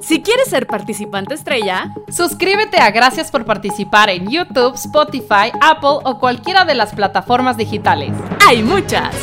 Si 0.00 0.22
quieres 0.22 0.48
ser 0.48 0.66
participante 0.66 1.34
estrella, 1.34 1.94
suscríbete 2.08 2.78
a 2.78 2.90
Gracias 2.90 3.30
por 3.30 3.44
participar 3.44 4.08
en 4.08 4.28
YouTube, 4.30 4.74
Spotify, 4.74 5.52
Apple 5.60 5.98
o 6.04 6.18
cualquiera 6.18 6.64
de 6.64 6.74
las 6.74 6.94
plataformas 6.94 7.56
digitales. 7.58 8.12
¡Hay 8.46 8.62
muchas! 8.62 9.14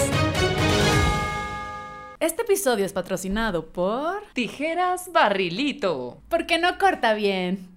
Este 2.20 2.44
episodio 2.44 2.86
es 2.86 2.94
patrocinado 2.94 3.66
por... 3.66 4.24
Tijeras 4.34 5.12
Barrilito. 5.12 6.18
Porque 6.30 6.60
no 6.60 6.78
corta 6.78 7.14
bien. 7.14 7.76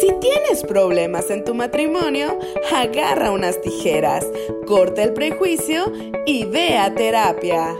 Si 0.00 0.12
tienes 0.20 0.64
problemas 0.66 1.30
en 1.30 1.44
tu 1.44 1.54
matrimonio, 1.54 2.38
agarra 2.74 3.30
unas 3.30 3.60
tijeras, 3.60 4.26
corta 4.66 5.02
el 5.02 5.12
prejuicio 5.12 5.92
y 6.26 6.44
ve 6.44 6.78
a 6.78 6.94
terapia. 6.94 7.74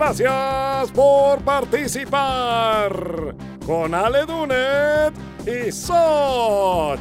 Gracias 0.00 0.92
por 0.92 1.40
participar 1.40 3.34
con 3.66 3.92
Ale 3.92 4.26
Dunet 4.26 5.12
y 5.44 5.72
Soch. 5.72 7.00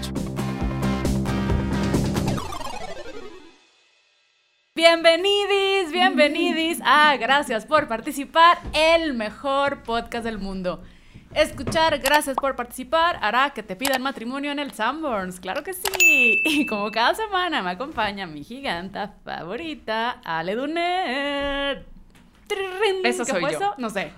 Bienvenidis, 4.73 5.91
bienvenidis 5.91 6.81
a 6.83 7.15
Gracias 7.17 7.67
por 7.67 7.87
participar, 7.87 8.57
el 8.73 9.13
mejor 9.13 9.83
podcast 9.83 10.23
del 10.23 10.39
mundo. 10.39 10.81
Escuchar 11.35 11.99
Gracias 11.99 12.35
por 12.35 12.55
participar 12.55 13.19
hará 13.21 13.51
que 13.51 13.61
te 13.61 13.75
pidan 13.75 14.01
matrimonio 14.01 14.51
en 14.51 14.57
el 14.57 14.71
Sanborns, 14.71 15.39
claro 15.39 15.63
que 15.63 15.73
sí. 15.73 16.41
Y 16.43 16.65
como 16.65 16.89
cada 16.89 17.13
semana 17.13 17.61
me 17.61 17.69
acompaña 17.69 18.25
mi 18.25 18.43
giganta 18.43 19.13
favorita, 19.23 20.19
Ale 20.23 20.55
Dunet. 20.55 21.96
Eso 23.03 23.25
¿Qué 23.25 23.31
soy 23.31 23.41
fue 23.41 23.51
yo. 23.51 23.57
eso? 23.57 23.73
No 23.77 23.89
sé. 23.89 24.11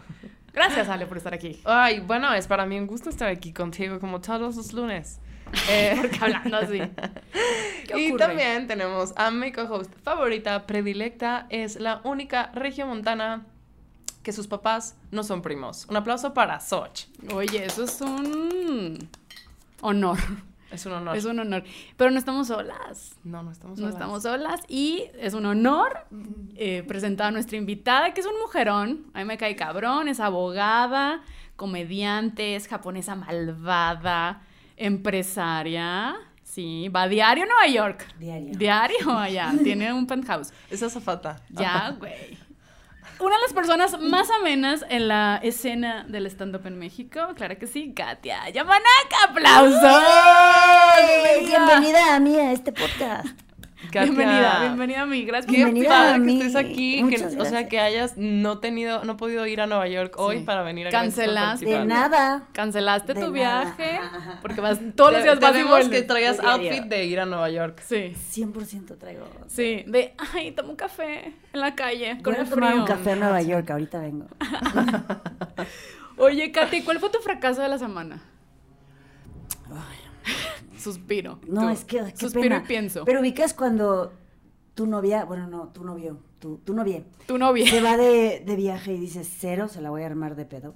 Gracias, 0.54 0.90
Ale, 0.90 1.06
por 1.06 1.18
estar 1.18 1.34
aquí. 1.34 1.60
Ay, 1.66 2.00
bueno, 2.00 2.34
es 2.34 2.48
para 2.48 2.66
mí 2.66 2.78
un 2.80 2.88
gusto 2.88 3.10
estar 3.10 3.28
aquí 3.30 3.54
contigo 3.54 4.00
como 4.00 4.20
todos 4.22 4.56
los 4.56 4.74
lunes. 4.74 5.20
Eh, 5.68 5.96
Porque 6.00 6.18
hablando 6.22 6.58
así. 6.58 6.80
¿Qué 7.88 8.00
y 8.00 8.10
ocurre? 8.10 8.28
también 8.28 8.68
tenemos 8.68 9.14
a 9.16 9.32
mi 9.32 9.52
co-host 9.52 9.92
favorita, 10.04 10.68
predilecta, 10.68 11.48
es 11.50 11.80
la 11.80 12.02
única 12.04 12.52
regiomontana 12.54 13.48
que 14.22 14.32
sus 14.32 14.46
papás 14.46 14.96
no 15.10 15.24
son 15.24 15.42
primos. 15.42 15.88
Un 15.90 15.98
aplauso 15.98 16.36
para 16.36 16.60
Soch. 16.60 17.06
Oye, 17.34 17.66
eso 17.66 17.84
es 17.86 18.00
un 18.02 19.10
honor. 19.82 20.20
Es 20.72 20.86
un 20.86 20.94
honor. 20.94 21.18
Es 21.18 21.26
un 21.26 21.40
honor. 21.40 21.64
Pero 21.98 22.12
no 22.12 22.20
estamos 22.20 22.48
solas. 22.48 23.16
No, 23.24 23.42
no 23.44 23.52
estamos 23.52 23.80
No 23.80 23.86
solas. 23.86 23.96
estamos 23.96 24.24
solas. 24.24 24.62
Y 24.68 25.06
es 25.20 25.34
un 25.34 25.46
honor 25.46 26.06
eh, 26.56 26.84
presentar 26.88 27.28
a 27.28 27.32
nuestra 27.32 27.58
invitada, 27.58 28.14
que 28.14 28.22
es 28.22 28.28
un 28.28 28.40
mujerón. 28.40 29.08
A 29.14 29.20
mí 29.20 29.26
me 29.26 29.38
cae 29.38 29.56
cabrón. 29.56 30.08
Es 30.08 30.20
abogada, 30.20 31.22
comediante, 31.56 32.56
es 32.56 32.68
japonesa 32.68 33.16
malvada, 33.16 34.44
empresaria. 34.78 36.16
Sí, 36.44 36.90
va 36.90 37.08
diario 37.08 37.44
a 37.44 37.48
Nueva 37.48 37.68
York. 37.68 38.08
Diario. 38.18 38.58
Diario 38.58 39.18
allá. 39.18 39.54
Tiene 39.64 39.94
un 39.94 40.08
penthouse. 40.08 40.52
Es 40.70 40.82
azafata. 40.82 41.42
Ya, 41.50 41.96
güey. 41.98 42.38
Una 43.20 43.36
de 43.36 43.42
las 43.42 43.54
personas 43.54 44.00
más 44.00 44.30
amenas 44.32 44.86
en 44.90 45.10
la 45.10 45.42
escena 45.44 46.06
del 46.08 46.26
stand-up 46.28 46.66
en 46.66 46.80
México, 46.80 47.20
claro 47.36 47.58
que 47.58 47.68
sí, 47.68 47.94
Katia 47.94 48.50
Yamanaka, 48.50 49.24
aplausos. 49.28 50.04
Bienvenida. 51.06 51.66
Bienvenida 51.66 52.16
a 52.16 52.20
mí 52.22 52.38
a 52.38 52.54
este 52.54 52.72
podcast. 52.72 53.28
Katia, 53.92 54.04
Bienvenida, 54.04 54.60
bienvenida 54.62 55.02
a 55.02 55.06
mí, 55.08 55.24
gracias 55.24 55.46
por 55.48 55.56
Qué 55.56 55.64
Bienvenida 55.64 55.90
padre 55.90 56.12
a 56.14 56.26
que 56.26 56.32
estés 56.38 56.56
aquí, 56.56 57.04
que- 57.10 57.26
o 57.42 57.46
sea, 57.46 57.68
que 57.68 57.80
hayas 57.80 58.14
no 58.18 58.60
tenido, 58.60 59.04
no 59.04 59.18
podido 59.18 59.48
ir 59.48 59.62
a 59.62 59.68
Nueva 59.68 59.88
York 59.88 60.14
hoy 60.18 60.40
Sí. 60.40 60.44
para 60.44 60.62
venir 60.64 60.88
a 60.88 60.92
Cancelaste. 60.92 61.66
De 61.66 61.86
nada. 61.86 62.44
Cancelaste 62.54 63.14
De 63.16 63.20
tu 63.26 63.32
nada. 63.32 63.74
viaje 63.76 64.00
porque 64.42 64.62
vas 64.62 64.80
todos 64.96 65.14
los 65.14 65.24
días 65.24 65.40
te 65.40 65.46
vas 65.46 65.58
y 65.58 65.64
vuelves. 65.64 65.90
que 65.90 66.02
De 66.14 66.14
diario. 66.20 66.50
outfit 66.72 66.84
de 66.86 67.06
ir 67.06 67.20
a 67.20 67.26
Nueva 67.26 67.50
York. 67.50 67.82
Sí, 67.86 68.14
100% 68.30 68.96
traigo. 68.98 69.26
sí, 69.48 69.84
de 69.88 70.14
ay, 70.36 70.52
tomo 70.52 70.70
un 70.72 70.76
café 70.76 71.34
en 71.54 71.60
la 71.60 71.74
calle 71.74 72.20
con 72.24 72.34
Voy 72.34 72.42
a 72.42 72.44
el 72.44 72.50
tomar 72.50 72.70
frío. 72.70 72.82
un 72.82 72.88
café 72.88 73.12
a 73.14 73.16
Nueva 73.16 73.42
York, 73.42 73.70
ahorita 73.72 74.00
vengo. 74.00 74.28
Oye, 76.18 76.52
Katy, 76.52 76.82
¿cuál 76.84 77.00
fue 77.00 77.10
tu 77.10 77.20
fracaso 77.20 77.62
de 77.62 77.70
la 77.70 77.78
semana? 77.78 78.22
Suspiro. 80.80 81.40
No, 81.48 81.62
Tú. 81.64 81.70
es 81.70 81.86
que 81.86 81.98
qué 81.98 82.18
Suspiro 82.18 82.44
pena. 82.44 82.62
y 82.64 82.68
pienso. 82.68 83.06
Pero 83.06 83.20
ubicas 83.22 83.54
cuando 83.54 84.14
tu 84.74 84.88
novia, 84.88 85.26
bueno, 85.26 85.48
no, 85.48 85.70
tu 85.70 85.84
novio, 85.84 86.18
tu, 86.40 86.58
tu 86.60 86.74
novia, 86.74 87.04
tu 87.28 87.38
novia. 87.38 87.70
se 87.70 87.82
va 87.82 87.98
de, 87.98 88.42
de 88.46 88.56
viaje 88.56 88.94
y 88.94 88.98
dices, 89.00 89.30
cero, 89.40 89.68
se 89.68 89.82
la 89.82 89.90
voy 89.90 90.04
a 90.04 90.06
armar 90.08 90.36
de 90.36 90.46
pedo. 90.46 90.74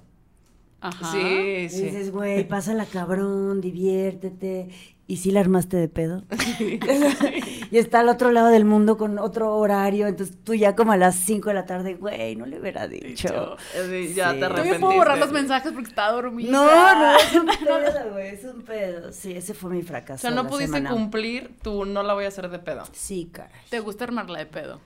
Ajá. 0.80 1.10
Sí, 1.12 1.18
Y 1.18 1.68
sí. 1.70 1.82
dices, 1.84 2.10
güey, 2.12 2.46
pásala 2.46 2.84
cabrón, 2.84 3.60
diviértete. 3.62 4.68
¿Y 5.06 5.18
si 5.18 5.30
la 5.32 5.40
armaste 5.40 5.76
de 5.76 5.88
pedo? 5.88 6.22
y 7.70 7.76
está 7.78 8.00
al 8.00 8.08
otro 8.08 8.30
lado 8.30 8.48
del 8.48 8.64
mundo 8.64 8.96
con 8.96 9.18
otro 9.18 9.54
horario. 9.56 10.06
Entonces 10.06 10.36
tú 10.42 10.54
ya 10.54 10.74
como 10.74 10.92
a 10.92 10.96
las 10.96 11.14
5 11.16 11.50
de 11.50 11.54
la 11.54 11.66
tarde, 11.66 11.94
güey, 11.94 12.36
no 12.36 12.46
le 12.46 12.58
hubiera 12.58 12.88
dicho. 12.88 13.06
Dicho. 13.28 13.56
Ya 13.74 13.82
Sí. 13.84 14.14
te 14.14 14.14
Yo 14.14 14.24
arrepentiste. 14.46 14.72
me 14.72 14.78
puedo 14.80 14.94
borrar 14.94 15.18
los 15.18 15.30
mensajes 15.32 15.72
porque 15.72 15.88
estaba 15.90 16.12
dormida. 16.12 16.50
No, 16.50 16.64
no, 16.98 17.16
es 17.18 17.34
un 17.34 17.46
pedo, 17.66 18.12
güey, 18.12 18.28
es 18.28 18.44
un 18.44 18.62
pedo. 18.62 19.12
Sí, 19.12 19.32
ese 19.32 19.52
fue 19.52 19.70
mi 19.70 19.82
fracaso. 19.82 20.26
O 20.26 20.30
sea, 20.30 20.30
no 20.30 20.44
la 20.44 20.48
pudiste 20.48 20.76
semana. 20.78 20.90
cumplir 20.90 21.54
tu 21.62 21.84
no 21.84 22.02
la 22.02 22.14
voy 22.14 22.24
a 22.24 22.28
hacer 22.28 22.48
de 22.48 22.58
pedo. 22.58 22.84
Sí, 22.92 23.28
caray. 23.30 23.52
¿Te 23.68 23.80
gusta 23.80 24.04
armarla 24.04 24.38
de 24.38 24.46
pedo? 24.46 24.80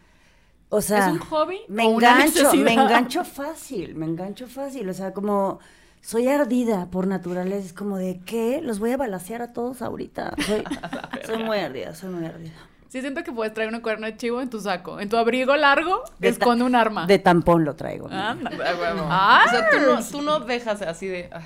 O 0.70 0.80
sea, 0.82 1.06
¿Es 1.06 1.12
un 1.12 1.18
hobby 1.20 1.60
Me 1.68 1.86
o 1.86 1.90
una 1.90 2.24
engancho, 2.26 2.52
me 2.56 2.72
engancho 2.74 3.24
fácil, 3.24 3.94
me 3.94 4.04
engancho 4.04 4.46
fácil. 4.48 4.88
O 4.88 4.92
sea, 4.94 5.12
como 5.14 5.60
soy 6.00 6.28
ardida 6.28 6.86
por 6.90 7.06
naturaleza, 7.06 7.66
es 7.66 7.72
como 7.72 7.96
de 7.96 8.20
¿qué? 8.24 8.60
Los 8.62 8.78
voy 8.78 8.92
a 8.92 8.96
balasear 8.96 9.42
a 9.42 9.52
todos 9.52 9.82
ahorita. 9.82 10.34
Soy, 10.46 10.64
soy 11.26 11.42
muy 11.44 11.58
ardida, 11.58 11.94
soy 11.94 12.10
muy 12.10 12.26
ardida. 12.26 12.52
Sí, 12.88 13.02
siento 13.02 13.22
que 13.22 13.32
puedes 13.32 13.52
traer 13.52 13.68
una 13.68 13.82
cuerno 13.82 14.06
de 14.06 14.16
chivo 14.16 14.40
en 14.40 14.48
tu 14.48 14.60
saco. 14.60 14.98
En 14.98 15.10
tu 15.10 15.18
abrigo 15.18 15.54
largo, 15.56 16.02
De 16.18 16.28
esconde 16.28 16.64
un 16.64 16.74
arma. 16.74 17.06
De 17.06 17.18
tampón 17.18 17.66
lo 17.66 17.76
traigo. 17.76 18.08
¿no? 18.08 18.16
Anda. 18.16 18.50
A 18.50 18.74
huevo. 18.80 19.06
Ah. 19.10 19.42
O 19.46 19.50
sea, 19.50 19.68
tú 19.68 19.76
no, 19.78 20.02
tú 20.02 20.22
no 20.22 20.40
dejas 20.40 20.80
así 20.80 21.06
de, 21.06 21.28
"Ay, 21.30 21.44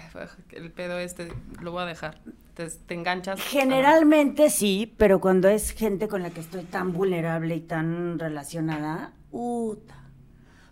el 0.53 0.71
pedo 0.71 0.99
este 1.01 1.33
lo 1.61 1.73
voy 1.73 1.83
a 1.83 1.87
dejar. 1.87 2.21
Te, 2.55 2.69
te 2.69 2.95
enganchas. 2.95 3.41
Generalmente 3.41 4.51
sí, 4.51 4.95
pero 4.99 5.21
cuando 5.21 5.49
es 5.49 5.71
gente 5.73 6.07
con 6.07 6.23
la 6.23 6.31
que 6.31 6.39
estoy 6.39 6.62
tan 6.62 6.93
vulnerable 6.93 7.57
y 7.57 7.61
tan 7.61 8.21
relacionada, 8.21 9.11
puta. 9.33 9.97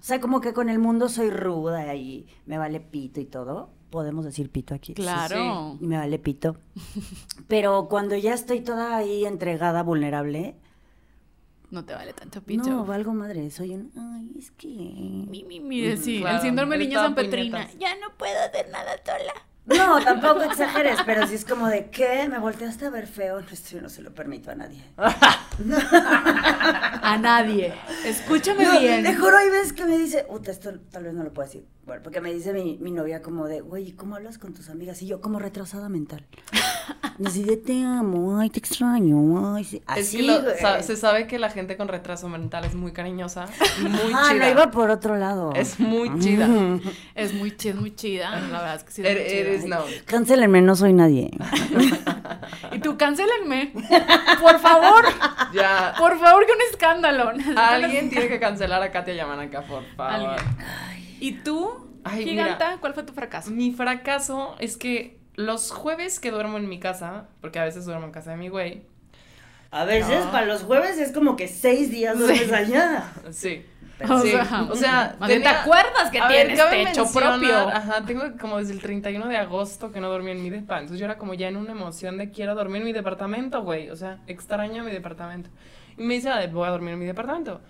O 0.01 0.03
sea, 0.03 0.21
como 0.21 0.41
que 0.41 0.53
con 0.55 0.69
el 0.71 0.79
mundo 0.79 1.09
soy 1.09 1.31
ruda 1.31 1.95
y 1.95 2.27
me 2.47 2.57
vale 2.59 2.81
pito 2.81 3.21
y 3.21 3.27
todo. 3.27 3.71
Podemos 3.91 4.25
decir 4.25 4.51
pito 4.51 4.75
aquí. 4.75 4.95
Claro. 4.95 5.77
Y 5.81 5.87
me 5.87 5.99
vale 5.99 6.19
pito. 6.19 6.57
Pero 7.49 7.89
cuando 7.89 8.17
ya 8.17 8.33
estoy 8.35 8.61
toda 8.61 8.97
ahí 8.97 9.25
entregada, 9.27 9.83
vulnerable, 9.83 10.55
No 11.71 11.85
te 11.85 11.95
vale 11.95 12.13
tanto 12.13 12.41
picho. 12.43 12.71
no, 12.71 12.85
valgo 12.85 13.13
madre. 13.13 13.51
Soy 13.51 13.75
un. 13.75 13.91
Ay, 13.97 14.33
es 14.39 14.51
que. 14.53 14.69
Mi, 14.69 15.45
mi, 15.45 15.61
mi, 15.61 15.97
sí, 15.97 16.21
Claro, 16.21 16.37
el 16.37 16.43
síndrome 16.43 16.79
de 16.79 16.85
niña 16.87 17.01
San 17.03 17.15
Petrina. 17.15 17.69
Ya 17.79 17.95
no 17.97 18.17
puedo 18.17 18.41
hacer 18.43 18.69
nada 18.71 18.93
sola. 19.05 19.35
No, 19.67 20.03
tampoco 20.03 20.43
exageres, 20.43 20.99
pero 21.07 21.27
sí 21.27 21.35
es 21.35 21.45
como 21.45 21.69
de 21.69 21.91
¿qué? 21.91 22.29
Me 22.29 22.39
volteaste 22.39 22.87
a 22.87 22.91
ver 22.91 23.07
feo. 23.07 23.41
No, 23.41 23.47
esto 23.49 23.77
yo 23.77 23.83
no 23.83 23.89
se 23.89 24.03
lo 24.03 24.13
permito 24.13 24.51
a 24.51 24.55
nadie. 24.55 24.83
A 27.03 27.19
nadie. 27.21 27.75
Escúchame 28.05 28.65
No, 28.65 28.79
bien. 28.81 29.05
Te 29.05 29.15
juro, 29.15 29.37
hay 29.37 29.51
veces 29.51 29.73
que 29.73 29.85
me 29.85 29.99
dice, 29.99 30.25
puta, 30.25 30.51
esto 30.51 30.73
tal 30.91 31.05
vez 31.05 31.15
no 31.15 31.23
lo 31.23 31.33
puedo 31.33 31.47
decir. 31.47 31.67
Bueno, 31.91 32.05
porque 32.05 32.21
me 32.21 32.33
dice 32.33 32.53
mi, 32.53 32.79
mi 32.81 32.93
novia 32.93 33.21
como 33.21 33.49
de, 33.49 33.63
güey, 33.63 33.91
¿cómo 33.91 34.15
hablas 34.15 34.39
con 34.39 34.55
tus 34.55 34.71
amigas? 34.71 35.03
Y 35.03 35.09
yo 35.09 35.21
como 35.21 35.41
retrasada 35.41 35.89
mental. 35.89 36.25
Así 37.27 37.43
de, 37.43 37.57
te 37.57 37.83
amo, 37.83 38.39
ay, 38.39 38.49
te 38.49 38.61
extraño, 38.61 39.57
ay, 39.57 39.65
sí. 39.65 39.79
Es 39.79 39.83
Así, 40.07 40.19
que 40.19 40.23
lo- 40.23 40.41
güey. 40.41 40.57
sa- 40.61 40.83
se 40.85 40.95
sabe 40.95 41.27
que 41.27 41.41
la 41.41 41.51
gente 41.51 41.77
con 41.77 41.89
retraso 41.89 42.29
mental 42.29 42.65
es 42.65 42.77
muy 42.77 42.93
cariñosa, 42.93 43.47
muy 43.83 44.13
ah, 44.15 44.29
chida. 44.31 44.45
no, 44.47 44.51
iba 44.53 44.71
por 44.71 44.89
otro 44.91 45.17
lado. 45.17 45.53
Es 45.57 45.81
muy 45.81 46.17
chida. 46.21 46.47
Es 47.17 47.35
muy 47.35 47.57
chida, 47.57 47.75
es 47.75 47.81
muy 47.81 47.95
chida. 47.97 48.31
La 48.39 48.61
verdad 48.61 48.77
es 48.77 48.85
que 48.85 48.93
sí. 48.93 49.03
es 49.05 49.11
It- 49.11 49.19
muy 49.19 49.29
chida. 49.29 49.55
is 49.57 49.65
known. 49.65 49.91
Cancelenme, 50.07 50.63
no 50.63 50.77
soy 50.77 50.93
nadie. 50.93 51.29
Y 52.71 52.79
tú, 52.79 52.97
cancélenme. 52.97 53.73
Por 54.41 54.61
favor. 54.61 55.05
Ya. 55.53 55.93
Por 55.99 56.17
favor, 56.21 56.47
que 56.47 56.53
un 56.53 56.59
escándalo. 56.71 57.33
Alguien 57.57 58.09
tiene 58.11 58.29
que 58.29 58.39
cancelar 58.39 58.81
a 58.81 58.93
Katia 58.93 59.15
Yamanaka, 59.15 59.63
por 59.63 59.83
favor. 59.97 60.13
Alguien. 60.13 60.57
¿Y 61.21 61.33
tú, 61.33 61.89
Ay, 62.05 62.25
giganta, 62.25 62.67
mira. 62.69 62.81
cuál 62.81 62.95
fue 62.95 63.03
tu 63.03 63.13
fracaso? 63.13 63.51
Mi 63.51 63.73
fracaso 63.73 64.57
es 64.59 64.77
que 64.77 65.19
los 65.37 65.71
jueves 65.71 66.19
que 66.21 66.31
duermo 66.31 66.59
en 66.59 66.69
mi 66.69 66.81
casa, 66.81 67.29
porque 67.41 67.59
a 67.59 67.65
veces 67.65 67.85
duermo 67.85 68.07
en 68.07 68.13
casa 68.13 68.31
de 68.33 68.37
mi 68.37 68.49
güey, 68.49 68.83
A 69.71 69.85
veces, 69.85 70.25
para 70.33 70.47
los 70.47 70.63
jueves 70.65 70.99
es 70.99 71.13
como 71.13 71.37
que 71.37 71.47
seis 71.47 71.91
días 71.91 72.19
duermes 72.19 72.53
allá. 72.53 73.13
sí. 73.31 73.65
O 74.09 74.19
sí, 74.23 74.31
sea, 74.31 74.67
o 74.71 74.75
sea, 74.75 75.17
bien, 75.27 75.29
¿te 75.29 75.35
tenía- 75.45 75.61
acuerdas 75.61 76.11
que 76.11 76.19
ver, 76.23 76.29
tienes 76.47 76.59
cabe 76.59 76.85
techo 76.87 77.05
mencionar- 77.05 77.39
propio? 77.39 77.69
Ajá, 77.69 78.03
tengo 78.07 78.23
como 78.41 78.57
desde 78.57 78.73
el 78.73 78.81
31 78.81 79.29
de 79.29 79.37
agosto 79.37 79.93
que 79.93 80.01
no 80.01 80.09
dormí 80.09 80.31
en 80.31 80.43
mi 80.43 80.49
depa. 80.49 80.77
Entonces 80.79 80.99
yo 80.99 81.05
era 81.05 81.19
como 81.19 81.35
ya 81.35 81.49
en 81.49 81.59
una 81.59 81.73
emoción 81.73 82.17
de 82.17 82.31
quiero 82.31 82.55
dormir 82.55 82.79
en 82.81 82.87
mi 82.87 82.93
departamento, 82.95 83.63
güey. 83.63 83.91
O 83.91 83.97
sea, 83.97 84.19
extraño 84.27 84.85
mi 84.85 84.91
departamento. 84.91 85.51
Y 85.99 86.03
me 86.03 86.15
dice, 86.15 86.31
"Ah, 86.31 86.41
voy 86.51 86.67
a 86.67 86.71
dormir 86.71 86.95
en 86.95 86.99
mi 86.99 87.05
departamento. 87.05 87.61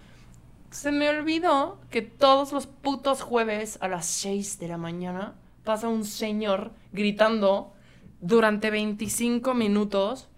Se 0.70 0.92
me 0.92 1.08
olvidó 1.08 1.80
que 1.90 2.02
todos 2.02 2.52
los 2.52 2.66
putos 2.66 3.22
jueves 3.22 3.78
a 3.80 3.88
las 3.88 4.06
6 4.06 4.58
de 4.58 4.68
la 4.68 4.76
mañana 4.76 5.34
pasa 5.64 5.88
un 5.88 6.04
señor 6.04 6.72
gritando 6.92 7.72
durante 8.20 8.70
25 8.70 9.54
minutos 9.54 10.30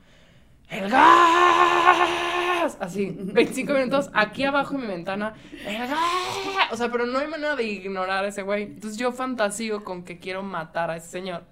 ¡El 0.73 0.88
gas! 0.88 2.79
Así, 2.81 3.14
25 3.14 3.73
minutos 3.75 4.11
aquí 4.14 4.44
abajo 4.44 4.75
en 4.75 4.81
mi 4.81 4.87
ventana. 4.87 5.34
¡El 5.67 5.87
gas! 5.87 5.99
O 6.70 6.76
sea, 6.76 6.90
pero 6.90 7.05
no 7.05 7.19
hay 7.19 7.29
manera 7.29 7.55
de 7.56 7.64
ignorar 7.64 8.25
a 8.25 8.29
ese 8.29 8.40
güey. 8.43 8.62
Entonces 8.62 8.99
yo 8.99 9.12
fantasío 9.12 9.84
con 9.84 10.02
que 10.02 10.19
quiero 10.19 10.43
matar 10.43 10.90
a 10.90 10.96
ese 10.96 11.08
señor. 11.08 11.44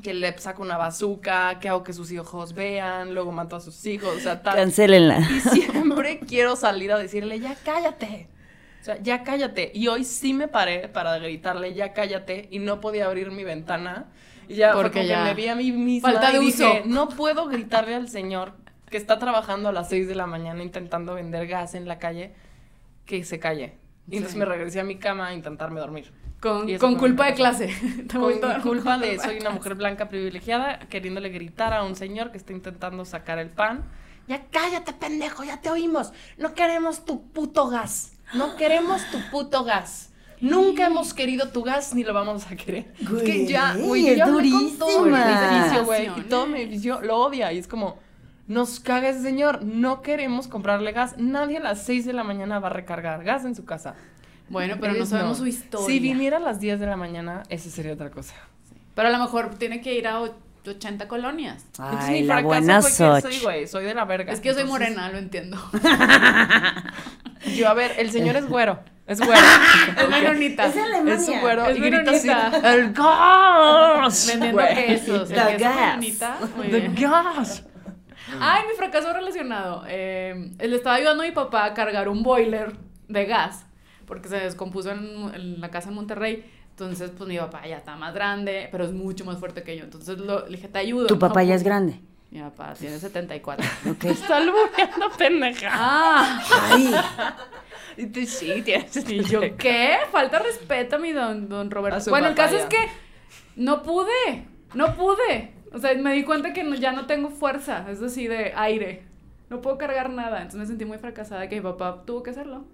Que 0.00 0.14
le 0.14 0.36
saco 0.38 0.62
una 0.62 0.76
bazuca, 0.78 1.58
que 1.60 1.68
hago 1.68 1.82
que 1.82 1.92
sus 1.92 2.10
hijos 2.12 2.54
vean, 2.54 3.14
luego 3.14 3.30
mato 3.30 3.56
a 3.56 3.60
sus 3.60 3.84
hijos, 3.86 4.16
o 4.16 4.20
sea, 4.20 4.42
tal. 4.42 4.56
Cancélenla. 4.56 5.18
Y 5.20 5.40
siempre 5.40 6.18
quiero 6.26 6.56
salir 6.56 6.92
a 6.92 6.98
decirle, 6.98 7.38
ya 7.40 7.54
cállate. 7.64 8.28
O 8.80 8.84
sea, 8.84 8.98
ya 9.00 9.22
cállate. 9.22 9.70
Y 9.74 9.88
hoy 9.88 10.04
sí 10.04 10.32
me 10.32 10.48
paré 10.48 10.88
para 10.88 11.18
gritarle, 11.18 11.74
ya 11.74 11.92
cállate. 11.92 12.48
Y 12.50 12.58
no 12.58 12.80
podía 12.80 13.06
abrir 13.06 13.30
mi 13.30 13.44
ventana. 13.44 14.06
Y 14.48 14.54
ya, 14.54 14.72
Porque 14.72 15.00
como 15.00 15.04
ya- 15.04 15.18
que 15.18 15.24
me 15.30 15.34
vi 15.34 15.48
a 15.48 15.54
mí 15.54 15.70
misma. 15.72 16.10
Falta 16.10 16.32
de 16.32 16.38
y 16.38 16.46
dije, 16.46 16.64
uso. 16.64 16.74
no 16.86 17.08
puedo 17.10 17.46
gritarle 17.46 17.94
al 17.94 18.08
señor 18.08 18.54
que 18.90 18.96
está 18.96 19.18
trabajando 19.18 19.68
a 19.68 19.72
las 19.72 19.88
6 19.88 20.08
de 20.08 20.14
la 20.14 20.26
mañana 20.26 20.62
intentando 20.62 21.14
vender 21.14 21.46
gas 21.46 21.74
en 21.74 21.86
la 21.86 21.98
calle, 21.98 22.32
que 23.06 23.24
se 23.24 23.38
calle. 23.38 23.74
Y 24.08 24.16
entonces 24.16 24.32
Sí. 24.32 24.38
me 24.38 24.44
regresé 24.44 24.80
a 24.80 24.84
mi 24.84 24.96
cama 24.96 25.28
a 25.28 25.34
intentarme 25.34 25.80
dormir. 25.80 26.12
Con, 26.40 26.66
culpa 26.96 27.26
de 27.26 27.34
clase. 27.34 27.68
Con 28.12 28.32
culpa 28.62 28.98
de 28.98 29.18
soy 29.20 29.38
una 29.38 29.50
mujer 29.58 29.76
blanca 29.76 30.08
privilegiada 30.08 30.80
queriéndole 30.88 31.28
gritar 31.28 31.72
a 31.72 31.84
un 31.84 31.94
señor 31.94 32.32
que 32.32 32.38
está 32.38 32.52
intentando 32.52 33.04
sacar 33.04 33.38
el 33.38 33.48
pan. 33.50 33.84
Ya 34.26 34.46
cállate, 34.50 34.92
pendejo, 34.92 35.44
ya 35.44 35.60
te 35.60 35.70
oímos. 35.70 36.12
No 36.38 36.54
queremos 36.54 37.04
tu 37.04 37.30
puto 37.30 37.68
gas. 37.68 38.12
No 38.34 38.56
queremos 38.56 39.02
tu 39.12 39.18
puto 39.30 39.62
gas. 39.64 40.12
Nunca 40.40 40.86
hemos 40.86 41.14
querido 41.14 41.50
tu 41.50 41.62
gas 41.62 41.94
ni 41.94 42.02
lo 42.02 42.12
vamos 42.12 42.50
a 42.50 42.56
querer. 42.56 42.92
es 42.98 43.22
que 43.22 43.46
ya, 43.46 43.76
güey, 43.76 44.06
yo 44.06 44.10
es 44.10 44.16
ya 44.18 44.24
hablé 44.24 44.50
con 44.50 44.78
todo 44.78 45.06
el 45.06 45.12
durísima. 45.12 45.56
edificio, 45.60 45.84
güey. 45.84 46.10
Y 46.18 46.22
todo 46.22 46.46
mi 46.48 46.60
edificio 46.62 47.00
lo 47.02 47.18
odia. 47.18 47.52
Y 47.52 47.58
es 47.58 47.68
como, 47.68 47.98
nos 48.52 48.80
caga 48.80 49.08
ese 49.08 49.22
señor. 49.22 49.64
No 49.64 50.02
queremos 50.02 50.48
comprarle 50.48 50.92
gas. 50.92 51.14
Nadie 51.18 51.58
a 51.58 51.60
las 51.60 51.82
6 51.84 52.04
de 52.06 52.12
la 52.12 52.24
mañana 52.24 52.58
va 52.58 52.68
a 52.68 52.72
recargar 52.72 53.24
gas 53.24 53.44
en 53.44 53.54
su 53.54 53.64
casa. 53.64 53.94
Bueno, 54.48 54.76
pero 54.80 54.92
no 54.92 54.98
Ellos 54.98 55.08
sabemos 55.08 55.38
su 55.38 55.46
historia. 55.46 55.86
Si 55.86 55.98
viniera 56.00 56.36
a 56.36 56.40
las 56.40 56.60
10 56.60 56.78
de 56.80 56.86
la 56.86 56.96
mañana, 56.96 57.42
esa 57.48 57.70
sería 57.70 57.92
otra 57.94 58.10
cosa. 58.10 58.34
Pero 58.94 59.08
a 59.08 59.10
lo 59.10 59.18
mejor 59.18 59.54
tiene 59.54 59.80
que 59.80 59.94
ir 59.94 60.06
a 60.06 60.20
och- 60.20 60.34
80 60.64 61.08
colonias. 61.08 61.64
Entonces, 61.76 61.98
Ay, 62.08 62.20
mi 62.22 62.26
la 62.28 62.34
fracaso 62.34 62.46
buena 62.46 62.82
soy, 62.82 63.38
güey, 63.42 63.66
soy 63.66 63.84
de 63.84 63.94
la 63.94 64.04
verga. 64.04 64.32
Es 64.32 64.40
que 64.40 64.48
yo 64.48 64.54
soy 64.54 64.62
Entonces, 64.62 64.90
morena, 64.94 65.10
lo 65.10 65.18
entiendo. 65.18 65.58
Yo, 67.56 67.68
a 67.68 67.74
ver, 67.74 67.92
el 67.98 68.10
señor 68.12 68.36
es 68.36 68.46
güero. 68.48 68.78
Es 69.06 69.18
güero. 69.26 69.40
Es 70.00 70.08
menonita. 70.08 70.66
Es 70.66 70.76
Alemania. 70.76 71.14
Es 71.14 71.28
un 71.28 71.40
güero. 71.40 71.66
Es 71.66 71.76
y 71.76 71.80
grita 71.80 72.10
así. 72.12 72.28
¡El 72.64 72.92
gas! 72.92 74.26
Vendiendo 74.28 74.62
quesos. 74.74 75.30
El 75.30 75.36
The 75.36 75.56
gas. 75.58 76.00
¡The 76.70 76.88
gas! 76.94 77.64
Ay, 78.40 78.62
mi 78.68 78.74
fracaso 78.76 79.12
relacionado. 79.12 79.84
Eh, 79.88 80.50
le 80.58 80.76
estaba 80.76 80.96
ayudando 80.96 81.22
a 81.22 81.26
mi 81.26 81.32
papá 81.32 81.64
a 81.64 81.74
cargar 81.74 82.08
un 82.08 82.22
boiler 82.22 82.72
de 83.08 83.24
gas 83.26 83.66
porque 84.06 84.28
se 84.28 84.36
descompuso 84.36 84.90
en, 84.90 85.32
en 85.34 85.60
la 85.60 85.70
casa 85.70 85.88
en 85.88 85.94
Monterrey. 85.94 86.44
Entonces, 86.70 87.10
pues 87.16 87.28
mi 87.28 87.36
papá 87.38 87.66
ya 87.66 87.76
está 87.76 87.96
más 87.96 88.14
grande, 88.14 88.68
pero 88.72 88.84
es 88.84 88.92
mucho 88.92 89.24
más 89.24 89.38
fuerte 89.38 89.62
que 89.62 89.76
yo. 89.76 89.84
Entonces 89.84 90.18
lo, 90.18 90.46
le 90.46 90.56
dije, 90.56 90.68
te 90.68 90.78
ayudo. 90.78 91.06
Tu 91.06 91.18
papá 91.18 91.42
No, 91.42 91.48
ya 91.48 91.54
es 91.54 91.62
grande. 91.62 92.00
Mi 92.30 92.40
papá 92.40 92.72
tiene 92.74 92.98
74. 92.98 93.66
Ok. 93.90 94.04
Está 94.04 94.38
albureando, 94.38 95.10
pendeja. 95.18 95.68
ah, 95.70 96.42
Ay, 96.70 96.94
Y 97.98 98.06
tú 98.06 98.24
sí, 98.24 98.62
tienes. 98.64 98.96
y 99.08 99.22
yo, 99.24 99.40
¿qué? 99.58 99.98
Falta 100.10 100.38
respeto 100.38 100.96
a 100.96 100.98
mi 100.98 101.12
don, 101.12 101.48
don 101.50 101.70
Roberto. 101.70 102.08
Bueno, 102.08 102.28
el 102.28 102.34
caso 102.34 102.54
ya. 102.56 102.60
es 102.62 102.66
que 102.66 102.88
no 103.56 103.82
pude, 103.82 104.46
no 104.72 104.94
pude. 104.96 105.52
O 105.74 105.78
sea, 105.78 105.94
me 105.94 106.12
di 106.14 106.24
cuenta 106.24 106.52
que 106.52 106.64
no- 106.64 106.74
ya 106.76 106.92
no 106.92 107.06
tengo 107.06 107.30
fuerza, 107.30 107.86
es 107.90 108.00
decir, 108.00 108.30
de 108.30 108.52
aire. 108.56 109.04
No 109.50 109.60
puedo 109.60 109.78
cargar 109.78 110.10
nada. 110.10 110.38
Entonces 110.38 110.60
me 110.60 110.66
sentí 110.66 110.84
muy 110.84 110.98
fracasada 110.98 111.48
que 111.48 111.56
mi 111.56 111.62
papá 111.62 112.02
tuvo 112.06 112.22
que 112.22 112.30
hacerlo. 112.30 112.64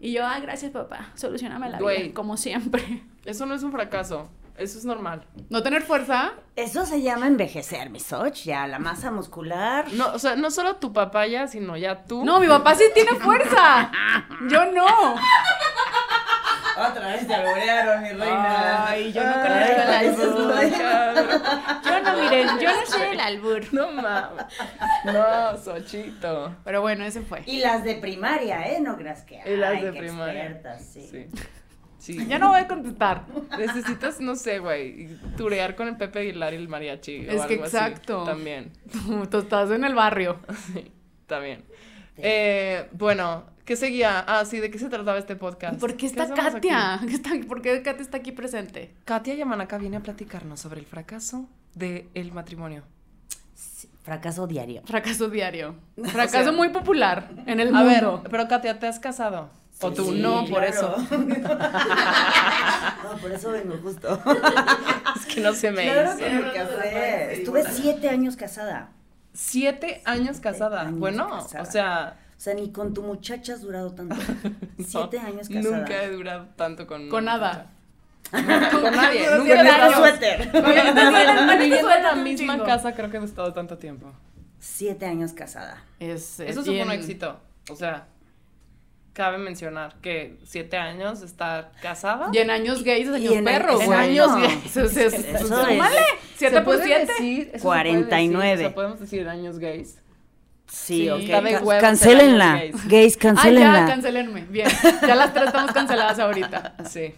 Y 0.00 0.12
yo, 0.12 0.24
ah, 0.26 0.38
gracias 0.40 0.72
papá, 0.72 1.10
solucioname 1.14 1.68
la 1.70 1.78
Güey. 1.78 2.02
vida, 2.04 2.14
como 2.14 2.36
siempre. 2.36 3.02
Eso 3.24 3.46
no 3.46 3.54
es 3.54 3.62
un 3.62 3.70
fracaso. 3.72 4.28
Eso 4.58 4.78
es 4.78 4.84
normal. 4.84 5.24
No 5.48 5.62
tener 5.62 5.82
fuerza, 5.82 6.34
eso 6.56 6.84
se 6.84 7.00
llama 7.00 7.26
envejecer, 7.26 7.88
mi 7.88 7.98
Soch. 7.98 8.34
Ya, 8.44 8.66
la 8.66 8.78
masa 8.78 9.10
muscular. 9.10 9.86
No, 9.94 10.12
o 10.12 10.18
sea, 10.18 10.36
no 10.36 10.50
solo 10.50 10.76
tu 10.76 10.92
papá 10.92 11.26
ya, 11.26 11.46
sino 11.48 11.74
ya 11.78 12.04
tú. 12.04 12.22
no, 12.22 12.38
mi 12.38 12.46
papá 12.48 12.74
sí 12.74 12.84
tiene 12.92 13.12
fuerza. 13.14 13.90
Yo 14.50 14.70
no. 14.72 14.84
Otra 16.76 17.08
vez 17.08 17.26
te 17.26 17.34
alborearon, 17.34 18.02
mi 18.02 18.08
Ay, 18.22 19.12
yo 19.12 19.22
no 19.24 19.32
conozco 19.32 19.72
el 19.72 19.90
albur. 19.90 21.82
Yo 21.84 22.00
no, 22.02 22.16
miren, 22.22 22.48
yo 22.60 22.70
no 22.74 22.86
sé 22.86 23.10
el 23.12 23.20
albur. 23.20 23.62
No 23.72 23.92
mames. 23.92 24.44
No, 25.04 25.58
Sochito. 25.58 26.54
Pero 26.64 26.80
bueno, 26.80 27.04
ese 27.04 27.20
fue. 27.22 27.42
Y 27.46 27.58
las 27.60 27.84
de 27.84 27.96
primaria, 27.96 28.68
¿eh? 28.72 28.80
No 28.80 28.96
creas 28.96 29.22
que. 29.22 29.40
Y 29.44 29.56
las 29.56 29.72
ay, 29.72 29.84
de 29.84 29.92
qué 29.92 29.98
primaria. 29.98 30.44
expertas, 30.46 30.84
sí. 30.86 31.08
Sí. 31.10 31.26
Sí. 31.98 32.26
Ya 32.26 32.38
no 32.40 32.48
voy 32.48 32.58
a 32.60 32.66
contestar. 32.66 33.26
Necesitas, 33.56 34.18
no 34.20 34.34
sé, 34.34 34.58
güey, 34.58 35.08
turear 35.36 35.76
con 35.76 35.86
el 35.86 35.96
Pepe 35.96 36.18
Aguilar 36.20 36.52
y 36.52 36.56
el 36.56 36.68
mariachi. 36.68 37.28
o 37.28 37.30
Es 37.30 37.46
que 37.46 37.54
algo 37.54 37.64
así. 37.66 37.76
exacto. 37.76 38.24
También. 38.24 38.72
Tú, 38.90 39.26
tú 39.30 39.38
estás 39.38 39.70
en 39.70 39.84
el 39.84 39.94
barrio. 39.94 40.40
Sí, 40.72 40.90
también. 41.26 41.64
Eh, 42.16 42.88
bueno, 42.92 43.44
¿qué 43.72 43.76
seguía? 43.76 44.22
Ah, 44.28 44.44
sí, 44.44 44.60
¿de 44.60 44.70
qué 44.70 44.78
se 44.78 44.90
trataba 44.90 45.16
este 45.16 45.34
podcast? 45.34 45.80
¿Por 45.80 45.96
qué 45.96 46.04
está 46.04 46.28
Katia? 46.34 47.00
¿Qué 47.08 47.14
está- 47.14 47.30
¿Por 47.48 47.62
qué 47.62 47.80
Katia 47.82 48.02
está 48.02 48.18
aquí 48.18 48.30
presente? 48.30 48.92
Katia 49.06 49.34
Yamanaka 49.34 49.78
viene 49.78 49.96
a 49.96 50.00
platicarnos 50.00 50.60
sobre 50.60 50.80
el 50.80 50.84
fracaso 50.86 51.48
del 51.74 52.32
matrimonio. 52.34 52.82
Fracaso 54.02 54.46
diario. 54.46 54.82
Fracaso 54.84 55.30
diario. 55.30 55.76
Fracaso 56.04 56.44
sea- 56.50 56.52
muy 56.52 56.68
popular 56.68 57.30
en 57.46 57.60
el 57.60 57.74
A 57.74 57.82
ver, 57.82 58.04
mundo. 58.04 58.24
pero 58.30 58.46
Katia, 58.46 58.78
¿te 58.78 58.86
has 58.88 58.98
casado? 58.98 59.48
o 59.80 59.90
tú 59.90 60.12
Sí, 60.12 60.20
no, 60.20 60.44
por 60.50 60.64
claro. 60.66 60.68
eso. 60.68 60.96
no, 63.04 63.16
por 63.22 63.32
eso 63.32 63.50
vengo 63.52 63.76
justo. 63.82 64.22
Es 65.16 65.26
que 65.34 65.40
no 65.40 65.54
se 65.54 65.70
me 65.72 65.84
Claro 65.84 66.10
hizo. 66.10 66.18
que 66.18 66.30
me 66.30 66.52
casé. 66.52 67.32
Estuve 67.38 67.64
siete 67.72 68.08
años 68.10 68.36
casada. 68.36 68.90
Siete 69.32 70.02
años 70.04 70.40
casada. 70.40 70.82
años 70.82 70.98
bueno, 70.98 71.26
casada. 71.30 71.62
o 71.62 71.66
sea, 71.66 72.16
sea, 72.42 72.54
ni 72.54 72.72
con 72.72 72.92
tu 72.92 73.02
muchacha 73.02 73.54
has 73.54 73.62
durado 73.62 73.92
tanto. 73.92 74.16
Siete 74.78 75.18
no, 75.20 75.26
años 75.26 75.48
casada. 75.48 75.78
Nunca 75.78 76.02
he 76.02 76.10
durado 76.10 76.46
tanto 76.56 76.86
con 76.86 77.08
Con 77.08 77.24
nada. 77.24 77.70
Con 78.32 78.40
nadie. 78.96 79.26
Nunca 79.36 79.52
he 79.52 79.56
siete 79.56 79.68
años. 79.68 79.94
suéter. 79.98 80.50
Viviendo 81.58 81.90
en 81.90 82.02
la 82.02 82.14
misma 82.16 82.64
casa 82.64 82.94
creo 82.94 83.10
que 83.10 83.18
he 83.18 83.24
estado 83.24 83.52
tanto 83.52 83.76
tiempo. 83.78 84.10
Siete 84.58 85.04
años 85.06 85.32
casada. 85.32 85.84
Es, 85.98 86.40
Eso 86.40 86.60
es 86.60 86.66
fue 86.66 86.82
un 86.82 86.90
éxito. 86.92 87.38
O 87.68 87.76
sea, 87.76 88.06
cabe 89.12 89.38
mencionar 89.38 89.96
que 90.00 90.38
siete 90.44 90.76
años 90.78 91.20
estar 91.22 91.72
casada. 91.82 92.30
Y 92.32 92.38
en 92.38 92.50
años 92.50 92.82
gays 92.84 93.08
es 93.08 93.14
años 93.14 93.34
perros, 93.44 93.80
en 93.80 93.86
güey. 93.86 93.98
años 93.98 94.34
gays. 94.36 94.76
Eso 94.76 94.88
se- 94.88 95.06
es. 95.06 95.40
súmale. 95.48 95.98
¿Se 96.36 96.48
7 96.48 96.54
por 96.56 96.64
puede 96.64 96.84
7. 96.84 97.06
decir? 97.06 97.40
Eso 97.48 97.58
se 97.58 97.58
puede 97.62 97.82
49. 97.82 98.50
decir, 98.50 98.56
O 98.66 98.68
sea, 98.68 98.74
podemos 98.74 99.00
decir 99.00 99.28
años 99.28 99.58
gays. 99.58 99.98
Sí, 100.66 101.02
Sí, 101.02 101.10
ok. 101.10 101.20
está 101.20 101.40
de 101.42 101.52
Ca- 101.52 101.60
huevos 101.62 101.80
Cancélenla. 101.82 102.52
ser 102.58 102.62
años 102.68 102.86
Gays, 102.88 103.16
Ah, 103.16 103.20
cancélenla. 103.20 103.80
ya, 103.80 103.86
cancelenme. 103.86 104.40
Bien. 104.46 104.68
Ya 105.06 105.14
las 105.14 105.32
tres 105.34 105.46
estamos 105.48 105.72
canceladas 105.72 106.18
ahorita. 106.18 106.74
Sí. 106.88 107.14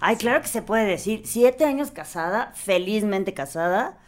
Ay, 0.00 0.16
claro 0.16 0.40
que 0.40 0.48
se 0.48 0.62
puede 0.62 0.84
decir. 0.86 1.22
Siete 1.24 1.64
años 1.64 1.90
casada, 1.90 2.52
felizmente 2.54 3.34
casada, 3.34 3.98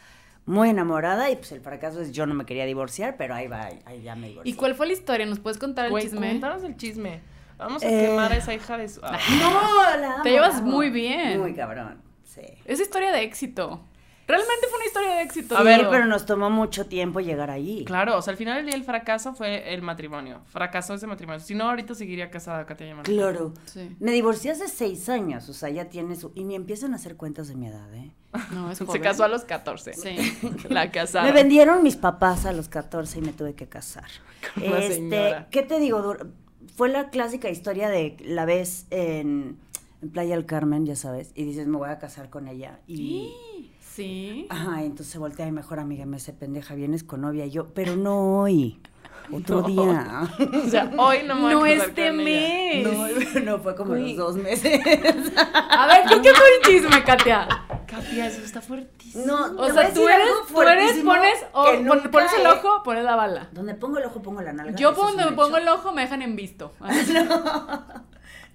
muy 0.47 0.71
enamorada. 0.71 1.31
Y 1.31 1.37
pues 1.37 1.53
el 1.53 1.61
fracaso 1.61 2.01
es 2.01 2.13
yo 2.13 2.27
no 2.27 2.35
me 2.35 2.45
quería 2.47 2.65
divorciar, 2.67 3.17
pero 3.17 3.35
ahí 3.35 3.49
va, 3.49 3.65
ahí, 3.67 3.79
ahí 3.87 4.03
ya 4.03 4.15
me 4.17 4.29
divorcié. 4.29 4.51
¿Y 4.53 4.55
cuál 4.57 4.75
fue 4.75 4.87
la 4.87 4.93
historia? 4.95 5.27
¿Nos 5.27 5.41
puedes 5.41 5.59
contar 5.59 5.87
el 5.87 5.91
Güey, 5.91 6.05
chisme? 6.05 6.19
cuéntanos 6.29 6.65
el 6.65 6.77
chisme. 6.77 7.21
Vamos 7.59 7.83
a 7.83 7.87
Eh. 7.89 8.07
quemar 8.09 8.33
a 8.33 8.37
esa 8.37 8.53
hija 8.55 8.77
de 8.77 8.89
su. 8.89 9.01
Ah. 9.03 9.19
No, 9.41 9.99
la 10.01 10.13
amo, 10.15 10.23
Te 10.23 10.31
llevas 10.31 10.55
la 10.55 10.59
amo. 10.61 10.71
muy 10.73 10.91
bien. 10.91 11.41
Muy 11.41 11.55
cabrón, 11.55 12.03
sí. 12.25 12.43
Es 12.67 12.81
historia 12.81 13.13
de 13.13 13.23
éxito. 13.23 13.83
Realmente 14.27 14.67
fue 14.69 14.79
una 14.79 14.87
historia 14.87 15.11
de 15.13 15.23
éxito. 15.23 15.57
A 15.57 15.63
ver, 15.63 15.83
todo. 15.83 15.91
pero 15.91 16.07
nos 16.07 16.27
tomó 16.27 16.51
mucho 16.51 16.87
tiempo 16.87 17.21
llegar 17.21 17.51
ahí. 17.51 17.85
Claro, 17.85 18.19
o 18.19 18.23
sea, 18.23 18.33
al 18.33 18.37
final 18.37 18.57
del 18.57 18.67
día 18.67 18.75
el 18.75 18.83
fracaso 18.83 19.35
fue 19.35 19.73
el 19.73 19.83
matrimonio. 19.83 20.41
Fracasó 20.47 20.95
ese 20.95 21.07
matrimonio. 21.07 21.41
Si 21.41 21.55
no, 21.55 21.69
ahorita 21.69 21.95
seguiría 21.95 22.29
casada 22.29 22.67
Katia 22.67 22.89
Yamanaka. 22.89 23.13
Claro. 23.13 23.55
Sí. 23.67 23.95
Me 24.01 24.11
divorcié 24.11 24.51
hace 24.51 24.67
seis 24.67 25.09
años, 25.09 25.49
o 25.49 25.53
sea, 25.53 25.69
ya 25.69 25.85
tiene 25.87 26.17
su... 26.17 26.33
Y 26.35 26.43
ni 26.43 26.57
empiezan 26.57 26.93
a 26.93 26.97
hacer 26.97 27.17
cuentas 27.17 27.47
de 27.47 27.55
mi 27.55 27.69
edad, 27.69 27.95
¿eh? 27.95 28.11
No, 28.53 28.71
es 28.71 28.79
Se 28.93 29.01
casó 29.01 29.23
a 29.23 29.29
los 29.29 29.45
14. 29.45 29.95
Sí. 29.95 30.17
La 30.69 30.91
casada. 30.91 31.25
Me 31.25 31.33
vendieron 31.33 31.85
mis 31.85 31.97
papás 31.97 32.47
a 32.47 32.53
los 32.53 32.69
14 32.69 33.21
y 33.21 33.23
me 33.23 33.33
tuve 33.33 33.55
que 33.55 33.69
casar. 33.69 34.09
Una 34.57 34.79
este, 34.79 34.95
señora. 34.95 35.47
¿qué 35.51 35.63
te 35.63 35.79
digo? 35.79 36.17
Fue 36.75 36.89
la 36.89 37.11
clásica 37.11 37.49
historia 37.49 37.89
de 37.89 38.17
la 38.21 38.45
ves 38.45 38.87
en, 38.91 39.57
en 40.03 40.11
Playa 40.11 40.35
del 40.35 40.47
Carmen, 40.47 40.85
ya 40.85 40.97
sabes, 40.97 41.31
y 41.35 41.45
dices, 41.45 41.69
me 41.69 41.79
voy 41.79 41.89
a 41.89 41.99
casar 41.99 42.29
con 42.29 42.49
ella. 42.49 42.81
Y... 42.87 42.97
Sí. 42.97 43.56
Ajá, 44.49 44.83
entonces 44.83 45.09
se 45.13 45.19
voltea 45.19 45.47
mi 45.47 45.53
mejor 45.53 45.79
amiga 45.79 46.03
y 46.03 46.07
me 46.07 46.17
dice, 46.19 46.33
pendeja, 46.33 46.75
vienes 46.75 47.03
con 47.05 47.23
novia. 47.23 47.47
Y 47.47 47.51
yo, 47.51 47.69
pero 47.75 47.97
no 47.97 48.41
hoy. 48.41 48.79
Otro 49.33 49.63
No. 49.63 49.67
día. 49.67 50.21
O 50.67 50.69
sea, 50.69 50.91
hoy 50.99 51.19
no 51.25 51.35
me 51.35 51.55
voy 51.57 51.73
a 51.73 51.77
No 51.77 51.83
este 51.85 52.13
mes. 52.13 52.87
No, 53.35 53.41
no 53.41 53.59
fue 53.59 53.75
como 53.75 53.91
Güey. 53.91 54.15
los 54.15 54.35
dos 54.35 54.37
meses. 54.37 54.81
A 54.87 55.87
ver, 55.89 56.05
¿qué, 56.09 56.23
qué 56.23 56.31
fue 56.35 56.47
el 56.57 56.63
chisme, 56.65 57.03
Katia? 57.05 57.49
Katia, 57.87 58.27
eso 58.29 58.43
está 58.43 58.61
fuertísimo. 58.61 59.25
No, 59.27 59.61
O 59.61 59.71
sea, 59.73 59.93
tú 59.93 60.07
eres, 60.09 60.29
tú 60.49 60.63
eres, 60.63 60.93
pones, 61.03 61.45
o, 61.53 61.65
que 61.65 61.77
pon- 61.79 61.85
nunca 61.87 62.11
pones 62.11 62.33
el 62.39 62.47
ojo, 62.47 62.83
pones 62.85 63.05
la 63.05 63.17
bala. 63.17 63.49
Donde 63.53 63.75
pongo 63.75 63.99
el 63.99 64.05
ojo, 64.05 64.23
pongo 64.23 64.43
la 64.43 64.53
nalga. 64.53 64.77
Yo 64.77 64.91
un 64.91 65.17
me 65.17 65.33
pongo 65.33 65.57
el 65.57 65.67
ojo 65.69 65.93
me 65.93 66.03
dejan 66.03 66.23
en 66.23 66.37
visto. 66.37 66.73
Así. 66.81 67.15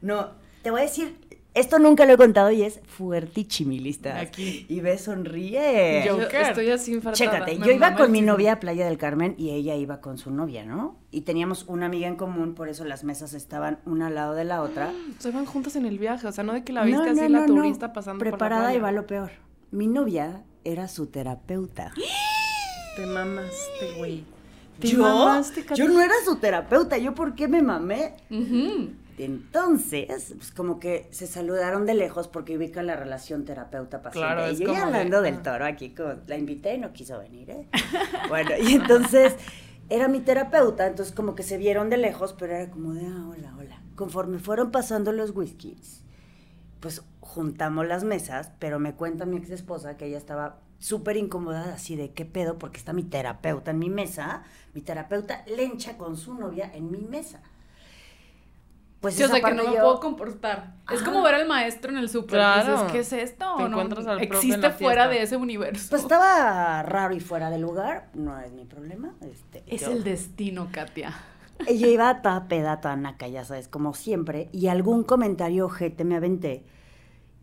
No, 0.02 0.30
te 0.62 0.72
voy 0.72 0.82
a 0.82 0.84
decir, 0.84 1.18
esto 1.53 1.79
nunca 1.79 2.05
lo 2.05 2.13
he 2.13 2.17
contado 2.17 2.51
y 2.51 2.62
es 2.63 2.79
fuertichimilista. 2.86 4.20
Aquí. 4.20 4.65
Y 4.70 4.79
ve, 4.79 4.98
sonríe. 4.98 6.03
Yo 6.05 6.20
estoy 6.22 6.70
así 6.72 6.93
infartada. 6.93 7.31
Chécate, 7.31 7.58
me 7.58 7.65
yo 7.67 7.74
iba 7.74 7.96
con 7.96 8.12
mi 8.12 8.22
novia 8.22 8.53
a 8.53 8.60
Playa 8.60 8.86
del 8.86 8.98
Carmen 8.98 9.36
y 9.38 9.51
ella 9.51 9.75
iba 9.75 10.01
con 10.01 10.17
su 10.17 10.31
novia, 10.31 10.63
¿no? 10.65 10.96
Y 11.12 11.22
teníamos 11.22 11.65
una 11.67 11.88
amiga 11.88 12.08
en 12.08 12.15
común, 12.15 12.53
por 12.55 12.70
eso 12.70 12.86
las 12.86 13.03
mesas 13.03 13.34
estaban 13.34 13.79
una 13.86 14.08
al 14.08 14.15
lado 14.15 14.34
de 14.34 14.46
la 14.46 14.62
otra. 14.62 14.91
O 15.17 15.22
sea, 15.22 15.31
van 15.31 15.46
juntas 15.46 15.75
en 15.75 15.86
el 15.86 16.00
viaje, 16.00 16.25
o 16.27 16.31
sea, 16.31 16.43
no 16.43 16.53
de 16.53 16.63
que 16.63 16.74
la 16.74 16.84
viste 16.84 16.98
No, 17.00 17.12
así 17.12 17.22
no, 17.22 17.29
la 17.29 17.39
no, 17.46 17.48
no. 17.48 17.62
turista 17.62 17.93
pasando 17.93 18.20
Preparada 18.20 18.63
por 18.63 18.72
la 18.72 18.75
y 18.75 18.79
va 18.79 18.88
playa. 18.89 19.01
lo 19.01 19.08
peor. 19.08 19.31
Mi 19.72 19.88
novia 19.88 20.43
era 20.63 20.88
su 20.88 21.08
terapeuta. 21.08 21.91
Te 22.96 23.05
mamaste, 23.05 23.93
güey. 23.98 24.24
Te 24.79 24.88
¿Yo? 24.88 25.00
mamaste, 25.03 25.63
Katia. 25.63 25.86
Yo 25.86 25.91
no 25.91 26.01
era 26.01 26.13
su 26.25 26.38
terapeuta, 26.38 26.98
¿yo 26.98 27.13
por 27.13 27.36
qué 27.36 27.48
me 27.48 27.62
mamé? 27.62 28.13
Ujú. 28.31 28.89
Entonces, 29.18 30.34
pues 30.36 30.51
como 30.51 30.80
que 30.80 31.08
se 31.12 31.27
saludaron 31.27 31.86
de 31.86 31.94
lejos 31.94 32.27
porque 32.27 32.58
ubican 32.58 32.88
la 32.88 32.96
relación 32.96 33.46
terapeuta-paciente. 33.46 34.34
Claro, 34.34 34.51
y 34.51 34.56
yo 34.58 34.74
ya 34.74 34.80
de, 34.80 34.82
hablando 34.82 35.22
del 35.22 35.36
ah. 35.36 35.44
toro 35.44 35.65
aquí, 35.65 35.89
como 35.89 36.15
la 36.27 36.38
invité 36.38 36.75
y 36.75 36.77
no 36.80 36.94
quiso 36.94 37.20
venir, 37.20 37.50
¿eh? 37.50 37.68
bueno, 38.30 38.51
y 38.62 38.74
entonces 38.74 39.36
era 39.89 40.08
mi 40.08 40.22
terapeuta, 40.22 40.88
entonces 40.88 41.13
como 41.13 41.36
que 41.36 41.44
se 41.44 41.58
vieron 41.58 41.89
de 41.89 41.98
lejos, 41.98 42.34
pero 42.34 42.56
era 42.56 42.72
como 42.72 42.94
de, 42.94 43.06
ah, 43.06 43.27
hola, 43.30 43.56
hola. 43.58 43.82
Conforme 43.96 44.39
fueron 44.39 44.72
pasando 44.72 45.12
los 45.12 45.36
whiskies, 45.36 46.03
pues 46.80 47.03
juntamos 47.20 47.88
las 47.88 48.03
mesas, 48.03 48.51
pero 48.60 48.80
me 48.80 48.94
cuenta 48.94 49.25
mi 49.25 49.38
ex 49.38 49.50
esposa 49.51 49.98
que 49.98 50.06
ella 50.08 50.18
estaba 50.18 50.60
súper 50.80 51.15
incomodada, 51.15 51.75
así 51.75 51.96
de 51.96 52.12
qué 52.12 52.25
pedo, 52.25 52.58
porque 52.58 52.77
está 52.77 52.91
mi 52.91 53.03
terapeuta 53.03 53.72
en 53.72 53.80
mi 53.80 53.89
mesa, 53.89 54.44
mi 54.74 54.82
terapeuta 54.82 55.44
lencha 55.46 55.98
con 55.98 56.18
su 56.18 56.34
novia 56.34 56.72
en 56.74 56.89
mi 56.89 57.01
mesa. 57.01 57.41
Pues 59.01 59.15
Sí, 59.15 59.24
o 59.24 59.27
sea, 59.27 59.41
que 59.41 59.53
no 59.55 59.63
me 59.63 59.72
puedo 59.72 60.00
comportar. 60.00 60.75
Es 60.91 61.01
como 61.01 61.24
ver 61.24 61.34
al 61.36 61.48
maestro 61.48 61.91
en 61.91 61.98
el 61.98 62.08
súper. 62.08 62.29
Claro. 62.38 62.74
Dices, 62.74 62.91
¿qué 62.91 63.00
es 63.00 63.13
esto? 63.13 63.55
Te 63.58 63.63
No, 63.63 63.70
encuentras 63.70 64.05
al 64.05 64.17
en 64.20 64.24
Existe 64.25 64.58
la 64.58 64.70
fuera 64.72 65.08
de 65.08 65.24
ese 65.24 65.38
universo. 65.38 65.88
Pues 65.89 66.03
estaba 66.03 66.84
raro 66.84 67.15
y 67.15 67.20
fuera 67.20 67.50
de 67.50 67.58
lugar, 67.58 68.10
no 68.13 68.38
es 68.39 68.51
mi 68.51 68.63
problema. 68.65 69.15
Este, 69.22 69.63
es 69.65 69.81
yo- 69.81 69.91
el 69.91 70.03
destino, 70.03 70.67
Katia. 70.72 71.15
Ella 71.67 71.88
iba 71.88 72.22
toda 72.22 72.48
peda, 72.48 72.79
toda 72.79 72.96
naca, 72.96 73.27
ya 73.27 73.43
sabes, 73.43 73.67
como 73.67 73.93
siempre, 73.96 74.50
y 74.51 74.67
algún 74.67 75.03
comentario 75.03 75.65
ojete 75.65 76.03
me 76.05 76.15
aventé. 76.15 76.63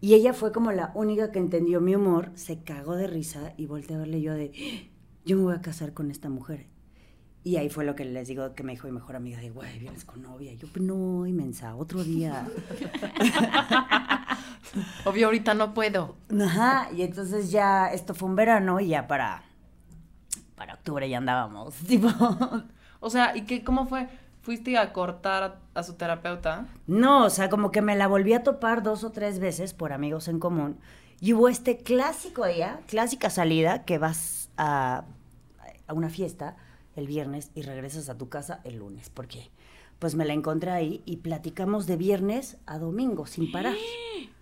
Y 0.01 0.15
ella 0.15 0.33
fue 0.35 0.53
como 0.53 0.71
la 0.71 0.93
única 0.95 1.33
que 1.33 1.41
entendió 1.41 1.81
mi 1.81 1.97
humor, 1.97 2.31
se 2.35 2.63
cagó 2.63 2.95
de 2.95 3.09
risa 3.09 3.53
y 3.57 3.67
volteé 3.67 3.97
a 3.97 3.99
verle 3.99 4.21
yo 4.21 4.35
de, 4.35 4.53
"¡Ah! 4.55 4.89
yo 5.25 5.37
me 5.37 5.43
voy 5.43 5.55
a 5.57 5.61
casar 5.61 5.93
con 5.93 6.11
esta 6.13 6.29
mujer. 6.29 6.67
Y 7.49 7.57
ahí 7.57 7.71
fue 7.71 7.87
lo 7.87 7.97
que 7.97 8.05
les 8.05 8.29
digo 8.29 8.53
que 8.53 8.63
me 8.63 8.73
dijo 8.73 8.89
mi 8.89 8.93
mejor 8.93 9.17
amiga 9.17 9.41
de, 9.41 9.49
güey, 9.49 9.79
vienes 9.79 10.05
con 10.05 10.21
novia. 10.21 10.53
Y 10.53 10.59
yo, 10.59 10.69
no, 10.81 11.27
inmensa, 11.27 11.77
otro 11.77 12.05
día. 12.05 12.47
Obvio, 15.07 15.29
ahorita 15.29 15.55
no 15.55 15.73
puedo. 15.73 16.17
Ajá, 16.45 16.91
y 16.95 17.01
entonces 17.01 17.51
ya, 17.51 17.87
esto 17.87 18.13
fue 18.13 18.29
un 18.29 18.37
verano 18.37 18.81
y 18.81 18.89
ya 18.89 19.07
para, 19.07 19.45
para 20.57 20.75
octubre 20.75 21.09
ya 21.09 21.17
andábamos, 21.17 21.75
tipo... 21.89 22.09
O 23.01 23.09
sea, 23.09 23.35
¿y 23.35 23.47
qué, 23.47 23.65
cómo 23.65 23.87
fue? 23.87 24.09
¿Fuiste 24.43 24.77
a 24.77 24.93
cortar 24.93 25.43
a, 25.43 25.59
a 25.73 25.83
su 25.83 25.95
terapeuta? 25.95 26.67
No, 26.87 27.25
o 27.25 27.31
sea, 27.31 27.49
como 27.49 27.71
que 27.71 27.81
me 27.81 27.97
la 27.97 28.09
volví 28.09 28.35
a 28.35 28.43
topar 28.43 28.83
dos 28.83 29.05
o 29.05 29.11
tres 29.11 29.39
veces 29.39 29.73
por 29.73 29.95
amigos 29.95 30.29
en 30.29 30.39
común. 30.39 30.79
Y 31.19 31.33
hubo 31.33 31.49
este 31.49 31.79
clásico 31.79 32.45
día, 32.45 32.81
clásica 32.87 33.31
salida, 33.31 33.87
que 33.87 33.97
vas 33.97 34.51
a, 34.59 35.05
a 35.87 35.95
una 35.95 36.11
fiesta 36.11 36.57
el 36.99 37.07
viernes 37.07 37.51
y 37.55 37.63
regresas 37.63 38.09
a 38.09 38.19
tu 38.19 38.29
casa 38.29 38.61
el 38.65 38.77
lunes. 38.77 39.11
¿Por 39.11 39.29
qué? 39.29 39.51
Pues 39.99 40.15
me 40.15 40.25
la 40.25 40.33
encontré 40.33 40.71
ahí 40.71 41.03
y 41.05 41.19
platicamos 41.19 41.87
de 41.87 41.97
viernes 41.97 42.57
a 42.67 42.79
domingo, 42.79 43.27
sin 43.27 43.51
parar. 43.51 43.75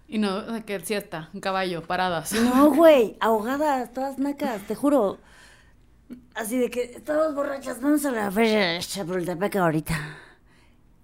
Y 0.09 0.19
no, 0.19 0.65
que 0.65 0.79
siesta, 0.81 1.31
un 1.35 1.41
caballo, 1.41 1.83
paradas. 1.83 2.33
No, 2.33 2.71
güey, 2.77 3.17
ahogadas, 3.19 3.93
todas 3.93 4.19
nacas, 4.19 4.63
te 4.63 4.77
juro. 4.77 5.19
Así 6.33 6.57
de 6.59 6.71
que 6.71 6.83
estamos 6.83 7.35
borrachas, 7.35 7.81
vamos 7.81 8.05
a 8.05 8.13
la 8.13 8.31
feria 8.31 8.69
de 8.69 8.79
Chapultepec 8.79 9.57
ahorita. 9.57 10.17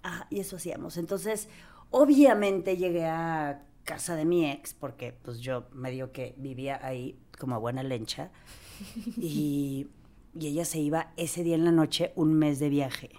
Ah, 0.03 0.25
y 0.29 0.39
eso 0.39 0.55
hacíamos. 0.55 0.95
Entonces, 0.95 1.49
obviamente 1.89 2.77
llegué 2.77 3.05
a 3.05 3.63
casa 3.83 4.15
de 4.15 4.23
mi 4.23 4.49
ex, 4.49 4.73
porque 4.73 5.11
pues 5.21 5.39
yo 5.39 5.67
medio 5.73 6.13
que 6.13 6.33
vivía 6.37 6.79
ahí 6.81 7.19
como 7.37 7.59
buena 7.59 7.83
lencha. 7.83 8.29
Y, 9.17 9.87
y 10.35 10.47
ella 10.47 10.65
se 10.65 10.79
iba 10.79 11.11
ese 11.15 11.43
día 11.43 11.55
en 11.55 11.65
la 11.65 11.71
noche 11.71 12.11
un 12.15 12.33
mes 12.33 12.59
de 12.59 12.69
viaje. 12.69 13.11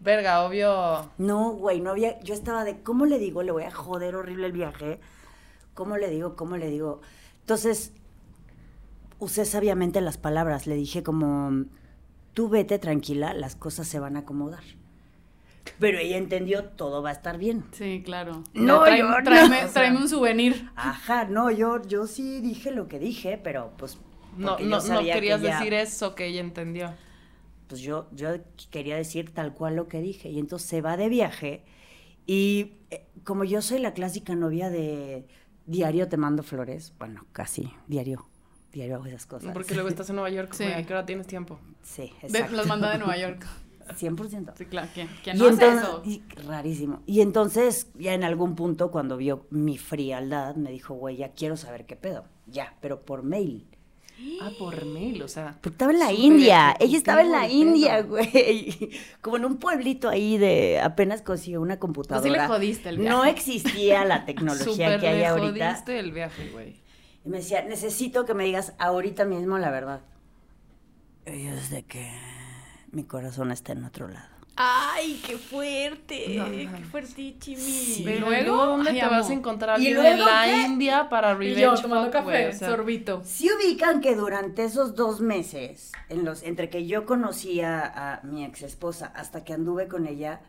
Verga, 0.00 0.44
obvio. 0.44 1.10
No, 1.18 1.52
güey, 1.52 1.80
no 1.80 1.90
había. 1.90 2.20
Yo 2.20 2.34
estaba 2.34 2.64
de, 2.64 2.82
¿cómo 2.82 3.06
le 3.06 3.18
digo? 3.18 3.42
Le 3.42 3.52
voy 3.52 3.64
a 3.64 3.70
joder 3.70 4.14
horrible 4.14 4.46
el 4.46 4.52
viaje. 4.52 5.00
¿Cómo 5.74 5.96
le 5.96 6.08
digo? 6.10 6.36
¿Cómo 6.36 6.56
le 6.56 6.68
digo? 6.70 7.00
Entonces, 7.40 7.92
usé 9.18 9.44
sabiamente 9.44 10.00
las 10.00 10.18
palabras. 10.18 10.66
Le 10.66 10.74
dije 10.74 11.02
como, 11.02 11.64
tú 12.32 12.48
vete 12.48 12.78
tranquila, 12.78 13.34
las 13.34 13.56
cosas 13.56 13.88
se 13.88 13.98
van 13.98 14.16
a 14.16 14.20
acomodar. 14.20 14.62
Pero 15.78 15.98
ella 15.98 16.16
entendió, 16.16 16.64
todo 16.64 17.02
va 17.02 17.10
a 17.10 17.12
estar 17.12 17.38
bien. 17.38 17.64
Sí, 17.72 18.02
claro. 18.04 18.44
No, 18.54 18.82
tráeme, 18.82 18.98
yo 18.98 19.66
no. 19.66 19.72
tráeme 19.72 19.98
un 19.98 20.08
souvenir. 20.08 20.70
Ajá, 20.74 21.24
no, 21.24 21.50
yo, 21.50 21.82
yo 21.82 22.06
sí 22.06 22.40
dije 22.40 22.70
lo 22.70 22.88
que 22.88 22.98
dije, 22.98 23.38
pero 23.42 23.72
pues. 23.76 23.98
No, 24.36 24.58
no, 24.58 24.80
no 24.80 25.00
que 25.00 25.12
querías 25.12 25.40
ella- 25.40 25.58
decir 25.58 25.74
eso 25.74 26.14
que 26.14 26.26
ella 26.26 26.40
entendió. 26.40 26.92
pues 27.68 27.80
yo, 27.82 28.08
yo 28.12 28.30
quería 28.70 28.96
decir 28.96 29.32
tal 29.32 29.54
cual 29.54 29.76
lo 29.76 29.86
que 29.88 30.00
dije. 30.00 30.28
Y 30.30 30.38
entonces 30.38 30.68
se 30.68 30.80
va 30.80 30.96
de 30.96 31.08
viaje 31.08 31.62
y 32.26 32.74
eh, 32.90 33.06
como 33.24 33.44
yo 33.44 33.62
soy 33.62 33.78
la 33.80 33.92
clásica 33.94 34.34
novia 34.34 34.70
de 34.70 35.26
diario 35.66 36.08
te 36.08 36.16
mando 36.16 36.42
flores, 36.42 36.92
bueno, 36.98 37.26
casi, 37.32 37.72
diario, 37.86 38.26
diario 38.72 38.96
hago 38.96 39.06
esas 39.06 39.26
cosas. 39.26 39.52
Porque 39.52 39.74
luego 39.74 39.88
estás 39.88 40.08
en 40.10 40.16
Nueva 40.16 40.30
York, 40.30 40.52
Sí. 40.52 40.64
¿a 40.64 40.84
qué 40.84 40.92
hora 40.92 41.06
tienes 41.06 41.26
tiempo? 41.26 41.58
Sí, 41.82 42.12
De- 42.22 42.26
exacto. 42.26 42.56
los 42.56 42.66
manda 42.66 42.90
de 42.90 42.98
Nueva 42.98 43.16
York. 43.16 43.46
100%. 43.90 44.52
Sí, 44.56 44.66
claro. 44.66 44.88
¿Quién, 44.94 45.08
quién 45.24 45.36
Y 45.36 45.38
no 45.40 45.46
hace 45.46 45.54
entonces- 45.64 45.82
eso? 45.84 46.02
y- 46.04 46.22
rarísimo. 46.46 47.02
Y 47.06 47.20
entonces, 47.22 47.88
ya 47.98 48.14
en 48.14 48.22
algún 48.24 48.54
punto, 48.54 48.90
cuando 48.92 49.16
vio 49.16 49.46
mi 49.50 49.78
frialdad, 49.78 50.54
me 50.54 50.70
dijo, 50.70 50.94
güey, 50.94 51.16
ya 51.16 51.32
quiero 51.32 51.56
saber 51.56 51.86
qué 51.86 51.96
pedo. 51.96 52.24
Ya, 52.46 52.76
pero 52.80 53.00
por 53.04 53.22
mail. 53.24 53.66
Ah, 54.42 54.50
por 54.58 54.84
mail, 54.86 55.22
o 55.22 55.28
sea. 55.28 55.52
Porque 55.60 55.70
estaba 55.70 55.92
en 55.92 55.98
la 55.98 56.12
India. 56.12 56.74
Ella 56.80 56.96
estaba 56.98 57.22
en 57.22 57.30
la 57.32 57.48
India, 57.48 58.02
güey. 58.02 58.90
Como 59.20 59.36
en 59.36 59.44
un 59.44 59.56
pueblito 59.58 60.08
ahí 60.08 60.36
de 60.38 60.80
apenas 60.80 61.22
consiguió 61.22 61.60
una 61.60 61.74
Pues 61.74 61.80
computadora. 61.80 62.22
sí 62.22 62.30
le 62.30 62.46
jodiste 62.46 62.88
el 62.90 62.98
viaje. 62.98 63.16
No 63.16 63.24
existía 63.24 64.04
la 64.04 64.24
tecnología 64.26 64.98
que 64.98 65.08
hay 65.08 65.18
le 65.18 65.26
ahorita. 65.26 65.70
jodiste 65.70 65.98
el 65.98 66.12
viaje, 66.12 66.50
güey. 66.50 66.80
Y 67.24 67.28
me 67.28 67.38
decía, 67.38 67.62
necesito 67.62 68.24
que 68.24 68.34
me 68.34 68.44
digas 68.44 68.72
ahorita 68.78 69.24
mismo 69.24 69.58
la 69.58 69.70
verdad. 69.70 70.00
Y 71.26 71.44
yo 71.44 71.54
desde 71.54 71.82
que 71.84 72.10
mi 72.92 73.04
corazón 73.04 73.52
está 73.52 73.72
en 73.72 73.84
otro 73.84 74.08
lado. 74.08 74.28
Ay, 74.62 75.22
qué 75.26 75.38
fuerte. 75.38 76.34
No, 76.36 76.50
qué 76.50 76.84
fuertísimo. 76.84 77.58
Sí, 77.60 78.02
y 78.02 78.04
pero 78.04 78.28
luego, 78.28 78.66
¿dónde 78.66 78.90
ay, 78.90 78.96
te 78.96 79.02
amo. 79.02 79.16
vas 79.16 79.30
a 79.30 79.32
encontrar 79.32 79.80
¿Y 79.80 79.86
alguien 79.88 80.06
en 80.06 80.20
la 80.20 80.44
qué? 80.44 80.62
India 80.66 81.08
para 81.08 81.32
Y 81.32 81.34
revenge 81.36 81.60
yo 81.60 81.74
tomando 81.80 82.04
fuck, 82.04 82.12
café, 82.12 82.24
güey, 82.24 82.46
o 82.48 82.52
sea, 82.52 82.68
sorbito. 82.68 83.22
Si 83.24 83.48
ubican 83.50 84.02
que 84.02 84.14
durante 84.14 84.64
esos 84.64 84.94
dos 84.96 85.20
meses, 85.22 85.92
en 86.10 86.26
los, 86.26 86.42
entre 86.42 86.68
que 86.68 86.86
yo 86.86 87.06
conocía 87.06 87.80
a 87.86 88.20
mi 88.22 88.44
ex 88.44 88.60
esposa 88.62 89.10
hasta 89.16 89.44
que 89.44 89.54
anduve 89.54 89.88
con 89.88 90.06
ella, 90.06 90.42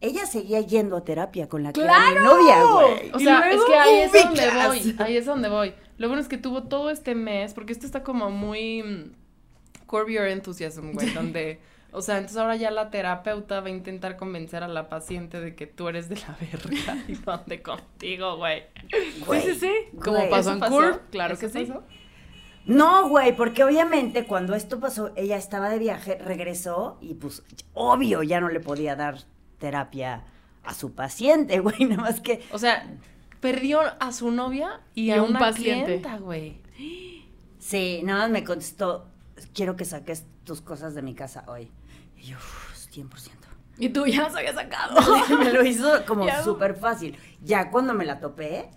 ella 0.00 0.26
seguía 0.26 0.60
yendo 0.60 0.96
a 0.96 1.04
terapia 1.04 1.48
con 1.48 1.62
la 1.62 1.72
que 1.72 1.82
era 1.82 2.10
mi 2.10 2.14
novia, 2.16 2.64
güey. 2.64 3.10
O 3.12 3.20
Y 3.20 3.24
sea, 3.24 3.48
es 3.50 3.64
que 3.64 3.74
ahí 3.76 4.00
es 4.00 4.12
donde 4.12 4.50
voy. 4.50 4.96
Ahí 4.98 5.16
es 5.16 5.24
donde 5.24 5.48
voy. 5.48 5.74
Lo 5.98 6.08
bueno 6.08 6.20
es 6.20 6.28
que 6.28 6.36
tuvo 6.36 6.64
todo 6.64 6.90
este 6.90 7.14
mes, 7.14 7.54
porque 7.54 7.72
esto 7.72 7.86
está 7.86 8.02
como 8.02 8.28
muy 8.30 9.12
curb 9.86 10.08
your 10.08 10.26
enthusiasm, 10.26 10.92
güey, 10.92 11.10
donde, 11.14 11.60
o 11.92 12.02
sea, 12.02 12.16
entonces 12.18 12.36
ahora 12.38 12.56
ya 12.56 12.70
la 12.70 12.90
terapeuta 12.90 13.60
va 13.60 13.66
a 13.68 13.70
intentar 13.70 14.16
convencer 14.16 14.62
a 14.62 14.68
la 14.68 14.88
paciente 14.88 15.40
de 15.40 15.54
que 15.54 15.66
tú 15.66 15.88
eres 15.88 16.08
de 16.08 16.16
la 16.16 16.36
verga 16.40 16.96
y 17.08 17.14
donde 17.14 17.62
contigo, 17.62 18.36
güey. 18.36 18.64
Güey, 19.26 19.42
sí, 19.42 19.54
sí, 19.54 19.60
sí. 19.60 19.98
Como 20.02 20.28
pasó 20.28 20.52
¿Eso 20.52 20.64
en? 20.64 20.72
Curve, 20.72 20.98
claro 21.10 21.34
¿Eso 21.34 21.40
que 21.40 21.48
sí. 21.48 21.64
pasó? 21.66 21.82
No, 22.66 23.08
güey, 23.08 23.34
porque 23.36 23.62
obviamente 23.62 24.24
cuando 24.26 24.54
esto 24.54 24.80
pasó, 24.80 25.12
ella 25.14 25.36
estaba 25.36 25.68
de 25.70 25.78
viaje, 25.78 26.18
regresó 26.18 26.98
y 27.00 27.14
pues 27.14 27.42
obvio 27.74 28.22
ya 28.24 28.40
no 28.40 28.48
le 28.48 28.58
podía 28.60 28.96
dar 28.96 29.18
terapia 29.58 30.24
a 30.64 30.74
su 30.74 30.92
paciente, 30.92 31.58
güey, 31.60 31.84
nada 31.84 32.02
más 32.02 32.20
que 32.20 32.42
O 32.52 32.58
sea, 32.58 32.84
perdió 33.40 33.80
a 34.00 34.12
su 34.12 34.32
novia 34.32 34.80
y, 34.94 35.06
Y 35.06 35.10
a 35.12 35.22
un 35.22 35.30
una 35.30 35.38
paciente. 35.38 36.02
güey. 36.20 36.60
sí, 37.58 38.00
nada 38.02 38.22
más 38.22 38.30
me 38.30 38.42
contestó, 38.44 39.06
quiero 39.54 39.76
que 39.76 39.84
saques 39.84 40.24
tus 40.44 40.60
cosas 40.60 40.94
de 40.94 41.02
mi 41.02 41.14
casa 41.14 41.44
hoy. 41.48 41.70
Y 42.16 42.22
yo, 42.22 42.36
"Uf, 42.36 42.76
100%. 42.90 43.48
Y 43.78 43.90
tú 43.90 44.06
ya 44.06 44.22
las 44.22 44.34
habías 44.36 44.54
sacado. 44.54 44.96
me 45.38 45.52
lo 45.52 45.64
hizo 45.64 46.04
como 46.06 46.26
súper 46.42 46.76
fácil. 46.76 47.16
Ya 47.42 47.70
cuando 47.70 47.92
me 47.92 48.04
la 48.06 48.20
topé, 48.20 48.70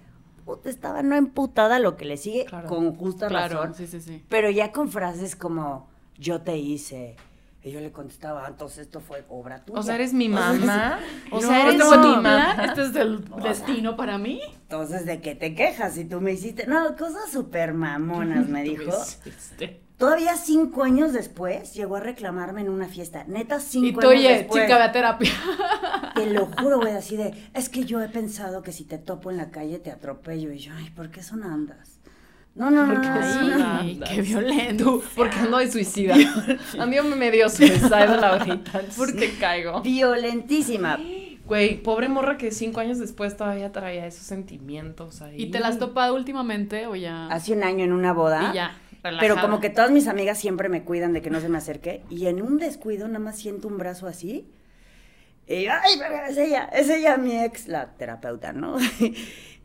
puta, 0.45 0.69
estaba 0.69 1.01
no 1.03 1.15
emputada 1.15 1.79
lo 1.79 1.95
que 1.95 2.05
le 2.05 2.17
sigue, 2.17 2.45
Claro. 2.45 2.67
con 2.67 2.95
justa 2.95 3.27
claro, 3.27 3.59
razón. 3.61 3.75
sí, 3.75 3.87
sí, 3.87 4.01
sí. 4.01 4.23
Pero 4.27 4.49
ya 4.49 4.71
con 4.73 4.89
frases 4.91 5.35
como, 5.37 5.89
yo 6.17 6.41
te 6.41 6.57
hice. 6.57 7.15
Y 7.61 7.71
yo 7.71 7.81
le 7.81 7.91
contestaba, 7.91 8.45
"Ah, 8.45 8.49
entonces 8.49 8.79
esto 8.79 8.99
fue 9.01 9.25
obra 9.29 9.63
tuya. 9.65 9.79
O 9.79 9.83
sea, 9.83 9.95
eres 9.95 10.13
mi 10.13 10.27
mamá. 10.29 10.99
O 11.31 11.41
sea, 11.41 11.61
eres 11.63 11.73
¿Este 11.75 11.85
fue 11.85 11.97
tu 11.97 12.07
mi 12.07 12.15
mamá. 12.15 12.55
¿Este 12.65 12.81
es 12.83 12.95
el 12.95 13.23
destino 13.43 13.95
para 13.97 14.17
mí? 14.17 14.41
Entonces, 14.61 15.05
¿de 15.05 15.19
qué 15.21 15.35
te 15.35 15.55
quejas? 15.55 15.93
Si 15.93 16.05
tú 16.05 16.19
me 16.21 16.31
hiciste. 16.33 16.67
No, 16.67 16.95
cosas 16.97 17.29
súper 17.31 17.73
mamonas, 17.73 18.47
me 18.49 18.63
dijo. 18.63 18.91
Este. 19.25 19.81
Todavía 19.99 20.35
cinco 20.37 20.83
años 20.83 21.11
después 21.13 21.73
llegó 21.75 21.97
a 21.97 21.99
reclamarme 21.99 22.61
en 22.61 22.69
una 22.69 22.87
fiesta. 22.87 23.25
Neta, 23.27 23.59
cinco 23.59 23.85
Y 23.85 23.93
tú, 23.93 23.99
años 24.09 24.13
oye, 24.13 24.29
después. 24.37 24.63
chica, 24.63 24.83
a 24.83 24.91
terapia. 24.93 25.31
Te 26.15 26.25
lo 26.27 26.45
juro, 26.59 26.79
güey, 26.79 26.93
así 26.93 27.17
de. 27.17 27.33
Es 27.53 27.67
que 27.67 27.83
yo 27.83 28.01
he 28.01 28.07
pensado 28.07 28.63
que 28.63 28.71
si 28.71 28.85
te 28.85 28.97
topo 28.97 29.29
en 29.29 29.35
la 29.37 29.51
calle 29.51 29.77
te 29.77 29.91
atropello. 29.91 30.51
Y 30.53 30.57
yo, 30.59 30.71
ay, 30.75 30.89
¿por 30.91 31.11
qué 31.11 31.21
son 31.21 31.43
andas? 31.43 31.99
No, 32.55 32.71
no, 32.71 32.85
Porque 32.87 33.07
no. 33.07 33.13
Ay, 33.13 33.91
andas. 33.93 34.09
qué 34.09 34.21
violento. 34.21 35.03
Porque 35.15 35.35
ando 35.35 35.57
de 35.57 35.69
suicida. 35.69 36.15
Ando 36.79 37.15
medio 37.17 37.49
suicidal 37.49 38.23
ahorita. 38.23 38.81
Porque 38.97 39.33
caigo. 39.37 39.81
Violentísima. 39.81 40.97
Güey, 41.45 41.81
pobre 41.81 42.07
morra 42.09 42.37
que 42.37 42.51
cinco 42.51 42.79
años 42.79 42.99
después 42.99 43.35
todavía 43.35 43.71
traía 43.71 44.05
esos 44.05 44.23
sentimientos 44.23 45.21
ahí. 45.21 45.41
¿Y 45.41 45.51
te 45.51 45.59
las 45.59 45.71
has 45.71 45.79
topado 45.79 46.15
últimamente 46.15 46.85
o 46.87 46.95
ya? 46.95 47.27
Hace 47.27 47.53
un 47.53 47.63
año 47.63 47.83
en 47.83 47.91
una 47.91 48.13
boda. 48.13 48.51
Y 48.51 48.55
ya, 48.55 48.77
Pero 49.01 49.39
como 49.39 49.59
que 49.59 49.69
todas 49.69 49.91
mis 49.91 50.07
amigas 50.07 50.37
siempre 50.37 50.69
me 50.69 50.83
cuidan 50.83 51.13
de 51.13 51.21
que 51.21 51.29
no 51.29 51.39
se 51.39 51.49
me 51.49 51.57
acerque. 51.57 52.03
Y 52.09 52.27
en 52.27 52.41
un 52.41 52.57
descuido 52.57 53.07
nada 53.07 53.19
más 53.19 53.37
siento 53.37 53.67
un 53.67 53.77
brazo 53.77 54.07
así. 54.07 54.49
Y 55.47 55.63
yo, 55.63 55.71
ay, 55.71 55.99
es 56.29 56.37
ella, 56.37 56.65
es 56.71 56.89
ella 56.89 57.17
mi 57.17 57.39
ex, 57.41 57.67
la 57.67 57.87
terapeuta, 57.97 58.53
¿no? 58.53 58.77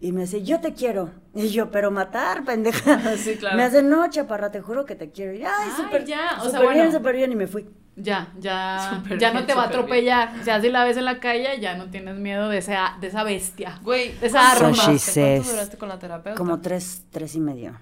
Y 0.00 0.12
me 0.12 0.22
dice, 0.22 0.42
yo 0.42 0.60
te 0.60 0.74
quiero. 0.74 1.10
Y 1.34 1.48
yo, 1.48 1.70
pero 1.70 1.90
matar, 1.90 2.44
pendeja. 2.44 3.00
Sí, 3.16 3.36
claro. 3.36 3.56
Me 3.56 3.62
hace, 3.62 3.82
no, 3.82 4.08
chaparra, 4.10 4.50
te 4.50 4.60
juro 4.60 4.84
que 4.84 4.96
te 4.96 5.10
quiero. 5.10 5.32
Y, 5.32 5.42
ay, 5.42 5.50
Ay, 5.60 5.70
súper, 5.76 6.04
ya, 6.04 6.36
o 6.40 6.42
sea, 6.42 6.60
súper 6.60 6.60
bien, 6.60 6.74
bueno. 6.86 6.92
súper 6.92 7.16
bien. 7.16 7.32
Y 7.32 7.36
me 7.36 7.46
fui. 7.46 7.66
Ya, 7.96 8.32
ya, 8.38 8.90
Súper 8.96 9.18
ya 9.18 9.28
no 9.28 9.34
bien, 9.34 9.46
te 9.46 9.54
va 9.54 9.62
a 9.62 9.66
súper 9.66 9.84
bien. 9.86 10.10
atropellar. 10.10 10.44
Ya 10.44 10.60
si 10.60 10.68
la 10.68 10.84
ves 10.84 10.96
en 10.98 11.04
la 11.06 11.20
calle, 11.20 11.58
ya 11.60 11.76
no 11.76 11.88
tienes 11.90 12.16
miedo 12.16 12.48
de 12.50 12.58
esa, 12.58 12.96
de 13.00 13.06
esa 13.06 13.22
bestia. 13.22 13.78
Güey, 13.82 14.14
Esa 14.20 14.40
¿cuánto 14.40 14.66
arma. 14.66 14.76
duraste? 14.84 14.98
So 14.98 15.20
¿Cuánto 15.20 15.50
duraste 15.52 15.76
con 15.78 15.88
la 15.88 15.98
terapeuta? 15.98 16.36
Como 16.38 16.60
tres, 16.60 17.04
tres 17.10 17.34
y 17.36 17.40
medio. 17.40 17.78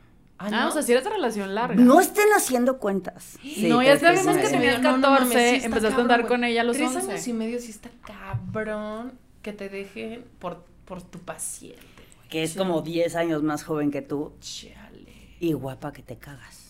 Ah, 0.53 0.69
o 0.69 0.71
sea, 0.73 0.83
si 0.83 0.93
eres 0.93 1.05
de 1.05 1.11
relación 1.11 1.55
larga. 1.55 1.75
No 1.83 2.01
estén 2.01 2.27
haciendo 2.37 2.79
cuentas. 2.79 3.39
Sí, 3.43 3.67
No, 3.69 3.83
ya 3.83 3.99
sabemos 3.99 4.37
que 4.37 4.49
tenías 4.49 4.81
No, 4.81 4.97
no 4.97 5.11
mames, 5.11 5.29
14, 5.29 5.51
sí 5.51 5.55
está 5.57 5.67
empezaste 5.67 5.97
a 5.97 6.01
andar 6.03 6.27
con 6.27 6.45
ella 6.45 6.63
a 6.63 6.65
los 6.65 6.77
Tres 6.77 6.95
11. 6.97 7.11
años 7.13 7.29
y 7.29 7.33
medio 7.33 7.61
sí 7.61 7.71
está 7.71 7.91
cabrón 8.05 9.13
que 9.43 9.53
te 9.53 9.69
dejen 9.69 10.25
por, 10.39 10.65
por 10.85 11.03
tu 11.03 11.19
paciente, 11.19 11.83
güey. 12.17 12.29
Que 12.29 12.43
es 12.43 12.55
como 12.55 12.83
10 12.83 13.15
años 13.17 13.43
más 13.43 13.63
joven 13.65 13.91
que 13.91 14.03
tú. 14.03 14.33
Chale. 14.41 15.37
Y 15.41 15.53
guapa 15.53 15.93
que 15.93 16.03
te 16.03 16.17
cagas. 16.17 16.61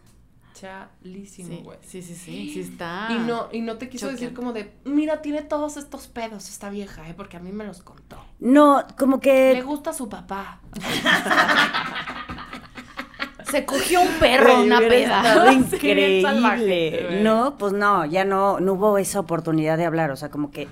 Chalísimo, 0.54 1.48
Sí, 1.48 1.60
güey. 1.64 1.78
sí, 1.82 2.02
sí, 2.02 2.14
sí, 2.14 2.50
sí 2.54 2.60
está. 2.60 3.08
Y 3.10 3.18
no, 3.18 3.48
y 3.50 3.62
no 3.62 3.78
te 3.78 3.88
quiso 3.88 4.06
Choqueante. 4.06 4.24
decir 4.26 4.36
como 4.36 4.52
de, 4.52 4.72
mira, 4.84 5.20
tiene 5.20 5.42
todos 5.42 5.76
estos 5.76 6.06
pedos 6.06 6.48
esta 6.48 6.70
vieja, 6.70 7.08
¿eh? 7.08 7.14
Porque 7.16 7.36
a 7.36 7.40
mí 7.40 7.50
me 7.50 7.64
los 7.64 7.82
contó. 7.82 8.24
No, 8.38 8.86
como 8.96 9.18
que. 9.18 9.54
Le 9.54 9.62
gusta 9.62 9.90
a 9.90 9.92
su 9.92 10.08
papá. 10.08 10.60
Se 13.52 13.66
cogió 13.66 14.00
un 14.00 14.08
perro, 14.18 14.62
una 14.62 14.78
peda. 14.78 15.22
salvaje, 15.22 15.54
increíble. 15.54 17.22
No, 17.22 17.58
pues 17.58 17.74
no, 17.74 18.06
ya 18.06 18.24
no, 18.24 18.60
no 18.60 18.72
hubo 18.72 18.96
esa 18.96 19.20
oportunidad 19.20 19.76
de 19.76 19.84
hablar. 19.84 20.10
O 20.10 20.16
sea, 20.16 20.30
como 20.30 20.50
que. 20.50 20.68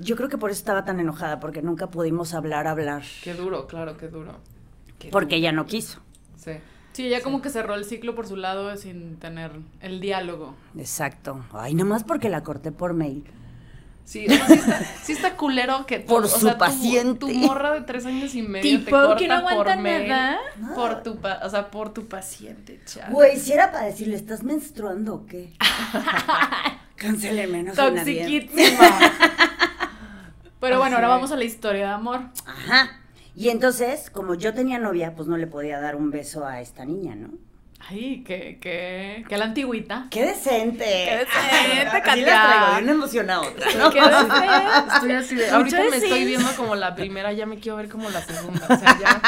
Yo 0.00 0.16
creo 0.16 0.28
que 0.28 0.38
por 0.38 0.50
eso 0.50 0.58
estaba 0.58 0.84
tan 0.84 0.98
enojada, 0.98 1.38
porque 1.38 1.62
nunca 1.62 1.86
pudimos 1.86 2.34
hablar, 2.34 2.66
hablar. 2.66 3.04
Qué 3.22 3.34
duro, 3.34 3.68
claro, 3.68 3.96
qué 3.96 4.08
duro. 4.08 4.40
Qué 4.98 5.10
Porque 5.10 5.36
duro. 5.36 5.38
ella 5.38 5.52
no 5.52 5.66
quiso. 5.66 6.00
Sí. 6.34 6.54
Sí, 6.94 7.06
ella 7.06 7.22
como 7.22 7.40
que 7.40 7.48
cerró 7.48 7.76
el 7.76 7.84
ciclo 7.84 8.16
por 8.16 8.26
su 8.26 8.34
lado 8.34 8.76
sin 8.76 9.20
tener 9.20 9.52
el 9.80 10.00
diálogo. 10.00 10.56
Exacto. 10.76 11.44
Ay, 11.52 11.74
nomás 11.74 12.02
porque 12.02 12.28
la 12.28 12.42
corté 12.42 12.72
por 12.72 12.92
mail. 12.92 13.22
Sí, 14.04 14.26
o 14.26 14.30
sea, 14.30 14.46
sí, 14.46 14.52
está, 14.54 14.84
sí 15.04 15.12
está 15.12 15.36
culero 15.36 15.86
que 15.86 16.00
Por 16.00 16.24
o 16.24 16.28
su 16.28 16.40
sea, 16.46 16.58
paciente. 16.58 17.20
Tu, 17.20 17.28
morra 17.32 17.72
de 17.72 17.82
tres 17.82 18.04
años 18.04 18.34
y 18.34 18.42
medio 18.42 18.78
te 18.80 18.84
Tipo, 18.84 18.90
corta 18.90 19.16
que 19.16 19.28
no 19.28 19.34
aguanta 19.34 19.74
por 19.74 19.82
mail 19.82 20.08
nada. 20.08 20.38
por 20.74 21.02
tu 21.02 21.16
pa- 21.20 21.40
o 21.44 21.48
sea, 21.48 21.70
por 21.70 21.94
tu 21.94 22.06
paciente, 22.08 22.80
chaval. 22.84 23.12
Güey, 23.12 23.38
si 23.38 23.52
era 23.52 23.70
para 23.72 23.86
decirle, 23.86 24.16
¿estás 24.16 24.42
menstruando 24.42 25.14
o 25.14 25.26
qué? 25.26 25.52
Cancéleme, 26.96 27.62
no. 27.62 27.72
Toxiquísima. 27.72 28.88
Pero 30.60 30.78
bueno, 30.78 30.96
ahora 30.96 31.08
vamos 31.08 31.32
a 31.32 31.36
la 31.36 31.44
historia 31.44 31.86
de 31.88 31.92
amor. 31.92 32.20
Ajá. 32.46 33.00
Y 33.34 33.48
entonces, 33.48 34.10
como 34.10 34.34
yo 34.34 34.52
tenía 34.54 34.78
novia, 34.78 35.14
pues 35.16 35.26
no 35.26 35.36
le 35.36 35.46
podía 35.46 35.80
dar 35.80 35.96
un 35.96 36.10
beso 36.10 36.46
a 36.46 36.60
esta 36.60 36.84
niña, 36.84 37.14
¿no? 37.16 37.30
Ay, 37.88 38.22
que, 38.24 38.58
que, 38.60 39.24
que 39.28 39.34
a 39.34 39.38
la 39.38 39.46
antigüita. 39.46 40.06
¡Qué 40.10 40.24
decente! 40.24 40.84
¡Qué 40.84 41.16
decente, 41.16 41.88
Así 41.88 42.02
Katia! 42.02 42.26
las 42.26 42.46
traigo, 42.46 42.76
de 42.76 42.82
una 42.82 42.92
emoción 42.92 43.30
a 43.30 43.40
otra, 43.40 43.66
¿no? 43.76 43.90
¿Qué 43.90 44.00
decente? 44.00 44.94
Estoy 44.94 45.12
así 45.12 45.34
de, 45.34 45.50
ahorita 45.50 45.78
me 45.90 45.96
estoy 45.96 46.24
viendo 46.24 46.50
como 46.56 46.74
la 46.74 46.94
primera, 46.94 47.32
ya 47.32 47.46
me 47.46 47.58
quiero 47.58 47.76
ver 47.76 47.88
como 47.88 48.08
la 48.10 48.22
segunda. 48.22 48.66
O 48.68 48.76
sea, 48.76 48.98
ya 49.00 49.22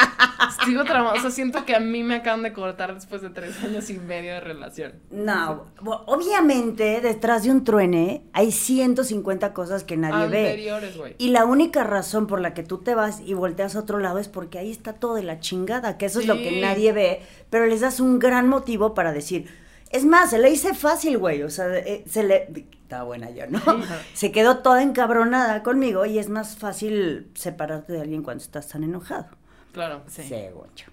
sigo 0.64 0.84
traumada. 0.84 1.16
O 1.16 1.20
sea, 1.20 1.30
siento 1.30 1.64
que 1.64 1.74
a 1.74 1.80
mí 1.80 2.02
me 2.02 2.16
acaban 2.16 2.42
de 2.42 2.52
cortar 2.52 2.94
después 2.94 3.22
de 3.22 3.30
tres 3.30 3.62
años 3.62 3.90
y 3.90 3.94
medio 3.94 4.32
de 4.34 4.40
relación. 4.40 4.94
No, 5.10 5.66
obviamente 6.06 7.00
detrás 7.00 7.44
de 7.44 7.50
un 7.50 7.64
truene 7.64 8.22
hay 8.32 8.52
150 8.52 9.52
cosas 9.52 9.84
que 9.84 9.96
nadie 9.96 10.28
ve. 10.28 10.50
Anteriores, 10.50 10.96
güey. 10.96 11.14
Y 11.18 11.28
la 11.28 11.44
única 11.44 11.84
razón 11.84 12.26
por 12.26 12.40
la 12.40 12.54
que 12.54 12.62
tú 12.62 12.78
te 12.78 12.94
vas 12.94 13.20
y 13.24 13.34
volteas 13.34 13.76
a 13.76 13.80
otro 13.80 13.98
lado 13.98 14.18
es 14.18 14.28
porque 14.28 14.58
ahí 14.58 14.70
está 14.70 14.94
todo 14.94 15.14
de 15.14 15.22
la 15.22 15.40
chingada, 15.40 15.98
que 15.98 16.06
eso 16.06 16.20
es 16.20 16.26
lo 16.26 16.36
que 16.36 16.60
nadie 16.60 16.92
ve, 16.92 17.22
pero 17.54 17.66
les 17.66 17.82
das 17.82 18.00
un 18.00 18.18
gran 18.18 18.48
motivo 18.48 18.94
para 18.94 19.12
decir, 19.12 19.48
es 19.90 20.04
más, 20.04 20.30
se 20.30 20.40
le 20.40 20.50
hice 20.50 20.74
fácil, 20.74 21.18
güey, 21.18 21.44
o 21.44 21.50
sea, 21.50 21.72
eh, 21.72 22.02
se 22.04 22.24
le... 22.24 22.48
Estaba 22.82 23.04
buena 23.04 23.30
yo, 23.30 23.46
¿no? 23.46 23.60
Se 24.12 24.32
quedó 24.32 24.58
toda 24.58 24.82
encabronada 24.82 25.62
conmigo 25.62 26.04
y 26.04 26.18
es 26.18 26.28
más 26.28 26.56
fácil 26.56 27.30
separarte 27.34 27.92
de 27.92 28.00
alguien 28.00 28.24
cuando 28.24 28.42
estás 28.42 28.66
tan 28.66 28.82
enojado. 28.82 29.26
Claro. 29.70 30.02
Sí. 30.08 30.24
Según 30.24 30.66
yo. 30.74 30.86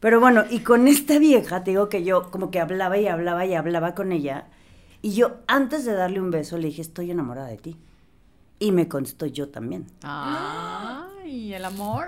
Pero 0.00 0.20
bueno, 0.20 0.44
y 0.50 0.58
con 0.58 0.86
esta 0.86 1.18
vieja, 1.18 1.64
te 1.64 1.70
digo 1.70 1.88
que 1.88 2.04
yo 2.04 2.30
como 2.30 2.50
que 2.50 2.60
hablaba 2.60 2.98
y 2.98 3.08
hablaba 3.08 3.46
y 3.46 3.54
hablaba 3.54 3.94
con 3.94 4.12
ella. 4.12 4.48
Y 5.00 5.14
yo, 5.14 5.38
antes 5.46 5.86
de 5.86 5.94
darle 5.94 6.20
un 6.20 6.30
beso, 6.30 6.58
le 6.58 6.66
dije, 6.66 6.82
estoy 6.82 7.10
enamorada 7.10 7.48
de 7.48 7.56
ti. 7.56 7.78
Y 8.58 8.70
me 8.70 8.86
contestó 8.86 9.24
yo 9.24 9.48
también. 9.48 9.86
Ay, 10.02 11.54
el 11.54 11.64
amor. 11.64 12.06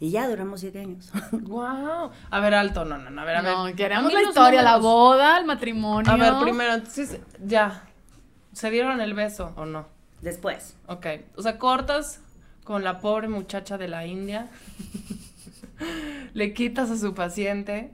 Y 0.00 0.10
ya 0.10 0.28
duramos 0.28 0.60
siete 0.60 0.80
años. 0.80 1.10
Wow. 1.32 2.10
A 2.30 2.40
ver, 2.40 2.54
alto, 2.54 2.84
no, 2.84 2.98
no, 2.98 3.10
no, 3.10 3.20
a 3.20 3.24
ver, 3.24 3.36
a 3.36 3.42
ver. 3.42 3.52
No, 3.52 3.74
queremos 3.74 4.12
la 4.12 4.22
historia, 4.22 4.62
la 4.62 4.76
boda, 4.78 5.38
el 5.38 5.44
matrimonio. 5.44 6.10
A 6.12 6.16
ver, 6.16 6.34
primero, 6.42 6.74
entonces, 6.74 7.18
ya. 7.44 7.84
¿Se 8.52 8.70
dieron 8.70 9.00
el 9.00 9.14
beso 9.14 9.52
o 9.56 9.64
no? 9.66 9.86
Después. 10.20 10.76
Ok. 10.86 11.06
O 11.36 11.42
sea, 11.42 11.58
cortas 11.58 12.20
con 12.64 12.84
la 12.84 12.98
pobre 13.00 13.28
muchacha 13.28 13.78
de 13.78 13.88
la 13.88 14.06
India. 14.06 14.48
Le 16.34 16.52
quitas 16.54 16.90
a 16.90 16.98
su 16.98 17.14
paciente. 17.14 17.92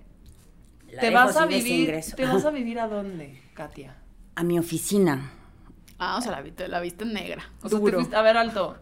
La 0.93 1.01
¿Te 1.01 1.11
vas 1.11 1.37
a 1.37 1.47
vivir? 1.47 2.01
¿Te 2.17 2.27
vas 2.27 2.45
a 2.45 2.51
vivir 2.53 2.79
a 2.81 2.89
dónde, 2.89 3.41
Katia? 3.55 3.97
A 4.37 4.43
mi 4.43 4.59
oficina. 4.59 5.31
Ah, 5.99 6.17
o 6.19 6.21
sea, 6.21 6.33
la 6.33 6.41
viste, 6.43 6.69
la 6.69 6.81
viste 6.81 7.05
negra. 7.05 7.43
O 7.63 7.69
sea, 7.69 7.79
te 7.79 7.91
fuiste- 7.91 8.17
a 8.17 8.23
ver, 8.23 8.37
alto. 8.37 8.79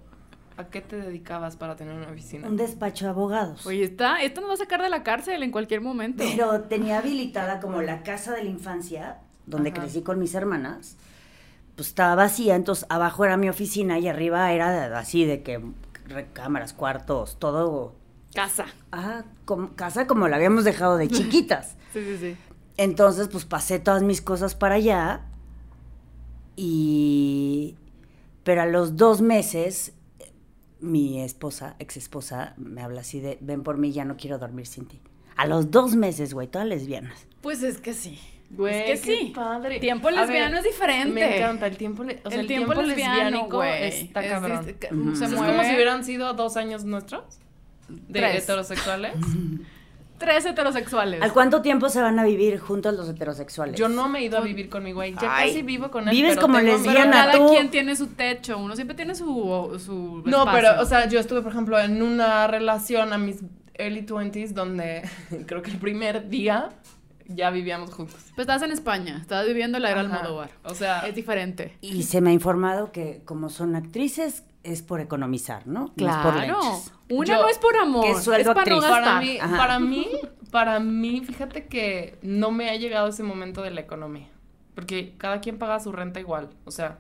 ¿A 0.63 0.71
qué 0.71 0.81
te 0.81 0.95
dedicabas 0.95 1.57
para 1.57 1.75
tener 1.75 1.95
una 1.95 2.09
oficina? 2.09 2.47
Un 2.47 2.57
despacho 2.57 3.07
de 3.07 3.11
abogados. 3.11 3.67
Oye, 3.67 3.83
está, 3.83 4.23
esto 4.23 4.41
nos 4.41 4.51
va 4.51 4.55
a 4.55 4.59
sacar 4.59 4.81
de 4.81 4.89
la 4.91 5.03
cárcel 5.03 5.43
en 5.43 5.51
cualquier 5.51 5.81
momento. 5.81 6.23
Pero 6.25 6.61
tenía 6.63 6.99
habilitada 7.01 7.59
como 7.61 7.83
la 7.83 8.05
casa 8.05 8.33
de 8.33 8.45
la 8.45 8.51
infancia, 8.51 9.19
donde 9.47 9.71
Ajá. 9.71 9.81
crecí 9.81 10.03
con 10.03 10.21
mis 10.21 10.35
hermanas. 10.35 10.97
Pues 11.75 11.89
estaba 11.89 12.15
vacía, 12.15 12.55
entonces 12.55 12.87
abajo 12.91 13.25
era 13.25 13.37
mi 13.37 13.49
oficina 13.49 13.99
y 13.99 14.07
arriba 14.07 14.53
era 14.53 14.97
así 14.97 15.25
de 15.25 15.43
que 15.43 15.61
recámaras, 16.07 16.75
cuartos, 16.75 17.39
todo. 17.41 17.95
Casa. 18.33 18.67
Ah, 18.93 19.25
como, 19.45 19.75
casa 19.75 20.07
como 20.07 20.29
la 20.29 20.37
habíamos 20.37 20.63
dejado 20.63 20.97
de 20.97 21.09
chiquitas. 21.09 21.77
Sí, 21.93 22.05
sí, 22.05 22.19
sí. 22.19 22.37
Entonces, 22.77 23.27
pues 23.29 23.45
pasé 23.47 23.81
todas 23.81 24.03
mis 24.05 24.23
cosas 24.23 24.55
para 24.55 24.77
allá. 24.77 25.23
Y. 26.55 27.77
Pero 28.45 28.63
a 28.63 28.67
los 28.67 28.97
dos 28.97 29.21
meses, 29.21 29.93
mi 30.83 31.21
esposa, 31.23 31.77
ex 31.79 31.97
esposa, 31.97 32.55
me 32.59 32.83
habla 32.83 33.01
así 33.01 33.21
de: 33.21 33.39
ven 33.41 33.63
por 33.63 33.79
mí, 33.79 33.93
ya 33.93 34.05
no 34.05 34.17
quiero 34.17 34.39
dormir 34.39 34.67
sin 34.67 34.87
ti. 34.87 35.01
A 35.37 35.47
los 35.47 35.71
dos 35.71 35.95
meses, 35.97 36.35
güey, 36.35 36.49
todas 36.49 36.67
lesbianas. 36.69 37.27
Pues 37.41 37.63
es 37.63 37.79
que 37.79 37.95
sí. 37.95 38.19
Güey, 38.51 38.91
es 38.91 39.01
que 39.01 39.17
sí. 39.17 39.33
padre. 39.35 39.81
Tiempo 39.81 40.09
ver, 40.09 40.17
lesbiano 40.17 40.59
es 40.59 40.65
diferente. 40.65 41.15
Me 41.15 41.39
encanta 41.39 41.67
el 41.67 41.77
tiempo, 41.79 42.05
le- 42.05 42.21
o 42.23 42.31
sea, 42.31 42.41
el, 42.41 42.47
tiempo, 42.47 42.75
lesbiano, 42.75 43.15
lesbiánico 43.23 43.57
güey. 43.57 43.85
está 43.85 44.23
Es- 44.23 44.31
cabrón. 44.31 44.67
es-. 44.69 44.77
Se 44.79 44.93
mueve. 44.93 45.15
es 45.23 45.35
como 45.35 45.63
si 45.65 45.75
hubieran 45.75 46.05
sido 46.05 46.35
dos 46.35 46.59
años 46.59 46.85
nuestros 46.85 47.39
de 47.89 48.21
Tres. 48.21 48.43
heterosexuales. 48.45 49.15
Tres 50.23 50.47
heterosexuales. 50.47 51.21
¿Al 51.23 51.33
cuánto 51.33 51.63
tiempo 51.63 51.89
se 51.89 52.01
van 52.01 52.19
a 52.19 52.25
vivir 52.25 52.59
juntos 52.59 52.95
los 52.95 53.09
heterosexuales? 53.09 53.77
Yo 53.79 53.89
no 53.89 54.09
me 54.09 54.21
he 54.21 54.25
ido 54.25 54.39
a 54.39 54.41
vivir 54.41 54.69
con 54.69 54.83
mi 54.85 54.93
güey. 54.93 55.15
Ya 55.21 55.37
Ay, 55.37 55.49
casi 55.49 55.63
vivo 55.63 55.91
con 55.91 56.09
él. 56.09 56.15
vives 56.15 56.31
pero 56.37 56.43
como 56.43 56.59
tengo 56.59 56.79
mi- 56.79 56.85
Pero 56.85 56.93
lesbiana. 56.95 57.13
cada 57.27 57.33
tú. 57.39 57.51
quien 57.51 57.71
tiene 57.71 57.97
su 57.97 58.07
techo. 58.09 58.59
Uno 58.59 58.75
siempre 58.77 58.95
tiene 58.97 59.15
su, 59.15 59.27
su 59.85 60.23
No, 60.25 60.39
espacio. 60.45 60.53
pero, 60.53 60.81
o 60.81 60.85
sea, 60.87 61.09
yo 61.09 61.19
estuve, 61.19 61.43
por 61.43 61.53
ejemplo, 61.53 61.79
en 61.81 62.03
una 62.03 62.47
relación 62.47 63.13
a 63.13 63.19
mis 63.19 63.41
early 63.75 64.03
20s 64.07 64.51
donde 64.53 65.03
creo 65.47 65.63
que 65.63 65.71
el 65.71 65.79
primer 65.79 66.29
día 66.29 66.69
ya 67.29 67.51
vivíamos 67.51 67.91
juntos. 67.95 68.17
Pues 68.35 68.47
estás 68.47 68.63
en 68.63 68.71
España. 68.73 69.19
Estás 69.21 69.47
viviendo 69.47 69.79
la 69.79 69.91
era 69.91 70.03
Ajá. 70.03 70.17
Almodóvar. 70.19 70.51
O 70.65 70.75
sea, 70.75 71.01
Es 71.01 71.15
diferente. 71.15 71.77
Y 71.81 72.03
se 72.05 72.21
me 72.21 72.31
ha 72.31 72.33
informado 72.33 72.93
que 72.93 73.23
como 73.25 73.49
son 73.49 73.75
actrices 73.77 74.45
es 74.65 74.83
por 74.83 75.01
economizar, 75.01 75.67
¿no? 75.67 75.93
No 75.97 76.09
es 76.09 76.17
por 76.17 76.35
Claro. 76.35 76.61
Una 77.11 77.27
Yo- 77.37 77.43
no 77.43 77.49
es 77.49 77.59
por 77.59 77.77
amor. 77.77 78.05
Que 78.05 78.11
Es 78.13 78.47
para 78.47 78.65
no 78.65 78.81
gastar. 78.81 79.03
para 79.03 79.21
mí, 79.21 79.39
Ajá. 79.41 79.57
para 79.57 79.79
mí, 79.81 80.09
para 80.51 80.81
mí, 80.81 81.23
fíjate 81.25 81.67
que 81.67 82.19
no 82.23 82.51
me 82.51 82.71
ha 82.71 82.77
llegado 82.77 83.09
ese 83.09 83.23
momento 83.23 83.63
de 83.63 83.71
la 83.71 83.81
economía. 83.81 84.29
Porque 84.75 85.15
cada 85.19 85.41
quien 85.41 85.59
paga 85.59 85.81
su 85.81 85.93
renta 85.93 86.21
igual. 86.21 86.51
O 86.65 86.71
sea, 86.71 86.99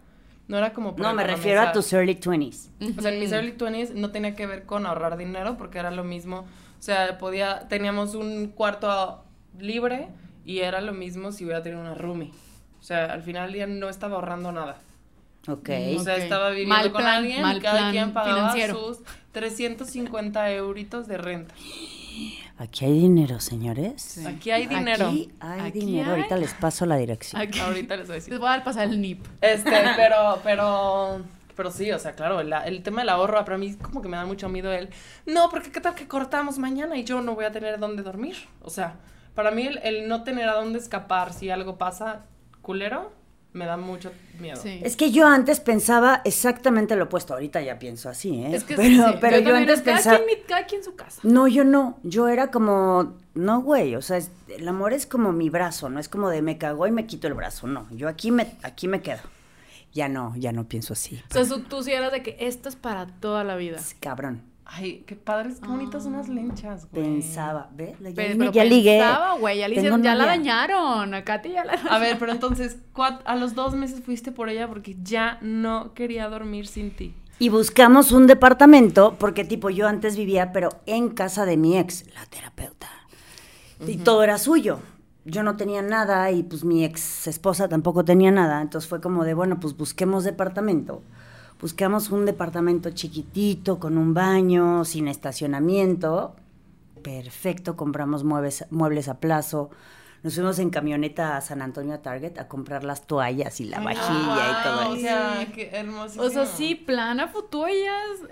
no 0.48 0.58
era 0.58 0.72
como 0.74 0.94
por 0.94 1.06
No, 1.06 1.14
me 1.14 1.24
refiero 1.24 1.60
a 1.62 1.72
tus 1.72 1.92
early 1.92 2.16
20s. 2.16 2.70
O 2.98 3.00
sea, 3.00 3.12
en 3.12 3.20
mis 3.20 3.32
early 3.32 3.52
20s 3.56 3.94
no 3.94 4.10
tenía 4.10 4.34
que 4.34 4.46
ver 4.46 4.64
con 4.66 4.84
ahorrar 4.84 5.16
dinero 5.16 5.56
porque 5.56 5.78
era 5.78 5.90
lo 5.90 6.04
mismo. 6.04 6.40
O 6.40 6.82
sea, 6.82 7.16
podía, 7.16 7.68
teníamos 7.68 8.14
un 8.14 8.48
cuarto 8.48 9.24
libre 9.58 10.08
y 10.44 10.58
era 10.58 10.80
lo 10.80 10.92
mismo 10.92 11.30
si 11.32 11.44
hubiera 11.44 11.62
tenido 11.62 11.80
una 11.80 11.94
roomie. 11.94 12.32
O 12.80 12.82
sea, 12.82 13.04
al 13.06 13.22
final 13.22 13.44
del 13.46 13.52
día 13.54 13.66
no 13.68 13.88
estaba 13.88 14.16
ahorrando 14.16 14.50
nada. 14.52 14.78
Ok. 15.48 15.70
O 15.98 16.04
sea, 16.04 16.16
estaba 16.16 16.50
viviendo 16.50 16.74
Mal 16.74 16.92
con 16.92 17.00
plan, 17.02 17.14
alguien 17.16 17.42
mal 17.42 17.56
y 17.56 17.60
cada 17.60 17.90
quien 17.90 18.12
pagaba 18.12 18.52
financiero. 18.52 18.78
sus 18.94 18.98
350 19.32 20.50
euritos 20.52 21.08
de 21.08 21.18
renta. 21.18 21.54
Aquí 22.58 22.84
hay 22.84 22.92
dinero, 22.92 23.40
señores. 23.40 24.24
Aquí 24.26 24.50
hay 24.50 24.66
dinero. 24.66 25.08
Aquí 25.08 25.32
hay 25.40 25.60
Aquí 25.60 25.78
dinero. 25.80 26.10
hay- 26.12 26.16
Ahorita 26.20 26.36
les 26.36 26.54
paso 26.54 26.86
la 26.86 26.96
dirección. 26.96 27.40
Aquí- 27.42 27.58
Ahorita 27.58 27.96
les 27.96 28.06
voy 28.06 28.12
a 28.12 28.16
decir. 28.16 28.30
Les 28.32 28.38
voy 28.38 28.48
a 28.48 28.52
dar 28.52 28.64
pasar 28.64 28.88
el 28.88 29.00
NIP. 29.00 29.24
Este, 29.40 29.70
pero, 29.96 30.38
pero, 30.44 31.22
pero 31.56 31.70
sí, 31.70 31.90
o 31.90 31.98
sea, 31.98 32.12
claro, 32.12 32.40
el, 32.40 32.52
el 32.52 32.82
tema 32.82 33.00
del 33.00 33.08
ahorro, 33.08 33.44
para 33.44 33.58
mí 33.58 33.74
como 33.76 34.00
que 34.02 34.08
me 34.08 34.16
da 34.16 34.26
mucho 34.26 34.48
miedo 34.48 34.70
el, 34.72 34.90
no, 35.26 35.48
porque 35.50 35.72
qué 35.72 35.80
tal 35.80 35.94
que 35.94 36.06
cortamos 36.06 36.58
mañana 36.58 36.96
y 36.96 37.04
yo 37.04 37.20
no 37.22 37.34
voy 37.34 37.46
a 37.46 37.52
tener 37.52 37.80
dónde 37.80 38.02
dormir. 38.02 38.36
O 38.60 38.70
sea, 38.70 38.96
para 39.34 39.50
mí 39.50 39.66
el, 39.66 39.78
el 39.82 40.06
no 40.08 40.22
tener 40.22 40.48
a 40.48 40.54
dónde 40.54 40.78
escapar 40.78 41.32
si 41.32 41.50
algo 41.50 41.78
pasa 41.78 42.26
culero, 42.60 43.12
me 43.52 43.66
da 43.66 43.76
mucho 43.76 44.12
miedo. 44.40 44.60
Sí. 44.60 44.80
Es 44.82 44.96
que 44.96 45.10
yo 45.10 45.26
antes 45.26 45.60
pensaba 45.60 46.22
exactamente 46.24 46.96
lo 46.96 47.04
opuesto. 47.04 47.34
Ahorita 47.34 47.60
ya 47.60 47.78
pienso 47.78 48.08
así, 48.08 48.42
¿eh? 48.44 48.54
Es 48.54 48.64
que 48.64 48.76
pero, 48.76 49.08
sí, 49.08 49.18
pero 49.20 49.38
yo, 49.38 49.44
también, 49.44 49.56
antes 49.56 49.78
es 49.78 49.82
cada 49.82 49.96
pensaba. 49.96 50.18
quien, 50.24 50.38
cada 50.48 50.66
quien 50.66 50.82
su 50.84 50.94
casa. 50.94 51.20
No, 51.24 51.48
yo 51.48 51.64
no. 51.64 51.98
Yo 52.02 52.28
era 52.28 52.50
como, 52.50 53.14
no, 53.34 53.60
güey. 53.60 53.94
O 53.96 54.02
sea, 54.02 54.16
es- 54.16 54.30
el 54.48 54.66
amor 54.66 54.92
es 54.92 55.06
como 55.06 55.32
mi 55.32 55.50
brazo, 55.50 55.88
no 55.90 56.00
es 56.00 56.08
como 56.08 56.30
de 56.30 56.40
me 56.42 56.56
cago 56.58 56.86
y 56.86 56.92
me 56.92 57.06
quito 57.06 57.26
el 57.28 57.34
brazo. 57.34 57.66
No, 57.66 57.86
yo 57.90 58.08
aquí 58.08 58.30
me, 58.30 58.56
aquí 58.62 58.88
me 58.88 59.02
quedo. 59.02 59.20
Ya 59.92 60.08
no, 60.08 60.34
ya 60.36 60.52
no 60.52 60.66
pienso 60.66 60.94
así. 60.94 61.22
O 61.30 61.34
sea, 61.34 61.46
tú, 61.46 61.60
tú 61.64 61.82
sí 61.82 61.92
eras 61.92 62.12
de 62.12 62.22
que 62.22 62.36
esto 62.40 62.70
es 62.70 62.76
para 62.76 63.06
toda 63.06 63.44
la 63.44 63.56
vida. 63.56 63.78
Cabrón. 64.00 64.42
Ay, 64.74 65.04
qué 65.06 65.16
padres, 65.16 65.58
qué 65.60 65.68
bonitas 65.68 66.04
son 66.04 66.14
las 66.14 66.30
lenchas, 66.30 66.88
güey. 66.90 67.04
Pensaba, 67.04 67.68
¿ves? 67.74 67.94
Ya, 68.00 68.10
Pero, 68.14 68.52
ya 68.52 68.64
ligué. 68.64 68.98
pensaba, 69.00 69.34
güey, 69.36 69.58
ya, 69.58 69.68
la 69.68 70.24
dañaron. 70.24 71.12
A 71.12 71.24
Katy 71.24 71.50
ya 71.50 71.64
la 71.64 71.72
A 71.74 71.98
ver, 71.98 72.18
pero 72.18 72.32
entonces, 72.32 72.78
¿cuá- 72.94 73.20
a 73.26 73.36
los 73.36 73.54
dos 73.54 73.74
meses 73.74 74.02
fuiste 74.02 74.32
por 74.32 74.48
ella 74.48 74.68
porque 74.68 74.96
ya 75.02 75.36
no 75.42 75.92
quería 75.92 76.28
dormir 76.30 76.66
sin 76.66 76.90
ti. 76.90 77.14
Y 77.38 77.50
buscamos 77.50 78.12
un 78.12 78.26
departamento, 78.26 79.16
porque 79.18 79.44
tipo 79.44 79.68
yo 79.68 79.88
antes 79.88 80.16
vivía, 80.16 80.52
pero 80.52 80.70
en 80.86 81.10
casa 81.10 81.44
de 81.44 81.58
mi 81.58 81.76
ex, 81.76 82.06
la 82.14 82.24
terapeuta. 82.24 82.88
Y 83.86 83.96
todo 83.98 84.22
era 84.22 84.38
suyo. 84.38 84.78
Yo 85.24 85.42
no 85.42 85.56
tenía 85.56 85.82
nada 85.82 86.30
y 86.30 86.42
pues 86.44 86.64
mi 86.64 86.84
ex 86.84 87.26
esposa 87.26 87.68
tampoco 87.68 88.04
tenía 88.04 88.30
nada. 88.30 88.62
Entonces 88.62 88.88
fue 88.88 89.00
como 89.02 89.24
de, 89.24 89.34
bueno, 89.34 89.60
pues 89.60 89.76
busquemos 89.76 90.24
departamento. 90.24 91.02
Buscamos 91.62 92.10
un 92.10 92.26
departamento 92.26 92.90
chiquitito, 92.90 93.78
con 93.78 93.96
un 93.96 94.12
baño, 94.14 94.84
sin 94.84 95.08
estacionamiento. 95.08 96.34
Perfecto, 97.02 97.76
compramos 97.76 98.24
muebles, 98.24 98.66
muebles 98.70 99.08
a 99.08 99.18
plazo. 99.18 99.70
Nos 100.22 100.34
fuimos 100.34 100.58
en 100.58 100.70
camioneta 100.70 101.36
a 101.36 101.40
San 101.40 101.62
Antonio 101.62 101.94
a 101.94 101.98
Target 101.98 102.38
a 102.38 102.46
comprar 102.48 102.84
las 102.84 103.06
toallas 103.06 103.60
y 103.60 103.64
la 103.64 103.80
vajilla 103.80 104.60
y 104.60 104.62
todo 104.64 104.82
eso. 104.82 104.92
O 104.92 104.96
sea, 104.96 105.46
qué 105.54 105.70
hermoso. 105.72 106.22
O 106.22 106.30
sea, 106.30 106.46
sí, 106.46 106.74
plan 106.74 107.18
a 107.20 107.28
futuro 107.28 107.66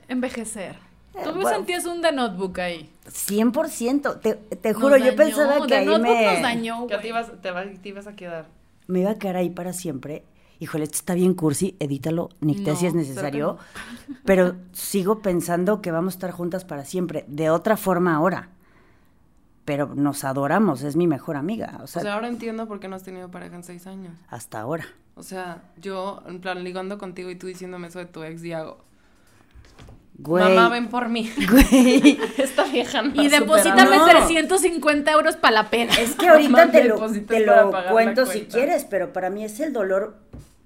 envejecer. 0.09 0.77
Eh, 1.14 1.21
Tú 1.25 1.31
me 1.31 1.43
bueno. 1.43 1.51
sentías 1.57 1.87
un 1.87 2.01
The 2.03 2.12
Notebook 2.12 2.61
ahí. 2.61 2.88
100%. 3.09 4.21
Te, 4.21 4.35
te 4.35 4.73
Nos 4.73 4.81
juro, 4.81 4.97
yo 4.97 5.05
dañó, 5.07 5.16
pensaba 5.16 5.61
que 5.62 5.66
The 5.69 5.75
ahí 5.75 5.87
Notebook 5.87 6.09
nos 6.09 6.35
me, 6.37 6.40
dañó, 6.43 6.87
Que 6.87 6.95
te 6.95 6.97
güey. 6.97 7.09
ibas, 7.09 7.33
te, 7.43 7.53
te 7.79 7.88
ibas 7.88 8.07
a 8.07 8.14
quedar. 8.14 8.47
me 8.87 9.01
iba 9.01 9.11
a 9.11 9.19
quedar 9.19 9.37
ahí 9.37 9.51
para 9.51 9.73
siempre. 9.73 10.23
Híjole, 10.61 10.85
esto 10.85 10.96
está 10.96 11.14
bien 11.14 11.35
cursi, 11.35 11.75
edítalo, 11.81 12.29
Nicté 12.40 12.77
si 12.77 12.85
No, 12.85 12.88
es 12.90 12.94
necesario. 12.94 13.59
Pero 14.25 14.55
sigo 14.73 15.20
pensando 15.23 15.81
que 15.83 15.90
vamos 15.90 16.14
a 16.14 16.16
estar 16.16 16.31
juntas 16.31 16.64
para 16.64 16.85
siempre. 16.85 17.25
De 17.29 17.51
otra 17.51 17.77
forma 17.77 18.14
ahora. 18.14 18.51
Pero 19.64 19.94
nos 19.94 20.25
adoramos, 20.25 20.83
es 20.83 20.96
mi 20.96 21.07
mejor 21.07 21.37
amiga. 21.37 21.79
O 21.81 21.85
O 21.85 21.87
sea, 21.87 22.14
ahora 22.14 22.29
entiendo 22.29 22.68
por 22.68 22.79
qué 22.81 22.88
no 22.88 22.96
has 22.96 23.03
tenido 23.03 23.31
pareja 23.31 23.57
en 23.57 23.64
seis 23.64 23.87
años. 23.87 24.14
hasta 24.29 24.61
ahora. 24.61 24.85
O 25.14 25.23
sea, 25.23 25.62
yo, 25.81 26.23
en 26.27 26.40
plan, 26.40 26.62
ligando 26.64 26.99
contigo 26.99 27.31
y 27.31 27.37
tú 27.37 27.46
diciéndome 27.46 27.88
eso 27.88 27.99
de 27.99 28.07
tu 28.07 28.23
ex, 28.23 28.42
y 28.44 28.53
hago, 28.53 28.79
Güey. 30.18 30.44
mamá, 30.55 30.68
ven 30.68 30.88
por 30.88 31.09
mí. 31.09 31.31
Güey. 31.51 32.18
Esta 32.38 32.64
vieja 32.64 33.03
no 33.03 33.23
Y 33.23 33.27
ha 33.27 33.40
deposítame. 33.40 33.96
No. 33.96 34.05
350 34.07 35.11
euros 35.12 35.37
para 35.37 35.55
la 35.62 35.70
pena. 35.70 35.92
Es 35.94 36.14
que 36.16 36.29
ahorita 36.29 36.51
Mamá, 36.51 36.73
te 36.73 36.85
lo, 36.85 36.96
te 37.27 37.46
lo 37.46 37.73
cuento 37.90 38.27
si 38.27 38.42
quieres, 38.42 38.85
pero 38.85 39.12
para 39.12 39.31
mí 39.31 39.44
es 39.44 39.59
el 39.61 39.73
dolor, 39.73 40.16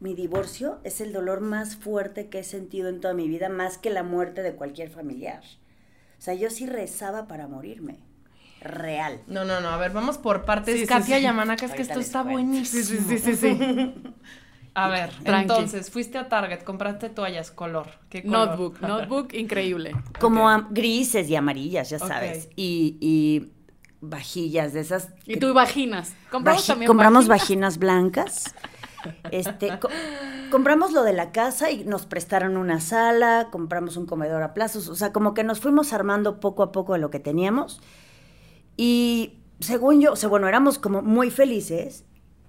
mi 0.00 0.14
divorcio 0.14 0.80
es 0.84 1.00
el 1.00 1.12
dolor 1.12 1.40
más 1.40 1.76
fuerte 1.76 2.28
que 2.28 2.40
he 2.40 2.44
sentido 2.44 2.88
en 2.88 3.00
toda 3.00 3.14
mi 3.14 3.28
vida, 3.28 3.48
más 3.48 3.78
que 3.78 3.90
la 3.90 4.02
muerte 4.02 4.42
de 4.42 4.54
cualquier 4.54 4.90
familiar. 4.90 5.42
O 6.18 6.22
sea, 6.22 6.34
yo 6.34 6.50
sí 6.50 6.66
rezaba 6.66 7.26
para 7.26 7.48
morirme. 7.48 7.98
Real. 8.60 9.20
No, 9.26 9.44
no, 9.44 9.60
no, 9.60 9.68
a 9.68 9.76
ver, 9.76 9.92
vamos 9.92 10.16
por 10.16 10.44
partes. 10.46 10.80
Sí, 10.80 10.86
Katia 10.86 11.16
sí. 11.18 11.22
Yamana, 11.22 11.56
que 11.56 11.66
es 11.66 11.72
que 11.72 11.82
esto 11.82 12.00
está 12.00 12.22
cuento. 12.22 12.32
buenísimo. 12.32 12.82
Sí, 12.82 12.96
sí, 12.98 13.18
sí, 13.18 13.36
sí, 13.36 13.36
sí. 13.36 13.94
A 14.76 14.88
ver, 14.88 15.10
Tranqui. 15.22 15.42
entonces, 15.52 15.88
fuiste 15.88 16.18
a 16.18 16.28
Target, 16.28 16.62
compraste 16.64 17.08
toallas, 17.08 17.52
color. 17.52 17.86
¿Qué 18.08 18.24
color? 18.24 18.48
Notebook, 18.48 18.80
notebook 18.80 19.32
increíble. 19.34 19.94
Como 20.18 20.48
grises 20.70 21.30
y 21.30 21.36
amarillas, 21.36 21.90
ya 21.90 22.00
sabes. 22.00 22.48
Y, 22.56 22.96
y 23.00 23.52
vajillas 24.00 24.72
de 24.72 24.80
esas. 24.80 25.10
Y 25.26 25.36
tú 25.36 25.54
vaginas. 25.54 26.14
Compramos 26.28 26.64
vaji- 26.64 26.66
también 26.66 26.86
compramos 26.88 27.28
vaginas. 27.28 27.76
vaginas 27.76 27.78
blancas. 27.78 28.54
Este, 29.30 29.78
co- 29.80 29.88
compramos 30.50 30.92
lo 30.92 31.02
de 31.02 31.12
la 31.12 31.32
casa 31.32 31.70
y 31.70 31.84
nos 31.84 32.06
prestaron 32.06 32.56
una 32.56 32.80
sala, 32.80 33.48
compramos 33.50 33.96
un 33.96 34.06
comedor 34.06 34.42
a 34.42 34.54
plazos, 34.54 34.88
o 34.88 34.94
sea, 34.94 35.12
como 35.12 35.34
que 35.34 35.44
nos 35.44 35.60
fuimos 35.60 35.92
armando 35.92 36.40
poco 36.40 36.62
a 36.62 36.72
poco 36.72 36.92
de 36.94 36.98
lo 36.98 37.10
que 37.10 37.20
teníamos. 37.20 37.80
Y 38.76 39.34
según 39.60 40.00
yo, 40.00 40.12
o 40.12 40.16
sea, 40.16 40.28
bueno, 40.28 40.48
éramos 40.48 40.78
como 40.78 41.02
muy 41.02 41.30
felices. 41.30 42.04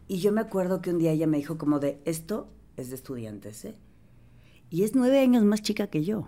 Y 0.07 0.19
yo 0.19 0.31
me 0.31 0.41
acuerdo 0.41 0.81
que 0.81 0.91
un 0.91 0.99
día 0.99 1.11
ella 1.11 1.27
me 1.27 1.37
dijo 1.37 1.57
como 1.57 1.79
de, 1.79 1.99
esto 2.05 2.47
es 2.77 2.89
de 2.89 2.95
estudiantes, 2.95 3.65
¿eh? 3.65 3.75
Y 4.69 4.83
es 4.83 4.93
nueve 4.95 5.19
años 5.19 5.43
más 5.43 5.61
chica 5.61 5.87
que 5.87 6.03
yo. 6.03 6.27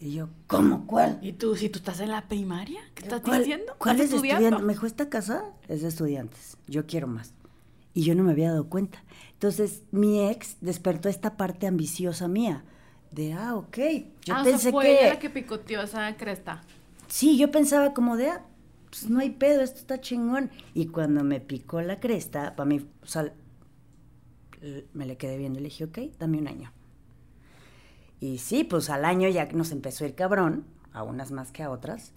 Y 0.00 0.12
yo, 0.12 0.28
¿cómo? 0.46 0.86
¿Cuál? 0.86 1.18
¿Y 1.22 1.32
tú, 1.32 1.54
si 1.56 1.68
tú 1.70 1.78
estás 1.78 2.00
en 2.00 2.10
la 2.10 2.26
primaria? 2.28 2.80
¿Qué 2.94 3.04
estás 3.04 3.20
¿Cuál- 3.22 3.38
diciendo? 3.38 3.74
¿Cuál 3.78 3.96
¿Estás 3.96 4.10
es 4.10 4.14
estudiante? 4.24 4.62
Me 4.62 4.72
dijo, 4.74 4.86
esta 4.86 5.08
casa 5.08 5.44
es 5.68 5.80
de 5.82 5.88
estudiantes. 5.88 6.58
Yo 6.66 6.86
quiero 6.86 7.06
más. 7.06 7.32
Y 7.94 8.02
yo 8.02 8.14
no 8.14 8.24
me 8.24 8.32
había 8.32 8.50
dado 8.50 8.68
cuenta. 8.68 9.02
Entonces, 9.32 9.82
mi 9.92 10.28
ex 10.28 10.56
despertó 10.60 11.08
esta 11.08 11.36
parte 11.36 11.66
ambiciosa 11.66 12.28
mía. 12.28 12.64
De, 13.12 13.32
ah, 13.32 13.54
ok. 13.54 13.78
Yo 14.24 14.34
ah, 14.34 14.40
o 14.40 14.44
pensé 14.44 14.58
sea, 14.58 14.72
fue 14.72 14.84
que... 14.84 15.00
ella 15.00 15.14
la 15.14 15.18
que 15.20 15.30
picoteó 15.30 15.82
esa 15.82 16.16
cresta. 16.16 16.62
Sí, 17.06 17.38
yo 17.38 17.50
pensaba 17.50 17.94
como 17.94 18.16
de, 18.16 18.30
ah, 18.30 18.44
pues 18.90 19.08
no 19.08 19.20
hay 19.20 19.30
pedo, 19.30 19.62
esto 19.62 19.78
está 19.78 20.00
chingón. 20.00 20.50
Y 20.74 20.86
cuando 20.86 21.22
me 21.22 21.40
picó 21.40 21.80
la 21.82 22.00
cresta, 22.00 22.56
para 22.56 22.68
mí, 22.68 22.84
o 23.02 23.06
sea, 23.06 23.32
me 24.92 25.06
le 25.06 25.16
quedé 25.16 25.38
viendo 25.38 25.58
y 25.58 25.62
le 25.62 25.68
dije, 25.68 25.84
ok, 25.84 25.98
dame 26.18 26.38
un 26.38 26.48
año. 26.48 26.72
Y 28.20 28.38
sí, 28.38 28.64
pues 28.64 28.90
al 28.90 29.04
año 29.04 29.28
ya 29.28 29.46
nos 29.46 29.70
empezó 29.70 30.04
a 30.04 30.08
ir 30.08 30.14
cabrón, 30.14 30.64
a 30.92 31.02
unas 31.02 31.30
más 31.30 31.52
que 31.52 31.62
a 31.62 31.70
otras. 31.70 32.12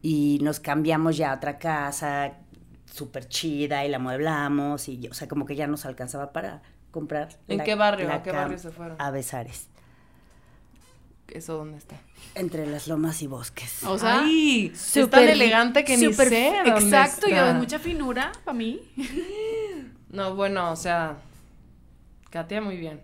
Y 0.00 0.38
nos 0.42 0.60
cambiamos 0.60 1.16
ya 1.16 1.32
a 1.32 1.36
otra 1.36 1.58
casa 1.58 2.38
súper 2.92 3.28
chida 3.28 3.84
y 3.84 3.88
la 3.88 3.98
mueblamos. 3.98 4.88
Y, 4.88 4.98
yo- 5.00 5.10
o 5.10 5.14
sea, 5.14 5.28
como 5.28 5.46
que 5.46 5.56
ya 5.56 5.66
nos 5.66 5.84
alcanzaba 5.86 6.32
para 6.32 6.62
comprar. 6.90 7.28
¿En 7.48 7.58
la- 7.58 7.64
qué 7.64 7.74
barrio? 7.74 8.08
la 8.08 8.16
¿A 8.16 8.22
qué 8.22 8.32
barrio 8.32 8.58
se 8.58 8.70
fueron? 8.70 8.96
A 9.00 9.10
Besares, 9.10 9.68
¿Eso 11.28 11.58
dónde 11.58 11.76
está? 11.78 11.96
entre 12.34 12.66
las 12.66 12.88
lomas 12.88 13.20
y 13.22 13.26
bosques. 13.26 13.82
O 13.84 13.98
sea, 13.98 14.20
Ay, 14.20 14.70
es 14.72 14.80
súper- 14.80 15.10
tan 15.10 15.28
elegante 15.28 15.84
que 15.84 15.96
ni 15.98 16.12
sé 16.14 16.52
dónde 16.64 16.70
Exacto, 16.86 17.28
y 17.28 17.32
está. 17.32 17.52
de 17.52 17.54
mucha 17.54 17.78
finura 17.78 18.32
para 18.44 18.56
mí. 18.56 18.80
No, 20.10 20.34
bueno, 20.34 20.72
o 20.72 20.76
sea, 20.76 21.18
Katia 22.30 22.62
muy 22.62 22.78
bien. 22.78 23.02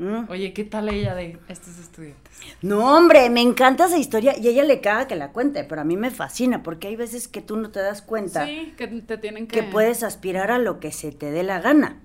¿Mm? 0.00 0.30
Oye, 0.30 0.54
¿qué 0.54 0.64
tal 0.64 0.88
ella 0.88 1.14
de 1.14 1.38
estos 1.48 1.78
estudiantes? 1.78 2.32
No, 2.62 2.96
hombre, 2.96 3.28
me 3.28 3.42
encanta 3.42 3.84
esa 3.84 3.98
historia 3.98 4.34
y 4.38 4.48
ella 4.48 4.64
le 4.64 4.80
caga 4.80 5.06
que 5.06 5.14
la 5.14 5.30
cuente, 5.30 5.62
pero 5.62 5.82
a 5.82 5.84
mí 5.84 5.98
me 5.98 6.10
fascina 6.10 6.62
porque 6.62 6.88
hay 6.88 6.96
veces 6.96 7.28
que 7.28 7.42
tú 7.42 7.58
no 7.58 7.70
te 7.70 7.80
das 7.80 8.00
cuenta 8.00 8.46
Sí, 8.46 8.72
que 8.78 8.88
te 8.88 9.18
tienen 9.18 9.46
que... 9.46 9.60
que 9.60 9.62
puedes 9.62 10.02
aspirar 10.02 10.50
a 10.50 10.58
lo 10.58 10.80
que 10.80 10.90
se 10.90 11.12
te 11.12 11.30
dé 11.30 11.42
la 11.42 11.60
gana. 11.60 12.00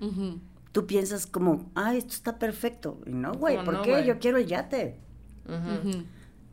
Tú 0.72 0.86
piensas 0.86 1.26
como, 1.26 1.70
ay, 1.74 1.96
esto 1.96 2.12
está 2.12 2.38
perfecto. 2.38 3.00
Y 3.06 3.12
no, 3.12 3.32
güey, 3.32 3.64
¿por 3.64 3.72
no, 3.72 3.82
qué? 3.82 4.04
Yo 4.04 4.18
quiero 4.18 4.36
el 4.36 4.46
yate. 4.46 4.98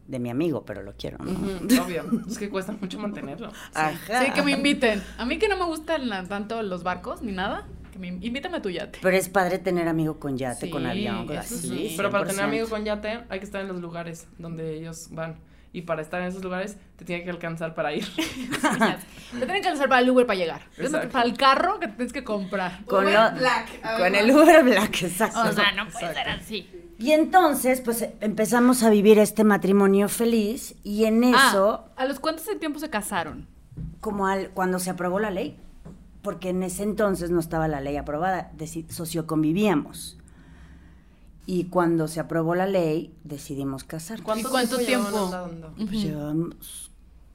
De 0.08 0.20
mi 0.20 0.30
amigo, 0.30 0.64
pero 0.64 0.82
lo 0.82 0.94
quiero, 0.94 1.18
Obvio. 1.24 2.06
Es 2.26 2.38
que 2.38 2.50
cuesta 2.50 2.72
mucho 2.72 3.00
mantenerlo. 3.00 3.52
Ajá. 3.74 4.24
Sí, 4.24 4.32
que 4.32 4.44
me 4.44 4.52
inviten. 4.52 5.04
A 5.18 5.26
mí 5.26 5.40
que 5.40 5.50
no 5.50 5.58
me 5.58 5.66
gustan 5.66 6.10
tanto 6.30 6.64
los 6.64 6.84
barcos 6.84 7.22
ni 7.22 7.34
nada, 7.34 7.68
que 7.94 8.00
me 8.00 8.08
invítame 8.08 8.58
a 8.58 8.62
tu 8.62 8.70
yate. 8.70 9.00
Pero 9.02 9.16
es 9.16 9.30
padre 9.30 9.60
tener 9.60 9.88
amigo 9.88 10.20
con 10.20 10.38
yate, 10.38 10.66
Sí, 10.66 10.70
con 10.72 10.86
avión, 10.86 11.26
con 11.28 11.38
eso 11.38 11.56
así. 11.56 11.68
sí. 11.90 11.94
Pero 11.96 12.10
para 12.12 12.26
tener 12.26 12.42
100%. 12.44 12.48
amigos 12.48 12.70
con 12.70 12.84
yate 12.84 13.20
hay 13.30 13.40
que 13.40 13.46
estar 13.46 13.62
en 13.62 13.68
los 13.70 13.80
lugares 13.80 14.28
donde 14.38 14.76
ellos 14.76 15.08
van. 15.12 15.36
Y 15.72 15.82
para 15.84 16.02
estar 16.04 16.22
en 16.22 16.28
esos 16.28 16.44
lugares 16.44 16.78
te 16.98 17.06
tiene 17.06 17.24
que 17.24 17.32
alcanzar 17.32 17.74
para 17.74 17.94
ir. 17.94 18.06
Te 19.32 19.38
tienen 19.46 19.62
que 19.64 19.70
lanzar 19.70 19.90
para 19.90 20.02
el 20.02 20.10
Uber 20.12 20.26
para 20.28 20.38
llegar. 20.38 20.62
Exacto. 20.78 21.10
Para 21.10 21.26
el 21.26 21.36
carro 21.36 21.80
que 21.80 21.88
tienes 21.88 22.14
que 22.14 22.24
comprar. 22.24 22.86
Con, 22.86 23.06
Uber 23.06 23.14
lo- 23.34 23.40
Black, 23.40 23.98
con 23.98 24.14
el 24.16 24.30
Uber 24.32 24.64
Black, 24.64 25.02
exacto. 25.04 25.40
O 25.42 25.52
sea, 25.52 25.72
no 25.72 25.88
puede 25.90 26.14
ser 26.14 26.30
así. 26.30 26.70
Y 27.00 27.12
entonces, 27.12 27.82
pues 27.82 28.04
eh, 28.04 28.14
empezamos 28.22 28.84
a 28.84 28.90
vivir 28.92 29.18
este 29.18 29.44
matrimonio 29.44 30.10
feliz 30.10 30.76
y 30.84 31.06
en 31.06 31.24
eso, 31.24 31.86
Ah, 31.98 32.04
¿A 32.04 32.06
los 32.06 32.20
cuántos 32.20 32.46
de 32.46 32.56
tiempo 32.56 32.80
se 32.80 32.90
casaron? 32.92 33.48
como 34.00 34.28
al, 34.28 34.50
cuando 34.52 34.78
se 34.80 34.90
aprobó 34.92 35.20
la 35.20 35.32
ley, 35.32 35.58
porque 36.24 36.50
en 36.50 36.64
ese 36.64 36.84
entonces 36.84 37.30
no 37.30 37.40
estaba 37.40 37.68
la 37.68 37.82
ley 37.82 37.98
aprobada, 37.98 38.52
socioconvivíamos. 38.90 40.18
Y 41.46 41.66
cuando 41.66 42.08
se 42.08 42.20
aprobó 42.22 42.56
la 42.56 42.66
ley, 42.66 43.14
decidimos 43.26 43.84
casarnos. 43.84 44.24
¿Cuánto, 44.26 44.48
¿Y 44.48 44.52
cuánto 44.52 44.78
tiempo? 44.78 45.32
Pues 45.76 45.92
llevamos- 45.92 46.90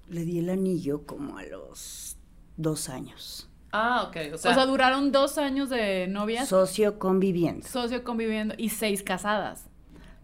le 0.08 0.24
di 0.24 0.38
el 0.38 0.48
anillo 0.48 1.04
como 1.04 1.36
a 1.36 1.42
los 1.44 2.16
dos 2.56 2.88
años. 2.88 3.48
Ah, 3.70 4.04
ok. 4.08 4.16
O 4.32 4.34
O 4.36 4.38
sea, 4.38 4.54
sea, 4.54 4.64
duraron 4.64 5.12
dos 5.12 5.36
años 5.36 5.68
de 5.68 6.06
novias, 6.08 6.48
Socio 6.48 6.98
conviviendo. 6.98 7.68
socio 7.68 8.02
conviviendo 8.02 8.54
y 8.56 8.70
seis 8.70 9.02
casadas. 9.02 9.66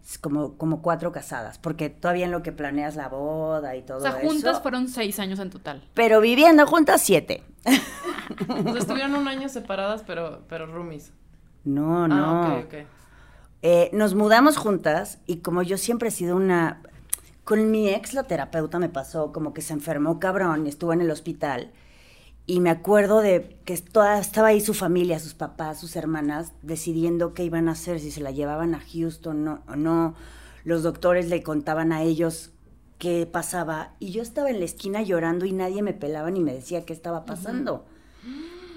Es 0.05 0.19
como, 0.19 0.55
como 0.57 0.83
cuatro 0.83 1.11
casadas, 1.11 1.57
porque 1.57 1.89
todavía 1.89 2.25
en 2.25 2.31
lo 2.31 2.43
que 2.43 2.51
planeas 2.51 2.95
la 2.95 3.09
boda 3.09 3.75
y 3.75 3.81
todo 3.81 3.97
O 3.97 4.01
sea, 4.01 4.11
juntas 4.11 4.53
eso. 4.53 4.61
fueron 4.61 4.87
seis 4.87 5.17
años 5.17 5.39
en 5.39 5.49
total. 5.49 5.83
Pero 5.95 6.21
viviendo 6.21 6.67
juntas 6.67 7.01
siete. 7.01 7.43
o 7.65 8.63
sea, 8.71 8.77
estuvieron 8.77 9.15
un 9.15 9.27
año 9.27 9.49
separadas, 9.49 10.03
pero, 10.05 10.43
pero 10.47 10.67
roomies. 10.67 11.11
No, 11.63 12.07
no. 12.07 12.15
Ah, 12.15 12.57
ok, 12.59 12.65
ok. 12.65 12.73
Eh, 13.63 13.89
nos 13.93 14.13
mudamos 14.13 14.57
juntas 14.57 15.17
y 15.25 15.37
como 15.37 15.63
yo 15.63 15.77
siempre 15.77 16.09
he 16.09 16.11
sido 16.11 16.35
una... 16.35 16.81
Con 17.43 17.71
mi 17.71 17.89
ex, 17.89 18.13
la 18.13 18.23
terapeuta, 18.23 18.77
me 18.77 18.89
pasó 18.89 19.31
como 19.31 19.53
que 19.53 19.61
se 19.61 19.73
enfermó 19.73 20.19
cabrón 20.19 20.67
y 20.67 20.69
estuvo 20.69 20.93
en 20.93 21.01
el 21.01 21.09
hospital. 21.09 21.71
Y 22.47 22.59
me 22.59 22.69
acuerdo 22.69 23.21
de 23.21 23.57
que 23.65 23.75
toda, 23.77 24.19
estaba 24.19 24.49
ahí 24.49 24.61
su 24.61 24.73
familia, 24.75 25.19
sus 25.19 25.33
papás, 25.33 25.79
sus 25.79 25.95
hermanas, 25.95 26.51
decidiendo 26.61 27.33
qué 27.33 27.43
iban 27.43 27.67
a 27.69 27.71
hacer, 27.71 27.99
si 27.99 28.11
se 28.11 28.21
la 28.21 28.29
llevaban 28.31 28.75
a 28.75 28.79
Houston 28.81 29.43
no, 29.43 29.63
o 29.67 29.75
no. 29.75 30.13
Los 30.63 30.83
doctores 30.83 31.27
le 31.27 31.41
contaban 31.41 31.91
a 31.91 32.03
ellos 32.03 32.51
qué 32.99 33.25
pasaba. 33.25 33.93
Y 33.99 34.11
yo 34.11 34.21
estaba 34.21 34.51
en 34.51 34.59
la 34.59 34.65
esquina 34.65 35.01
llorando 35.01 35.45
y 35.45 35.53
nadie 35.53 35.81
me 35.81 35.93
pelaba 35.93 36.29
ni 36.29 36.39
me 36.39 36.53
decía 36.53 36.85
qué 36.85 36.93
estaba 36.93 37.25
pasando. 37.25 37.85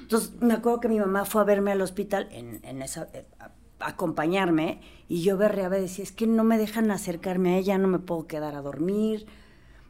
Entonces, 0.00 0.32
me 0.40 0.54
acuerdo 0.54 0.80
que 0.80 0.88
mi 0.88 0.98
mamá 0.98 1.26
fue 1.26 1.42
a 1.42 1.44
verme 1.44 1.70
al 1.72 1.82
hospital, 1.82 2.28
en, 2.32 2.60
en 2.62 2.80
esa, 2.80 3.08
eh, 3.12 3.26
a- 3.38 3.50
a 3.80 3.88
acompañarme, 3.90 4.80
y 5.08 5.22
yo 5.22 5.36
berreaba 5.36 5.78
y 5.78 5.82
decía, 5.82 6.02
es 6.02 6.12
que 6.12 6.26
no 6.26 6.42
me 6.42 6.56
dejan 6.58 6.90
acercarme 6.90 7.54
a 7.54 7.58
ella, 7.58 7.76
no 7.78 7.86
me 7.88 7.98
puedo 7.98 8.26
quedar 8.26 8.54
a 8.54 8.62
dormir. 8.62 9.26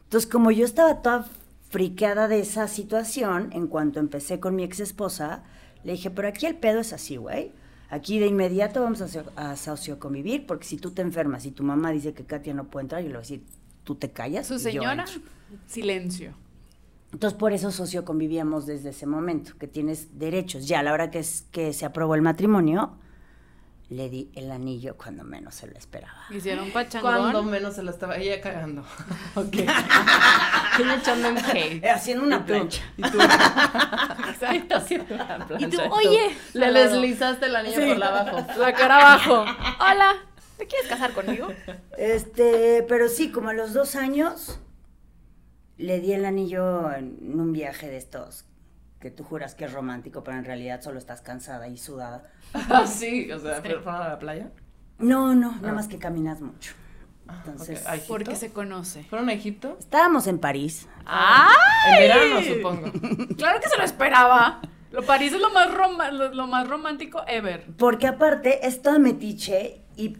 Entonces, 0.04 0.28
como 0.28 0.50
yo 0.50 0.64
estaba 0.64 1.00
toda 1.02 1.26
friqueada 1.68 2.28
de 2.28 2.40
esa 2.40 2.68
situación, 2.68 3.50
en 3.52 3.66
cuanto 3.66 4.00
empecé 4.00 4.40
con 4.40 4.56
mi 4.56 4.64
ex 4.64 4.80
esposa, 4.80 5.44
le 5.84 5.92
dije, 5.92 6.10
pero 6.10 6.28
aquí 6.28 6.46
el 6.46 6.56
pedo 6.56 6.80
es 6.80 6.92
así, 6.92 7.16
güey. 7.16 7.52
Aquí 7.90 8.18
de 8.18 8.26
inmediato 8.26 8.82
vamos 8.82 9.00
a, 9.00 9.50
a 9.50 9.56
socioconvivir, 9.56 10.46
porque 10.46 10.66
si 10.66 10.76
tú 10.76 10.90
te 10.90 11.02
enfermas 11.02 11.46
y 11.46 11.50
tu 11.50 11.62
mamá 11.62 11.90
dice 11.90 12.12
que 12.12 12.24
Katia 12.24 12.52
no 12.52 12.64
puede 12.64 12.84
entrar, 12.84 13.02
yo 13.02 13.08
le 13.08 13.14
voy 13.14 13.18
a 13.18 13.20
decir, 13.20 13.42
tú 13.84 13.94
te 13.94 14.10
callas. 14.10 14.46
Su 14.46 14.58
señora, 14.58 15.04
entro". 15.04 15.22
silencio. 15.66 16.34
Entonces, 17.12 17.38
por 17.38 17.54
eso 17.54 17.70
socio 17.70 18.04
convivíamos 18.04 18.66
desde 18.66 18.90
ese 18.90 19.06
momento, 19.06 19.52
que 19.58 19.66
tienes 19.66 20.18
derechos. 20.18 20.68
Ya 20.68 20.80
a 20.80 20.82
la 20.82 20.92
hora 20.92 21.10
que, 21.10 21.20
es, 21.20 21.46
que 21.50 21.72
se 21.72 21.86
aprobó 21.86 22.14
el 22.14 22.20
matrimonio, 22.20 22.92
le 23.90 24.10
di 24.10 24.30
el 24.34 24.50
anillo 24.50 24.96
cuando 24.96 25.24
menos 25.24 25.54
se 25.54 25.66
lo 25.66 25.76
esperaba. 25.78 26.26
Hicieron 26.30 26.70
pachangón. 26.70 27.10
Cuando 27.20 27.42
menos 27.42 27.74
se 27.74 27.82
lo 27.82 27.90
estaba 27.90 28.16
ella 28.18 28.40
cagando. 28.40 28.82
ok. 29.34 29.54
echando 31.00 31.28
en 31.28 31.38
hate. 31.44 31.84
Haciendo 31.86 32.24
una 32.24 32.36
Y 32.36 32.40
tú- 32.40 32.44
plancha. 32.46 32.82
Y 32.96 33.02
tú, 33.02 33.18
Exacto. 34.28 34.76
haciendo 34.76 35.14
una 35.14 35.46
plancha. 35.46 35.66
Y 35.66 35.70
tú, 35.70 35.76
tú 35.78 35.82
oye, 35.94 36.36
Le 36.52 36.72
deslizaste 36.72 37.46
el 37.46 37.56
anillo 37.56 37.86
por 37.86 37.96
la 37.98 38.08
abajo. 38.08 38.60
La 38.60 38.72
cara 38.74 38.96
abajo. 38.96 39.44
Hola, 39.80 40.16
¿te 40.58 40.66
quieres 40.66 40.86
casar 40.88 41.12
conmigo? 41.12 41.48
Este, 41.96 42.84
pero 42.88 43.08
sí, 43.08 43.30
como 43.30 43.48
a 43.48 43.54
los 43.54 43.72
dos 43.72 43.96
años, 43.96 44.58
le 45.78 46.00
di 46.00 46.12
el 46.12 46.24
anillo 46.26 46.92
en 46.92 47.40
un 47.40 47.52
viaje 47.52 47.88
de 47.88 47.96
estos, 47.96 48.44
que 49.00 49.10
tú 49.10 49.24
juras 49.24 49.54
que 49.54 49.64
es 49.64 49.72
romántico, 49.72 50.24
pero 50.24 50.36
en 50.38 50.44
realidad 50.44 50.80
solo 50.82 50.98
estás 50.98 51.20
cansada 51.20 51.68
y 51.68 51.76
sudada. 51.78 52.24
Ah, 52.54 52.86
sí, 52.88 53.30
o 53.30 53.38
sea, 53.38 53.60
¿fueron 53.62 53.88
a 53.88 54.08
la 54.08 54.18
playa? 54.18 54.50
No, 54.98 55.34
no, 55.34 55.54
nada 55.60 55.72
más 55.72 55.86
que 55.88 55.98
caminas 55.98 56.40
mucho. 56.40 56.74
Entonces, 57.28 57.82
ok. 57.82 57.88
¿A 57.88 57.94
Egipto? 57.94 58.08
Porque 58.14 58.36
se 58.36 58.52
conoce. 58.52 59.04
¿Fueron 59.04 59.28
a 59.28 59.32
Egipto? 59.34 59.76
estábamos 59.78 60.26
en 60.26 60.38
París. 60.38 60.88
¡Ay! 61.04 61.54
En 61.92 61.98
verano, 61.98 62.42
supongo. 62.42 62.92
Claro 63.36 63.60
que 63.60 63.68
se 63.68 63.76
lo 63.76 63.84
esperaba. 63.84 64.60
Lo 64.90 65.02
París 65.02 65.34
es 65.34 65.40
lo 65.40 65.50
más, 65.50 65.72
roma- 65.72 66.10
lo, 66.10 66.32
lo 66.32 66.46
más 66.46 66.66
romántico 66.66 67.22
ever. 67.28 67.66
Porque 67.76 68.06
aparte 68.06 68.66
es 68.66 68.80
toda 68.80 68.98
metiche 68.98 69.82
y 69.96 70.16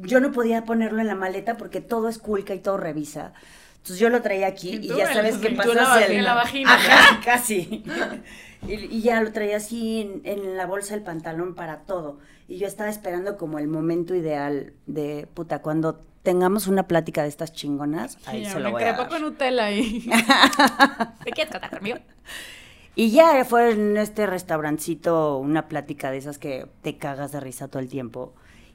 yo 0.00 0.18
no 0.18 0.32
podía 0.32 0.64
ponerlo 0.64 1.00
en 1.00 1.06
la 1.06 1.14
maleta 1.14 1.56
porque 1.56 1.80
todo 1.80 2.08
es 2.08 2.18
culca 2.18 2.52
y 2.54 2.58
todo 2.58 2.76
revisa. 2.76 3.32
Entonces 3.82 3.98
yo 3.98 4.08
lo 4.10 4.22
traía 4.22 4.46
aquí 4.46 4.76
Y 4.80 4.88
ya 4.88 5.12
sabes 5.12 5.38
que 5.38 5.50
pasas 5.50 5.74
la 5.74 5.82
el- 5.82 5.88
vagina. 6.00 6.22
La 6.22 6.34
vagina. 6.34 6.74
Ajá, 6.74 7.20
casi. 7.24 7.82
Y, 8.66 8.72
y 8.74 9.02
ya 9.02 9.20
lo 9.20 9.32
traía 9.32 9.56
así 9.56 10.00
en, 10.02 10.20
en 10.24 10.56
la 10.56 10.66
bolsa 10.66 10.94
del 10.94 11.02
pantalón 11.02 11.54
para 11.56 11.80
todo. 11.80 12.20
Y 12.46 12.58
yo 12.58 12.66
estaba 12.68 12.88
esperando 12.90 13.36
como 13.36 13.58
el 13.58 13.66
momento 13.66 14.14
ideal 14.14 14.72
de, 14.86 15.26
puta, 15.34 15.62
cuando 15.62 16.00
tengamos 16.22 16.68
una 16.68 16.86
plática 16.86 17.22
de 17.24 17.28
estas 17.28 17.52
chingonas, 17.52 18.18
ahí 18.26 18.44
se 18.46 18.60
lo 18.60 18.70
voy 18.70 18.84
a 18.84 18.92
dar. 18.92 19.08
con 19.08 19.22
Nutella 19.22 19.64
ahí. 19.64 20.08
¿Te 21.24 21.32
quieres 21.32 21.52
conmigo? 21.70 21.98
Y 22.94 23.10
ya 23.10 23.44
fue 23.44 23.72
en 23.72 23.96
este 23.96 24.26
restaurancito 24.26 25.38
una 25.38 25.66
plática 25.66 26.10
de 26.12 26.18
esas 26.18 26.38
que 26.38 26.66
te 26.82 26.98
cagas 26.98 27.32
de 27.32 27.40
risa 27.40 27.66
todo 27.68 27.80
el 27.82 27.88
tiempo. 27.88 28.34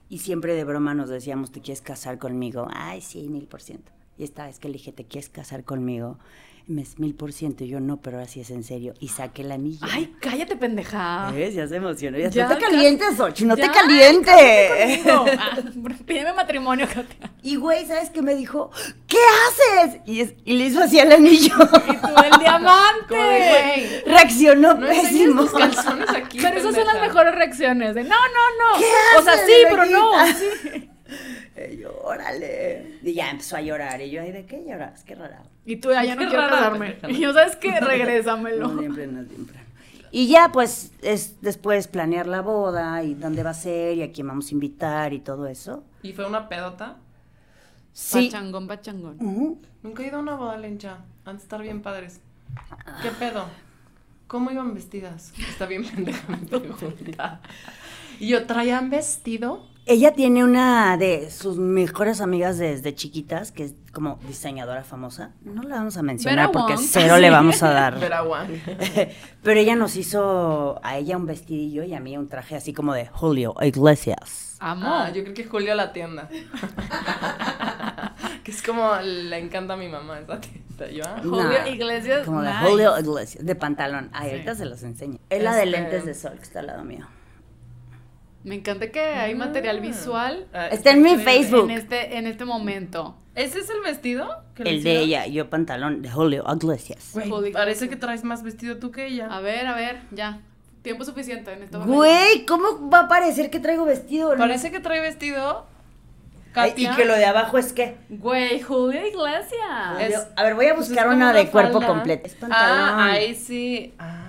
Y 0.10 0.20
siempre 0.20 0.54
de 0.56 0.64
broma 0.66 0.94
nos 0.94 1.08
decíamos, 1.10 1.52
¿te 1.52 1.62
quieres 1.62 1.82
casar 1.82 2.18
conmigo? 2.18 2.68
Ay, 2.74 3.00
sí, 3.02 3.30
mil 3.30 3.48
por 3.48 3.62
ciento. 3.62 3.92
Y 4.18 4.24
esta 4.24 4.46
vez 4.48 4.60
que 4.60 4.68
le 4.68 4.74
dije, 4.74 4.92
¿te 4.92 5.06
quieres 5.06 5.30
casar 5.30 5.64
conmigo? 5.64 6.18
Y 6.70 6.74
me 6.74 6.82
dice, 6.82 6.96
mil 6.98 7.16
por 7.16 7.32
ciento. 7.32 7.64
Y 7.64 7.70
yo, 7.70 7.80
no, 7.80 7.98
pero 8.02 8.18
ahora 8.18 8.28
sí 8.28 8.42
es 8.42 8.50
en 8.50 8.64
serio. 8.66 8.94
Y 9.00 9.08
saqué 9.08 9.42
el 9.44 9.54
anillo. 9.54 9.80
Ay, 9.90 10.14
cállate, 10.20 10.58
pendeja. 10.58 11.32
¿Ves? 11.32 11.54
Ya 11.56 11.66
se 11.66 11.78
emocionó. 11.78 12.18
Ya, 12.18 12.28
Ya, 12.30 12.50
no 12.50 12.56
te 12.56 12.62
ca- 12.62 12.70
calientes, 12.70 13.16
Xochitl, 13.16 13.48
no 13.48 13.56
te 13.56 13.70
calientes. 13.72 15.02
Ah, 15.40 15.60
pídeme 16.06 16.34
matrimonio, 16.34 16.86
Katia. 16.88 17.32
Y 17.42 17.56
güey, 17.56 17.86
¿sabes 17.86 18.10
qué 18.10 18.22
me 18.22 18.36
dijo? 18.36 18.70
¿Qué 19.08 19.18
haces? 19.86 20.02
Y, 20.06 20.20
es- 20.20 20.34
y 20.44 20.58
le 20.58 20.66
hizo 20.66 20.84
así 20.84 21.00
al 21.00 21.12
anillo. 21.14 21.56
Y 21.88 21.96
tú, 21.96 22.08
el 22.34 22.40
diamante. 22.40 23.16
Güey, 23.16 24.04
Reaccionó 24.06 24.74
no 24.74 24.88
pésimo. 24.88 25.44
tus 25.44 25.52
calzones 25.52 26.10
aquí, 26.10 26.40
Pero 26.42 26.58
esas 26.58 26.76
son 26.76 26.86
las 26.86 27.00
mejores 27.00 27.34
reacciones. 27.34 27.96
De 27.96 28.04
no, 28.04 28.10
no, 28.10 28.74
no. 28.74 28.80
¿Qué 28.80 29.20
o 29.20 29.22
sea, 29.24 29.34
haces, 29.34 29.46
sí, 29.46 29.54
pero 29.70 29.86
no. 29.86 30.12
Sí. 30.28 30.90
Y 31.74 31.78
yo, 31.78 32.00
órale. 32.04 33.00
Y 33.04 33.14
ya 33.14 33.32
empezó 33.32 33.58
a 33.58 33.62
llorar. 33.62 34.02
Y 34.02 34.10
yo, 34.10 34.22
ay, 34.22 34.32
¿de 34.32 34.46
qué 34.46 34.64
lloras? 34.68 35.04
Qué 35.04 35.16
rara. 35.16 35.44
Y 35.66 35.78
tú, 35.78 35.92
ya, 35.92 36.16
no 36.16 36.28
quiero 36.28 36.42
rara, 36.42 36.50
casarme. 36.50 36.98
Y 37.10 37.20
yo, 37.20 37.34
¿sabes 37.34 37.56
qué? 37.56 37.80
Regrésamelo. 37.82 38.68
No 38.68 38.80
siempre, 38.80 39.08
no 39.08 39.24
siempre. 39.26 39.60
Y 40.12 40.28
ya, 40.28 40.52
pues, 40.52 40.92
es 41.02 41.42
después 41.42 41.88
planear 41.88 42.28
la 42.28 42.42
boda 42.42 43.04
y 43.04 43.14
dónde 43.14 43.44
va 43.44 43.50
a 43.50 43.54
ser 43.54 43.98
y 43.98 44.04
a 44.04 44.12
quién 44.12 44.28
vamos 44.28 44.50
a 44.50 44.54
invitar 44.54 45.14
y 45.14 45.20
todo 45.20 45.48
eso. 45.48 45.84
¿Y 46.02 46.14
fue 46.14 46.26
una 46.26 46.48
pedota? 46.48 46.98
Sí. 47.94 48.28
Pachangón, 48.28 48.68
pachangón. 48.68 49.18
Ujú. 49.20 49.62
Nunca 49.84 50.04
he 50.04 50.08
ido 50.08 50.18
a 50.18 50.22
una 50.22 50.36
boda 50.36 50.58
lencha. 50.58 51.00
Han 51.26 51.38
de 51.38 51.44
estar 51.44 51.62
bien 51.62 51.82
padres. 51.82 52.22
¿Qué 53.02 53.10
pedo? 53.12 53.46
¿Cómo 54.28 54.52
iban 54.52 54.74
vestidas? 54.74 55.34
Está 55.38 55.66
bien 55.66 55.86
pendeja 55.86 56.28
mi 56.36 56.46
pregunta. 56.46 57.42
Y 58.20 58.30
yo, 58.30 58.46
¿traían 58.46 58.90
vestido? 58.90 59.66
Ella 59.90 60.12
tiene 60.14 60.44
una 60.44 60.98
de 60.98 61.32
sus 61.32 61.58
mejores 61.58 62.20
amigas 62.20 62.58
desde 62.58 62.94
chiquitas, 62.94 63.54
que 63.54 63.64
es 63.64 63.74
como 63.94 64.20
diseñadora 64.28 64.84
famosa. 64.84 65.32
No 65.44 65.64
la 65.64 65.76
vamos 65.76 65.96
a 65.96 66.04
mencionar 66.04 66.48
Vera 66.48 66.52
porque 66.52 66.74
Wong. 66.76 66.86
cero 66.90 67.18
le 67.20 67.30
vamos 67.30 67.64
a 67.64 67.70
dar. 67.72 67.98
Vera. 67.98 68.22
Pero 69.44 69.60
ella 69.60 69.78
nos 69.78 69.96
hizo 69.96 70.78
a 70.84 70.98
ella 70.98 71.16
un 71.16 71.26
vestidillo 71.26 71.84
y 71.86 71.94
a 71.94 72.02
mí 72.02 72.18
un 72.18 72.28
traje 72.28 72.58
así 72.58 72.74
como 72.74 72.94
de 72.94 73.08
Julio 73.08 73.56
Iglesias. 73.62 74.58
Amo. 74.60 74.88
Ah, 74.90 75.10
yo 75.12 75.24
creo 75.24 75.34
que 75.34 75.46
Julio 75.46 75.74
la 75.74 75.94
tienda. 75.94 76.28
que 78.44 78.52
es 78.52 78.62
como 78.62 78.94
le 79.02 79.38
encanta 79.40 79.76
a 79.76 79.78
mi 79.78 79.88
mamá 79.88 80.20
esa 80.20 80.42
tienda. 80.42 80.92
Yo, 80.92 81.04
ah, 81.08 81.20
Julio 81.24 81.44
Nah, 81.60 81.68
Iglesias, 81.70 82.26
Como 82.26 82.42
de 82.42 82.50
nice. 82.50 82.60
Julio 82.70 83.00
Iglesias, 83.00 83.46
de 83.46 83.56
pantalón. 83.56 84.10
Ay, 84.14 84.28
Sí. 84.30 84.36
ahorita 84.36 84.56
se 84.56 84.66
los 84.66 84.84
enseño. 84.84 85.18
Es 85.30 85.42
la 85.42 85.56
de 85.56 85.64
Este- 85.64 85.72
lentes 85.72 86.06
de 86.06 86.14
sol 86.14 86.34
que 86.36 86.44
está 86.44 86.60
al 86.60 86.68
lado 86.68 86.84
mío. 86.84 87.08
Me 88.44 88.56
encanta 88.56 88.92
que 88.92 89.00
hay 89.02 89.36
material 89.36 89.82
visual 89.82 90.48
ah, 90.54 90.68
Está 90.68 90.92
en 90.92 91.02
mi. 91.02 91.18
Facebook. 91.18 91.70
en 91.70 91.78
este, 91.78 92.18
en 92.18 92.28
este 92.28 92.46
momento. 92.46 93.16
¿Ese 93.36 93.60
es 93.60 93.70
el 93.70 93.82
vestido? 93.82 94.44
que 94.56 94.64
El 94.64 94.70
de 94.70 94.76
hicieron? 94.76 95.04
ella, 95.04 95.28
yo 95.28 95.50
pantalón 95.50 96.02
de 96.02 96.10
Julio 96.10 96.44
Iglesias. 96.60 97.10
Güey, 97.14 97.30
Julio 97.30 97.52
parece 97.54 97.88
que 97.90 97.96
traes 97.96 98.24
más 98.24 98.42
vestido 98.44 98.78
tú 98.78 98.92
que 98.92 99.06
ella. 99.08 99.28
A 99.28 99.42
ver, 99.42 99.68
a 99.68 99.76
ver, 99.76 100.00
ya. 100.12 100.40
Tiempo 100.82 101.04
suficiente 101.04 101.52
en 101.54 101.64
esto. 101.64 101.84
Güey, 101.86 102.46
¿cómo 102.46 102.90
va 102.90 103.02
a 103.02 103.08
parecer 103.08 103.50
que 103.50 103.60
traigo 103.60 103.86
vestido? 103.86 104.32
No. 104.32 104.38
Parece 104.40 104.72
que 104.72 104.80
trae 104.80 105.02
vestido. 105.02 105.66
Ay, 106.56 106.74
y 106.76 106.88
que 106.90 107.06
lo 107.06 107.14
de 107.14 107.26
abajo 107.26 107.60
es 107.60 107.72
que. 107.74 107.98
Güey, 108.10 108.62
Julio 108.62 109.06
Iglesias. 109.06 110.00
Es- 110.00 110.28
a 110.36 110.44
ver, 110.44 110.56
voy 110.56 110.66
a 110.68 110.74
buscar 110.74 111.08
una 111.10 111.32
de 111.34 111.50
cuerpo 111.50 111.82
completo. 111.82 112.26
Es 112.26 112.34
pantalón. 112.34 112.78
Ah, 112.80 113.12
ahí 113.12 113.36
sí. 113.36 113.94
Ah, 114.00 114.24
ahí 114.24 114.26
sí. 114.26 114.27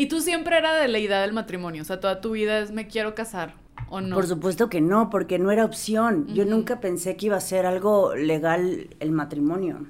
Y 0.00 0.06
tú 0.06 0.22
siempre 0.22 0.56
era 0.56 0.74
de 0.76 0.88
la 0.88 0.98
idea 0.98 1.20
del 1.20 1.34
matrimonio, 1.34 1.82
o 1.82 1.84
sea, 1.84 2.00
toda 2.00 2.22
tu 2.22 2.30
vida 2.30 2.60
es 2.60 2.72
me 2.72 2.86
quiero 2.86 3.14
casar 3.14 3.52
o 3.90 4.00
no. 4.00 4.16
Por 4.16 4.26
supuesto 4.26 4.70
que 4.70 4.80
no, 4.80 5.10
porque 5.10 5.38
no 5.38 5.50
era 5.50 5.62
opción. 5.62 6.26
Yo 6.28 6.46
nunca 6.46 6.80
pensé 6.80 7.16
que 7.16 7.26
iba 7.26 7.36
a 7.36 7.40
ser 7.42 7.66
algo 7.66 8.14
legal 8.14 8.88
el 8.98 9.12
matrimonio. 9.12 9.88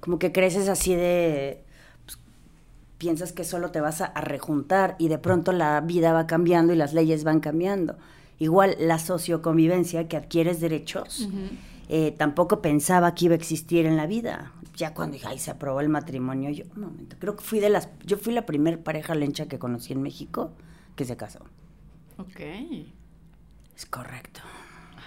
Como 0.00 0.18
que 0.18 0.32
creces 0.32 0.68
así 0.68 0.92
de... 0.96 1.62
pues, 2.04 2.18
piensas 2.98 3.32
que 3.32 3.44
solo 3.44 3.70
te 3.70 3.80
vas 3.80 4.00
a, 4.00 4.06
a 4.06 4.20
rejuntar 4.22 4.96
y 4.98 5.06
de 5.06 5.18
pronto 5.18 5.52
la 5.52 5.80
vida 5.80 6.12
va 6.12 6.26
cambiando 6.26 6.72
y 6.72 6.76
las 6.76 6.94
leyes 6.94 7.22
van 7.22 7.38
cambiando. 7.38 7.96
Igual 8.40 8.74
la 8.80 8.98
socioconvivencia, 8.98 10.08
que 10.08 10.16
adquieres 10.16 10.58
derechos, 10.58 11.28
eh, 11.88 12.12
tampoco 12.18 12.60
pensaba 12.60 13.14
que 13.14 13.26
iba 13.26 13.34
a 13.34 13.38
existir 13.38 13.86
en 13.86 13.96
la 13.96 14.08
vida. 14.08 14.50
Ya 14.76 14.92
cuando 14.94 15.14
dije, 15.14 15.26
ay, 15.28 15.38
se 15.38 15.50
aprobó 15.52 15.80
el 15.80 15.88
matrimonio, 15.88 16.50
yo, 16.50 16.64
un 16.74 16.82
momento, 16.82 17.16
creo 17.18 17.36
que 17.36 17.44
fui 17.44 17.60
de 17.60 17.70
las... 17.70 17.88
Yo 18.04 18.16
fui 18.18 18.32
la 18.34 18.44
primer 18.44 18.82
pareja 18.82 19.14
lencha 19.14 19.46
que 19.46 19.58
conocí 19.58 19.92
en 19.92 20.02
México 20.02 20.52
que 20.96 21.04
se 21.04 21.16
casó. 21.16 21.40
Ok. 22.18 22.40
Es 23.76 23.86
correcto. 23.86 24.40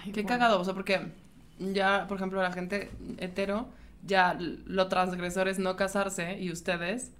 Ay, 0.04 0.12
Qué 0.12 0.22
guau. 0.22 0.28
cagado, 0.28 0.60
o 0.60 0.64
sea, 0.64 0.74
porque 0.74 1.12
ya, 1.58 2.06
por 2.08 2.16
ejemplo, 2.16 2.42
la 2.42 2.52
gente 2.52 2.90
hetero, 3.18 3.68
ya 4.04 4.36
lo 4.38 4.88
transgresor 4.88 5.48
es 5.48 5.58
no 5.58 5.76
casarse 5.76 6.38
y 6.38 6.50
ustedes, 6.52 7.12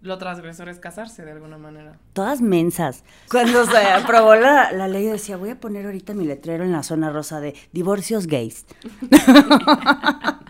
lo 0.00 0.18
transgresor 0.18 0.68
es 0.68 0.78
casarse 0.80 1.24
de 1.24 1.30
alguna 1.32 1.58
manera. 1.58 1.98
Todas 2.12 2.40
mensas. 2.40 3.04
Cuando 3.30 3.64
se 3.66 3.76
aprobó 3.92 4.34
la, 4.34 4.72
la 4.72 4.88
ley 4.88 5.06
decía, 5.06 5.36
voy 5.36 5.50
a 5.50 5.60
poner 5.60 5.86
ahorita 5.86 6.14
mi 6.14 6.24
letrero 6.24 6.64
en 6.64 6.72
la 6.72 6.82
zona 6.82 7.10
rosa 7.10 7.40
de 7.40 7.54
divorcios 7.72 8.26
gays. 8.26 8.66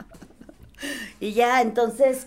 y 1.20 1.32
ya, 1.32 1.60
entonces, 1.62 2.26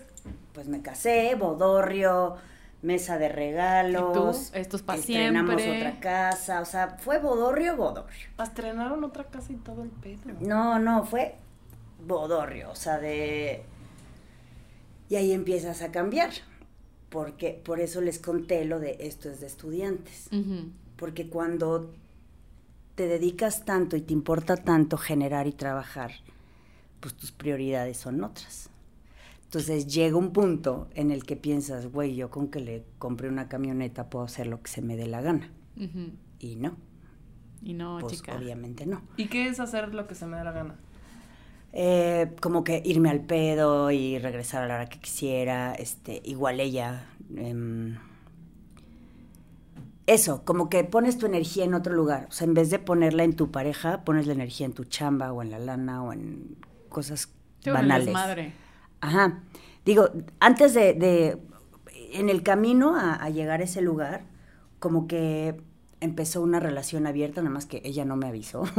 pues 0.53 0.67
me 0.67 0.81
casé, 0.81 1.35
bodorrio, 1.35 2.37
mesa 2.81 3.17
de 3.17 3.29
regalos. 3.29 4.11
¿Y 4.11 4.51
tú? 4.51 4.57
Esto 4.57 4.77
es 4.77 4.83
pa' 4.83 4.95
estrenamos 4.95 5.61
siempre. 5.61 5.87
otra 5.87 5.99
casa, 5.99 6.61
o 6.61 6.65
sea, 6.65 6.97
fue 6.99 7.19
bodorrio, 7.19 7.75
bodorrio. 7.75 8.29
Estrenaron 8.41 9.03
otra 9.03 9.25
casa 9.25 9.51
y 9.51 9.55
todo 9.55 9.83
el 9.83 9.89
pedo. 9.89 10.19
No, 10.39 10.79
no, 10.79 11.03
fue 11.05 11.35
bodorrio, 12.05 12.71
o 12.71 12.75
sea, 12.75 12.99
de... 12.99 13.63
Y 15.09 15.15
ahí 15.15 15.33
empiezas 15.33 15.81
a 15.81 15.91
cambiar, 15.91 16.31
porque 17.09 17.61
por 17.63 17.79
eso 17.79 18.01
les 18.01 18.19
conté 18.19 18.65
lo 18.65 18.79
de 18.79 18.97
esto 19.01 19.29
es 19.29 19.39
de 19.39 19.47
estudiantes, 19.47 20.29
porque 20.95 21.29
cuando 21.29 21.93
te 22.95 23.07
dedicas 23.07 23.65
tanto 23.65 23.97
y 23.97 24.01
te 24.01 24.13
importa 24.13 24.57
tanto 24.57 24.97
generar 24.97 25.45
y 25.47 25.51
trabajar, 25.51 26.11
pues 27.05 27.13
tus 27.15 27.31
prioridades 27.31 27.97
son 27.97 28.23
otras. 28.23 28.71
Entonces 29.43 29.85
llega 29.85 30.17
un 30.17 30.31
punto 30.33 30.87
en 30.95 31.11
el 31.11 31.23
que 31.23 31.35
piensas, 31.35 31.85
güey, 31.91 32.15
yo 32.15 32.31
con 32.31 32.47
que 32.47 32.59
le 32.59 32.83
compré 32.97 33.29
una 33.29 33.47
camioneta 33.47 34.09
puedo 34.09 34.25
hacer 34.25 34.47
lo 34.47 34.59
que 34.63 34.71
se 34.71 34.81
me 34.81 34.97
dé 34.97 35.05
la 35.05 35.21
gana. 35.21 35.51
Y 36.39 36.55
no, 36.55 36.75
Y 37.61 37.73
no, 37.75 37.99
pues 38.01 38.13
chica. 38.17 38.35
obviamente 38.35 38.87
no. 38.87 39.03
¿Y 39.17 39.27
qué 39.27 39.47
es 39.47 39.59
hacer 39.59 39.93
lo 39.93 40.07
que 40.07 40.15
se 40.15 40.25
me 40.25 40.35
da 40.35 40.43
la 40.45 40.51
gana? 40.51 40.75
Eh, 41.73 42.31
como 42.41 42.63
que 42.63 42.81
irme 42.83 43.11
al 43.11 43.21
pedo 43.21 43.91
y 43.91 44.17
regresar 44.17 44.63
a 44.63 44.67
la 44.67 44.75
hora 44.75 44.89
que 44.89 44.99
quisiera, 44.99 45.75
este, 45.75 46.23
igual 46.25 46.59
ella. 46.59 47.05
em, 47.35 47.97
eso, 50.07 50.43
como 50.45 50.69
que 50.69 50.83
pones 50.83 51.17
tu 51.17 51.25
energía 51.25 51.63
en 51.65 51.73
otro 51.73 51.93
lugar. 51.93 52.27
O 52.29 52.31
sea, 52.31 52.45
en 52.47 52.53
vez 52.53 52.69
de 52.69 52.77
ponerla 52.79 53.23
en 53.23 53.35
tu 53.35 53.51
pareja, 53.51 54.03
pones 54.03 54.27
la 54.27 54.33
energía 54.33 54.65
en 54.67 54.73
tu 54.73 54.83
chamba 54.85 55.31
o 55.33 55.41
en 55.41 55.49
la 55.51 55.59
lana 55.59 56.03
o 56.03 56.13
en 56.13 56.57
cosas 56.95 57.19
Sí, 57.63 57.69
banales. 57.69 58.05
desmadre. 58.07 58.53
Ajá. 59.01 59.41
Digo, 59.85 60.09
antes 60.39 60.73
de, 60.73 60.93
de- 60.93 61.37
en 62.13 62.29
el 62.29 62.41
camino 62.41 62.95
a, 62.95 63.13
a 63.15 63.29
llegar 63.29 63.59
a 63.61 63.65
ese 63.65 63.81
lugar, 63.81 64.23
como 64.79 65.07
que 65.07 65.59
empezó 65.99 66.41
una 66.41 66.59
relación 66.59 67.05
abierta, 67.07 67.41
nada 67.41 67.53
más 67.53 67.65
que 67.65 67.81
ella 67.83 68.05
no 68.05 68.15
me 68.15 68.27
avisó. 68.27 68.63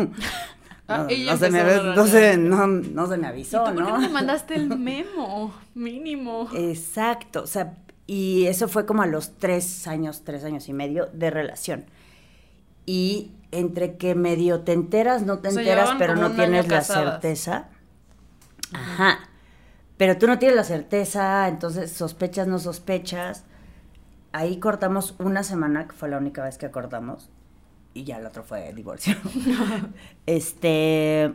Ah, 0.88 0.98
no, 0.98 1.08
ella 1.08 1.32
no 1.32 1.38
se 1.38 1.50
me, 1.50 1.64
no, 1.96 2.06
se, 2.06 2.36
no, 2.36 2.66
no 2.68 3.06
se 3.08 3.16
me 3.16 3.26
¿Y 3.26 3.30
avisó, 3.30 3.64
tú 3.64 3.74
por 3.74 3.84
qué 3.86 3.90
¿no? 3.92 3.98
me 3.98 4.08
mandaste 4.08 4.54
el 4.54 4.68
memo? 4.78 5.52
Mínimo. 5.74 6.48
Exacto, 6.54 7.42
o 7.42 7.46
sea, 7.48 7.74
y 8.06 8.46
eso 8.46 8.68
fue 8.68 8.86
como 8.86 9.02
a 9.02 9.06
los 9.08 9.36
tres 9.36 9.88
años, 9.88 10.22
tres 10.22 10.44
años 10.44 10.68
y 10.68 10.72
medio 10.72 11.06
de 11.12 11.30
relación. 11.32 11.86
Y 12.86 13.32
entre 13.50 13.96
que 13.96 14.14
medio 14.14 14.60
te 14.60 14.74
enteras, 14.74 15.22
no 15.26 15.38
te 15.40 15.48
O 15.48 15.50
sea, 15.50 15.62
enteras, 15.62 15.90
pero 15.98 16.14
no 16.14 16.30
tienes 16.32 16.68
la 16.68 16.76
casadas. 16.78 17.14
certeza. 17.14 17.68
Ajá. 18.72 19.18
Pero 19.96 20.18
tú 20.18 20.26
no 20.26 20.38
tienes 20.38 20.56
la 20.56 20.64
certeza, 20.64 21.48
entonces 21.48 21.90
sospechas, 21.92 22.46
no 22.46 22.58
sospechas. 22.58 23.44
Ahí 24.32 24.58
cortamos 24.58 25.14
una 25.18 25.42
semana, 25.42 25.88
que 25.88 25.94
fue 25.94 26.08
la 26.08 26.18
única 26.18 26.44
vez 26.44 26.58
que 26.58 26.70
cortamos. 26.70 27.30
Y 27.94 28.04
ya 28.04 28.18
el 28.18 28.26
otro 28.26 28.44
fue 28.44 28.72
divorcio. 28.74 29.16
este. 30.26 31.34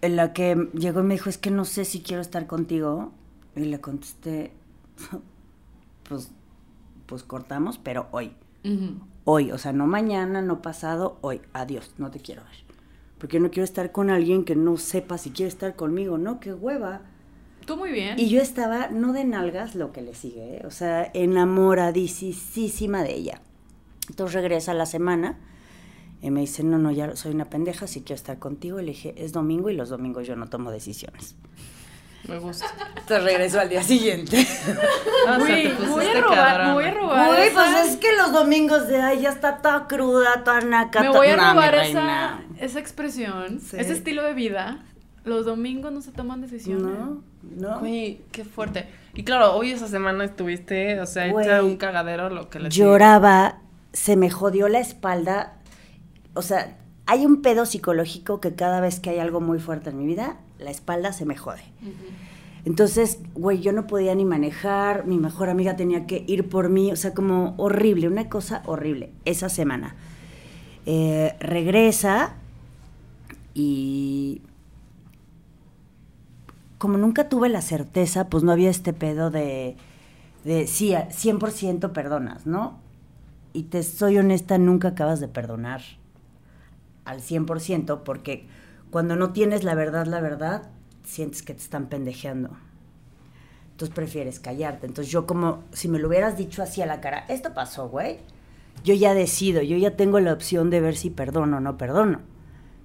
En 0.00 0.16
la 0.16 0.32
que 0.32 0.68
llegó 0.74 1.00
y 1.00 1.04
me 1.04 1.14
dijo, 1.14 1.30
es 1.30 1.38
que 1.38 1.50
no 1.50 1.64
sé 1.64 1.84
si 1.84 2.02
quiero 2.02 2.20
estar 2.20 2.46
contigo. 2.46 3.12
Y 3.56 3.66
le 3.66 3.80
contesté, 3.80 4.52
pues, 6.08 6.32
pues 7.06 7.22
cortamos, 7.22 7.78
pero 7.78 8.08
hoy. 8.10 8.34
Hoy, 9.24 9.52
o 9.52 9.58
sea, 9.58 9.72
no 9.72 9.86
mañana, 9.86 10.42
no 10.42 10.60
pasado, 10.60 11.18
hoy. 11.20 11.40
Adiós, 11.52 11.92
no 11.98 12.10
te 12.10 12.18
quiero 12.18 12.42
ver. 12.44 12.63
Porque 13.24 13.40
no 13.40 13.50
quiero 13.50 13.64
estar 13.64 13.90
con 13.90 14.10
alguien 14.10 14.44
que 14.44 14.54
no 14.54 14.76
sepa 14.76 15.16
si 15.16 15.30
quiere 15.30 15.48
estar 15.48 15.76
conmigo, 15.76 16.18
¿no? 16.18 16.40
Qué 16.40 16.52
hueva. 16.52 17.00
Tú 17.64 17.78
muy 17.78 17.90
bien. 17.90 18.18
Y 18.18 18.28
yo 18.28 18.42
estaba, 18.42 18.88
no 18.88 19.14
de 19.14 19.24
nalgas, 19.24 19.74
lo 19.74 19.92
que 19.92 20.02
le 20.02 20.14
sigue, 20.14 20.58
¿eh? 20.58 20.62
o 20.66 20.70
sea, 20.70 21.10
enamoradísima 21.14 23.02
de 23.02 23.14
ella. 23.14 23.40
Entonces 24.10 24.34
regresa 24.34 24.72
a 24.72 24.74
la 24.74 24.84
semana 24.84 25.38
y 26.20 26.30
me 26.30 26.42
dice, 26.42 26.64
no, 26.64 26.76
no, 26.76 26.90
ya 26.90 27.16
soy 27.16 27.34
una 27.34 27.46
pendeja, 27.46 27.86
si 27.86 28.02
quiero 28.02 28.16
estar 28.16 28.38
contigo. 28.38 28.78
Y 28.78 28.84
le 28.84 28.90
dije, 28.90 29.14
es 29.16 29.32
domingo 29.32 29.70
y 29.70 29.74
los 29.74 29.88
domingos 29.88 30.26
yo 30.26 30.36
no 30.36 30.50
tomo 30.50 30.70
decisiones. 30.70 31.34
Me 32.28 32.38
gusta. 32.38 32.66
Entonces 32.96 33.22
regreso 33.24 33.60
al 33.60 33.68
día 33.68 33.82
siguiente. 33.82 34.46
Ah, 35.26 35.38
o 35.40 35.46
sea, 35.46 35.56
te 35.56 35.86
voy 35.86 36.04
a 36.04 36.20
robar, 36.20 36.66
me 36.66 36.72
voy 36.74 36.84
a 36.84 36.90
robar. 36.90 37.30
Uy, 37.30 37.36
esa- 37.46 37.54
pues 37.54 37.88
es 37.88 37.96
que 37.96 38.08
los 38.14 38.30
domingos 38.30 38.88
de, 38.88 39.00
ay, 39.00 39.22
ya 39.22 39.30
está 39.30 39.56
toda 39.62 39.86
cruda, 39.86 40.44
toda 40.44 40.60
naca. 40.60 41.00
Me 41.00 41.06
toda- 41.06 41.18
voy 41.18 41.28
a 41.28 41.36
robar 41.36 41.74
esa, 41.76 42.40
esa 42.60 42.78
expresión, 42.78 43.58
Sí. 43.60 43.76
ese 43.78 43.94
estilo 43.94 44.22
de 44.22 44.34
vida. 44.34 44.84
Los 45.24 45.46
domingos 45.46 45.92
no 45.92 46.02
se 46.02 46.12
toman 46.12 46.42
decisiones. 46.42 46.84
No, 46.98 47.22
no. 47.56 47.78
Güey, 47.80 48.20
qué 48.32 48.44
fuerte. 48.44 48.86
Y 49.14 49.24
claro, 49.24 49.54
hoy 49.54 49.70
esa 49.72 49.88
semana 49.88 50.24
estuviste, 50.24 51.00
o 51.00 51.06
sea, 51.06 51.26
hecha 51.26 51.62
un 51.62 51.78
cagadero 51.78 52.28
lo 52.28 52.50
que 52.50 52.60
le 52.60 52.68
Lloraba, 52.68 53.60
se 53.94 54.16
me 54.16 54.28
jodió 54.28 54.68
la 54.68 54.80
espalda. 54.80 55.54
O 56.34 56.42
sea, 56.42 56.76
hay 57.06 57.24
un 57.24 57.40
pedo 57.40 57.64
psicológico 57.64 58.42
que 58.42 58.54
cada 58.54 58.80
vez 58.80 59.00
que 59.00 59.08
hay 59.08 59.20
algo 59.20 59.40
muy 59.40 59.58
fuerte 59.58 59.88
en 59.88 59.98
mi 59.98 60.04
vida, 60.06 60.36
la 60.58 60.70
espalda 60.70 61.12
se 61.12 61.24
me 61.26 61.36
jode. 61.36 61.62
Entonces, 62.64 63.18
güey, 63.34 63.60
yo 63.60 63.72
no 63.72 63.86
podía 63.86 64.14
ni 64.14 64.24
manejar, 64.24 65.06
mi 65.06 65.18
mejor 65.18 65.50
amiga 65.50 65.76
tenía 65.76 66.06
que 66.06 66.24
ir 66.26 66.48
por 66.48 66.70
mí, 66.70 66.90
o 66.92 66.96
sea, 66.96 67.12
como 67.12 67.54
horrible, 67.58 68.08
una 68.08 68.28
cosa 68.28 68.62
horrible, 68.66 69.10
esa 69.26 69.48
semana. 69.50 69.96
Eh, 70.86 71.34
regresa 71.40 72.34
y 73.54 74.40
como 76.78 76.98
nunca 76.98 77.28
tuve 77.28 77.48
la 77.48 77.62
certeza, 77.62 78.28
pues 78.28 78.42
no 78.44 78.52
había 78.52 78.70
este 78.70 78.92
pedo 78.92 79.30
de, 79.30 79.76
de 80.44 80.66
sí, 80.66 80.94
a- 80.94 81.08
100% 81.10 81.92
perdonas, 81.92 82.46
¿no? 82.46 82.82
y 83.56 83.62
te 83.64 83.84
soy 83.84 84.18
honesta, 84.18 84.58
nunca 84.58 84.88
acabas 84.88 85.20
de 85.20 85.28
perdonar 85.28 85.80
al 87.04 87.20
100% 87.20 88.02
porque 88.02 88.46
cuando 88.94 89.16
no 89.16 89.32
tienes 89.32 89.64
la 89.64 89.74
verdad, 89.74 90.06
la 90.06 90.20
verdad, 90.20 90.70
sientes 91.02 91.42
que 91.42 91.52
te 91.52 91.58
están 91.58 91.86
pendejeando. 91.86 92.50
Entonces 93.72 93.92
prefieres 93.92 94.38
callarte. 94.38 94.86
Entonces 94.86 95.10
yo 95.10 95.26
como 95.26 95.64
si 95.72 95.88
me 95.88 95.98
lo 95.98 96.06
hubieras 96.06 96.36
dicho 96.36 96.62
así 96.62 96.80
a 96.80 96.86
la 96.86 97.00
cara, 97.00 97.24
esto 97.26 97.54
pasó, 97.54 97.88
güey. 97.88 98.18
Yo 98.84 98.94
ya 98.94 99.12
decido, 99.12 99.62
yo 99.62 99.76
ya 99.78 99.96
tengo 99.96 100.20
la 100.20 100.32
opción 100.32 100.70
de 100.70 100.80
ver 100.80 100.94
si 100.94 101.10
perdono 101.10 101.56
o 101.56 101.60
no 101.60 101.76
perdono. 101.76 102.20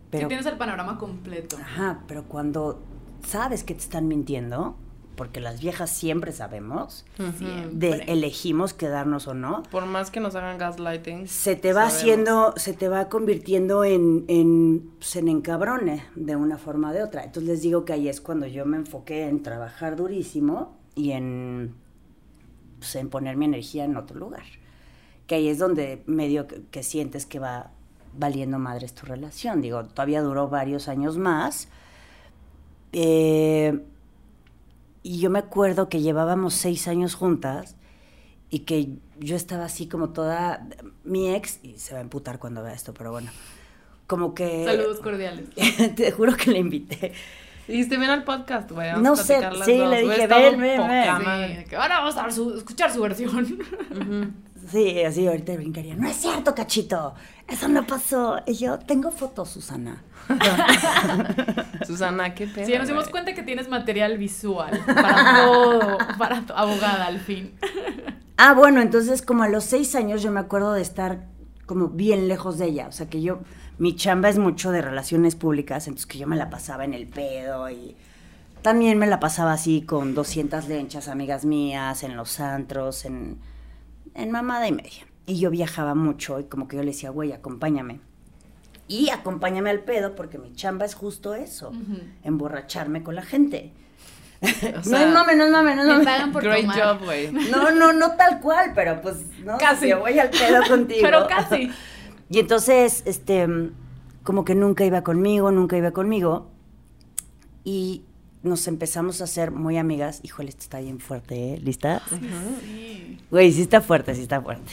Pero, 0.09 0.27
tienes 0.29 0.47
el 0.47 0.57
panorama 0.57 0.97
completo. 0.97 1.57
Ajá, 1.61 1.99
pero 2.07 2.23
cuando 2.23 2.81
sabes 3.23 3.63
que 3.63 3.75
te 3.75 3.81
están 3.81 4.07
mintiendo, 4.07 4.77
porque 5.19 5.41
las 5.41 5.59
viejas 5.59 5.89
siempre 5.89 6.31
sabemos, 6.31 7.05
de 7.17 7.33
Siempre. 7.33 8.05
elegimos 8.07 8.73
quedarnos 8.73 9.27
o 9.27 9.33
no, 9.33 9.63
Por 9.69 9.85
más 9.85 10.11
que 10.11 10.21
nos 10.21 10.33
hagan 10.35 10.57
gaslighting. 10.57 11.27
se 11.27 11.57
te 11.57 11.73
va 11.73 11.89
sabemos. 11.89 11.97
haciendo, 11.99 12.53
se 12.55 12.71
te 12.73 12.87
va 12.87 13.09
convirtiendo 13.09 13.83
en, 13.83 14.23
en, 14.29 14.89
pues, 14.97 15.17
en 15.17 15.27
encabrone 15.27 16.05
de 16.15 16.37
una 16.37 16.57
forma 16.57 16.91
o 16.91 16.93
de 16.93 17.03
otra. 17.03 17.25
Entonces 17.25 17.49
les 17.49 17.61
digo 17.61 17.83
que 17.83 17.91
ahí 17.91 18.07
es 18.07 18.21
cuando 18.21 18.47
yo 18.47 18.65
me 18.65 18.77
enfoqué 18.77 19.27
en 19.27 19.43
trabajar 19.43 19.97
durísimo 19.97 20.77
y 20.95 21.11
en, 21.11 21.75
pues, 22.77 22.95
en 22.95 23.09
poner 23.09 23.35
mi 23.35 23.43
energía 23.43 23.83
en 23.83 23.97
otro 23.97 24.17
lugar. 24.17 24.43
Que 25.27 25.35
ahí 25.35 25.49
es 25.49 25.57
donde 25.59 26.01
medio 26.05 26.47
que, 26.47 26.61
que 26.71 26.81
sientes 26.81 27.25
que 27.25 27.39
va 27.39 27.71
valiendo 28.17 28.57
madres 28.57 28.95
tu 28.95 29.05
relación. 29.05 29.61
Digo, 29.61 29.83
todavía 29.83 30.21
duró 30.21 30.47
varios 30.47 30.87
años 30.87 31.17
más. 31.17 31.67
Eh, 32.93 33.83
y 35.03 35.19
yo 35.19 35.29
me 35.29 35.39
acuerdo 35.39 35.89
que 35.89 36.01
llevábamos 36.01 36.53
seis 36.53 36.87
años 36.87 37.15
juntas 37.15 37.75
y 38.49 38.59
que 38.59 38.97
yo 39.19 39.35
estaba 39.35 39.65
así 39.65 39.87
como 39.87 40.09
toda 40.09 40.67
mi 41.03 41.33
ex 41.33 41.59
y 41.63 41.77
se 41.77 41.93
va 41.93 41.99
a 41.99 42.01
emputar 42.01 42.39
cuando 42.39 42.63
vea 42.63 42.73
esto 42.73 42.93
pero 42.93 43.11
bueno 43.11 43.31
como 44.07 44.33
que 44.33 44.65
Saludos 44.65 44.99
cordiales. 45.01 45.45
te 45.95 46.11
juro 46.11 46.35
que 46.35 46.51
le 46.51 46.59
invité 46.59 47.13
Dijiste, 47.67 47.97
ven 47.99 48.09
al 48.09 48.23
podcast, 48.23 48.71
güey. 48.71 48.91
No 48.99 49.15
sé, 49.15 49.37
sí, 49.63 49.77
dos". 49.77 49.89
le 49.91 50.01
dije, 50.01 50.25
ven, 50.25 50.59
ven, 50.59 50.87
ven. 50.87 51.65
Sí, 51.69 51.75
ahora 51.75 51.99
vamos 51.99 52.17
a 52.17 52.31
su- 52.31 52.55
escuchar 52.57 52.91
su 52.91 52.99
versión. 52.99 53.59
Ujú. 53.91 54.31
Sí 54.71 55.03
así 55.03 55.27
ahorita 55.27 55.53
brincaría 55.55 55.95
no 55.95 56.07
es 56.07 56.17
cierto 56.17 56.53
cachito 56.55 57.13
eso 57.47 57.67
no 57.67 57.85
pasó 57.85 58.41
y 58.45 58.53
yo 58.53 58.79
tengo 58.79 59.11
fotos 59.11 59.49
Susana 59.49 60.03
Susana, 61.87 62.35
qué 62.35 62.47
pedo. 62.47 62.65
Sí, 62.65 62.77
nos 62.77 62.87
dimos 62.87 63.09
cuenta 63.09 63.33
que 63.33 63.43
tienes 63.43 63.67
material 63.69 64.17
visual 64.17 64.79
para 64.85 65.43
todo, 65.43 65.97
para 66.17 66.41
tu 66.41 66.53
abogada 66.53 67.07
al 67.07 67.19
fin. 67.19 67.53
Ah, 68.37 68.53
bueno, 68.53 68.81
entonces 68.81 69.21
como 69.21 69.43
a 69.43 69.49
los 69.49 69.63
seis 69.63 69.95
años 69.95 70.21
yo 70.21 70.31
me 70.31 70.39
acuerdo 70.39 70.73
de 70.73 70.81
estar 70.81 71.25
como 71.65 71.89
bien 71.89 72.27
lejos 72.27 72.57
de 72.57 72.65
ella. 72.65 72.87
O 72.87 72.91
sea 72.91 73.09
que 73.09 73.21
yo, 73.21 73.39
mi 73.77 73.95
chamba 73.95 74.29
es 74.29 74.37
mucho 74.37 74.71
de 74.71 74.81
relaciones 74.81 75.35
públicas, 75.35 75.87
entonces 75.87 76.05
que 76.05 76.17
yo 76.17 76.27
me 76.27 76.35
la 76.35 76.49
pasaba 76.49 76.85
en 76.85 76.93
el 76.93 77.07
pedo 77.07 77.69
y 77.69 77.95
también 78.61 78.97
me 78.97 79.07
la 79.07 79.19
pasaba 79.19 79.53
así 79.53 79.81
con 79.81 80.15
200 80.15 80.67
lenchas, 80.67 81.07
amigas 81.07 81.45
mías, 81.45 82.03
en 82.03 82.15
los 82.15 82.39
antros, 82.39 83.05
en, 83.05 83.37
en 84.15 84.31
mamada 84.31 84.67
y 84.67 84.71
media. 84.71 85.05
Y 85.25 85.39
yo 85.39 85.49
viajaba 85.51 85.95
mucho 85.95 86.39
y 86.39 86.45
como 86.45 86.67
que 86.67 86.77
yo 86.77 86.83
le 86.83 86.91
decía, 86.91 87.09
güey, 87.11 87.31
acompáñame. 87.33 87.99
Y 88.87 89.09
acompáñame 89.11 89.69
al 89.69 89.81
pedo 89.81 90.15
porque 90.15 90.39
mi 90.39 90.53
chamba 90.53 90.85
es 90.85 90.95
justo 90.95 91.35
eso, 91.35 91.71
emborracharme 92.23 93.03
con 93.03 93.13
la 93.15 93.21
gente. 93.21 93.71
no 94.41 94.83
sea, 94.83 95.07
es 95.07 95.13
mame, 95.13 95.35
no 95.35 95.43
es 95.45 95.51
mame, 95.51 95.75
no 95.75 95.81
es 95.81 95.87
Me 95.87 95.93
mame. 95.93 96.05
pagan 96.05 96.31
por 96.31 96.43
Great 96.43 96.61
tomar. 96.61 96.97
job, 96.97 97.05
güey. 97.05 97.31
No, 97.51 97.71
no, 97.71 97.93
no 97.93 98.15
tal 98.15 98.39
cual, 98.39 98.71
pero 98.73 99.01
pues, 99.01 99.17
no, 99.43 99.57
Casi. 99.57 99.89
yo 99.89 99.99
voy 99.99 100.17
al 100.17 100.29
pedo 100.29 100.63
contigo. 100.67 101.01
Pero 101.03 101.27
casi. 101.27 101.69
Y 102.29 102.39
entonces, 102.39 103.03
este, 103.05 103.47
como 104.23 104.45
que 104.45 104.55
nunca 104.55 104.85
iba 104.85 105.03
conmigo, 105.03 105.51
nunca 105.51 105.77
iba 105.77 105.91
conmigo. 105.91 106.49
Y 107.63 108.03
nos 108.43 108.67
empezamos 108.67 109.21
a 109.21 109.25
hacer 109.25 109.51
muy 109.51 109.77
amigas. 109.77 110.21
Híjole, 110.23 110.49
esto 110.49 110.63
está 110.63 110.79
bien 110.79 110.99
fuerte, 110.99 111.53
¿eh? 111.53 111.57
¿Lista? 111.59 112.01
Sí. 112.61 113.19
Güey, 113.29 113.51
sí 113.51 113.61
está 113.61 113.81
fuerte, 113.81 114.15
sí 114.15 114.21
está 114.21 114.41
fuerte. 114.41 114.71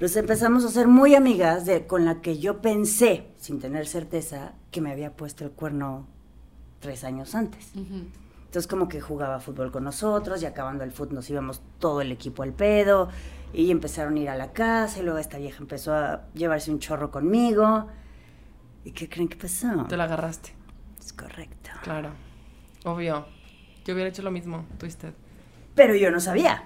Nos 0.00 0.14
empezamos 0.16 0.64
a 0.64 0.68
hacer 0.68 0.86
muy 0.86 1.14
amigas 1.14 1.66
de, 1.66 1.86
con 1.86 2.04
la 2.04 2.20
que 2.20 2.38
yo 2.38 2.60
pensé, 2.60 3.26
sin 3.38 3.58
tener 3.58 3.86
certeza, 3.86 4.52
que 4.70 4.80
me 4.80 4.92
había 4.92 5.16
puesto 5.16 5.44
el 5.44 5.50
cuerno 5.50 6.06
tres 6.80 7.02
años 7.02 7.34
antes. 7.34 7.72
Entonces 7.74 8.66
como 8.68 8.88
que 8.88 9.00
jugaba 9.00 9.40
fútbol 9.40 9.72
con 9.72 9.84
nosotros 9.84 10.42
y 10.42 10.46
acabando 10.46 10.84
el 10.84 10.92
fútbol 10.92 11.16
nos 11.16 11.30
íbamos 11.30 11.60
todo 11.78 12.00
el 12.00 12.12
equipo 12.12 12.42
al 12.42 12.52
pedo 12.52 13.08
y 13.52 13.70
empezaron 13.70 14.16
a 14.16 14.20
ir 14.20 14.28
a 14.30 14.36
la 14.36 14.52
casa 14.52 15.00
y 15.00 15.02
luego 15.02 15.18
esta 15.18 15.38
vieja 15.38 15.58
empezó 15.60 15.94
a 15.94 16.22
llevarse 16.34 16.70
un 16.70 16.78
chorro 16.78 17.10
conmigo. 17.10 17.88
¿Y 18.84 18.92
qué 18.92 19.08
creen 19.08 19.28
que 19.28 19.36
pasó? 19.36 19.84
Te 19.88 19.96
la 19.96 20.04
agarraste. 20.04 20.54
Es 20.98 21.12
correcto. 21.12 21.70
Claro. 21.82 22.10
Obvio. 22.84 23.26
Yo 23.84 23.94
hubiera 23.94 24.10
hecho 24.10 24.22
lo 24.22 24.30
mismo, 24.30 24.64
Twisted. 24.78 25.12
Pero 25.74 25.94
yo 25.94 26.10
no 26.10 26.20
sabía. 26.20 26.64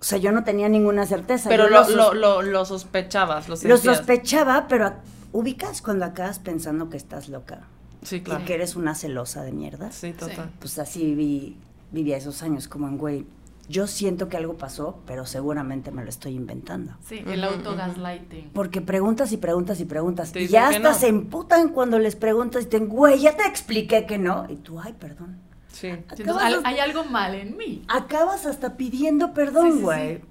O 0.00 0.04
sea, 0.04 0.18
yo 0.18 0.32
no 0.32 0.44
tenía 0.44 0.68
ninguna 0.68 1.06
certeza. 1.06 1.48
Pero 1.48 1.68
lo, 1.68 1.88
lo, 1.90 2.14
lo, 2.14 2.42
lo 2.42 2.64
sospechabas, 2.64 3.48
lo 3.48 3.52
lo 3.54 3.56
sentías. 3.56 3.80
sospechaba, 3.96 4.66
pero 4.68 4.94
ubicas 5.32 5.82
cuando 5.82 6.04
acabas 6.04 6.38
pensando 6.38 6.88
que 6.88 6.96
estás 6.96 7.28
loca 7.28 7.60
Sí, 8.02 8.20
claro. 8.20 8.42
y 8.42 8.44
que 8.44 8.54
eres 8.54 8.76
una 8.76 8.94
celosa 8.94 9.42
de 9.42 9.52
mierda. 9.52 9.90
Sí, 9.90 10.12
total. 10.12 10.50
Pues 10.60 10.78
así 10.78 11.04
viví, 11.04 11.56
vivía 11.90 12.16
esos 12.16 12.42
años 12.42 12.68
como 12.68 12.86
en, 12.88 12.96
güey, 12.96 13.26
yo 13.68 13.86
siento 13.86 14.28
que 14.28 14.36
algo 14.36 14.56
pasó, 14.56 15.00
pero 15.06 15.26
seguramente 15.26 15.90
me 15.90 16.02
lo 16.02 16.08
estoy 16.08 16.34
inventando. 16.34 16.96
Sí, 17.06 17.22
el 17.26 17.44
autogaslighting. 17.44 18.50
Porque 18.54 18.80
preguntas 18.80 19.30
y 19.32 19.36
preguntas 19.36 19.78
y 19.80 19.84
preguntas. 19.84 20.32
Te 20.32 20.42
y 20.42 20.48
ya 20.48 20.68
hasta 20.68 20.78
no. 20.80 20.94
se 20.94 21.08
emputan 21.08 21.68
cuando 21.70 21.98
les 21.98 22.16
preguntas 22.16 22.62
y 22.62 22.66
te 22.66 22.78
dicen, 22.80 22.88
güey, 22.94 23.20
ya 23.20 23.36
te 23.36 23.44
expliqué 23.46 24.06
que 24.06 24.18
no. 24.18 24.46
Y 24.48 24.56
tú, 24.56 24.80
ay, 24.80 24.94
perdón. 24.98 25.38
Sí. 25.70 25.88
Entonces, 25.88 26.20
Acabas, 26.26 26.44
al- 26.44 26.54
hasta, 26.54 26.68
hay 26.68 26.78
algo 26.78 27.04
mal 27.04 27.34
en 27.34 27.56
mí. 27.56 27.84
acabas 27.88 28.46
hasta 28.46 28.76
pidiendo 28.76 29.32
perdón, 29.34 29.74
sí, 29.74 29.80
güey. 29.80 30.16
sí. 30.16 30.22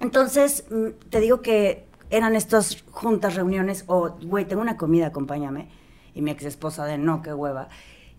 Entonces, 0.00 0.64
mm, 0.70 1.08
te 1.08 1.20
digo 1.20 1.40
que 1.40 1.86
eran 2.10 2.34
estas 2.34 2.82
juntas, 2.90 3.36
reuniones, 3.36 3.84
o, 3.86 4.10
güey, 4.24 4.44
tengo 4.46 4.60
una 4.60 4.76
comida, 4.76 5.06
acompáñame. 5.06 5.68
Y 6.14 6.20
mi 6.22 6.30
ex 6.32 6.44
esposa 6.44 6.84
de, 6.84 6.98
no, 6.98 7.22
qué 7.22 7.32
hueva. 7.32 7.68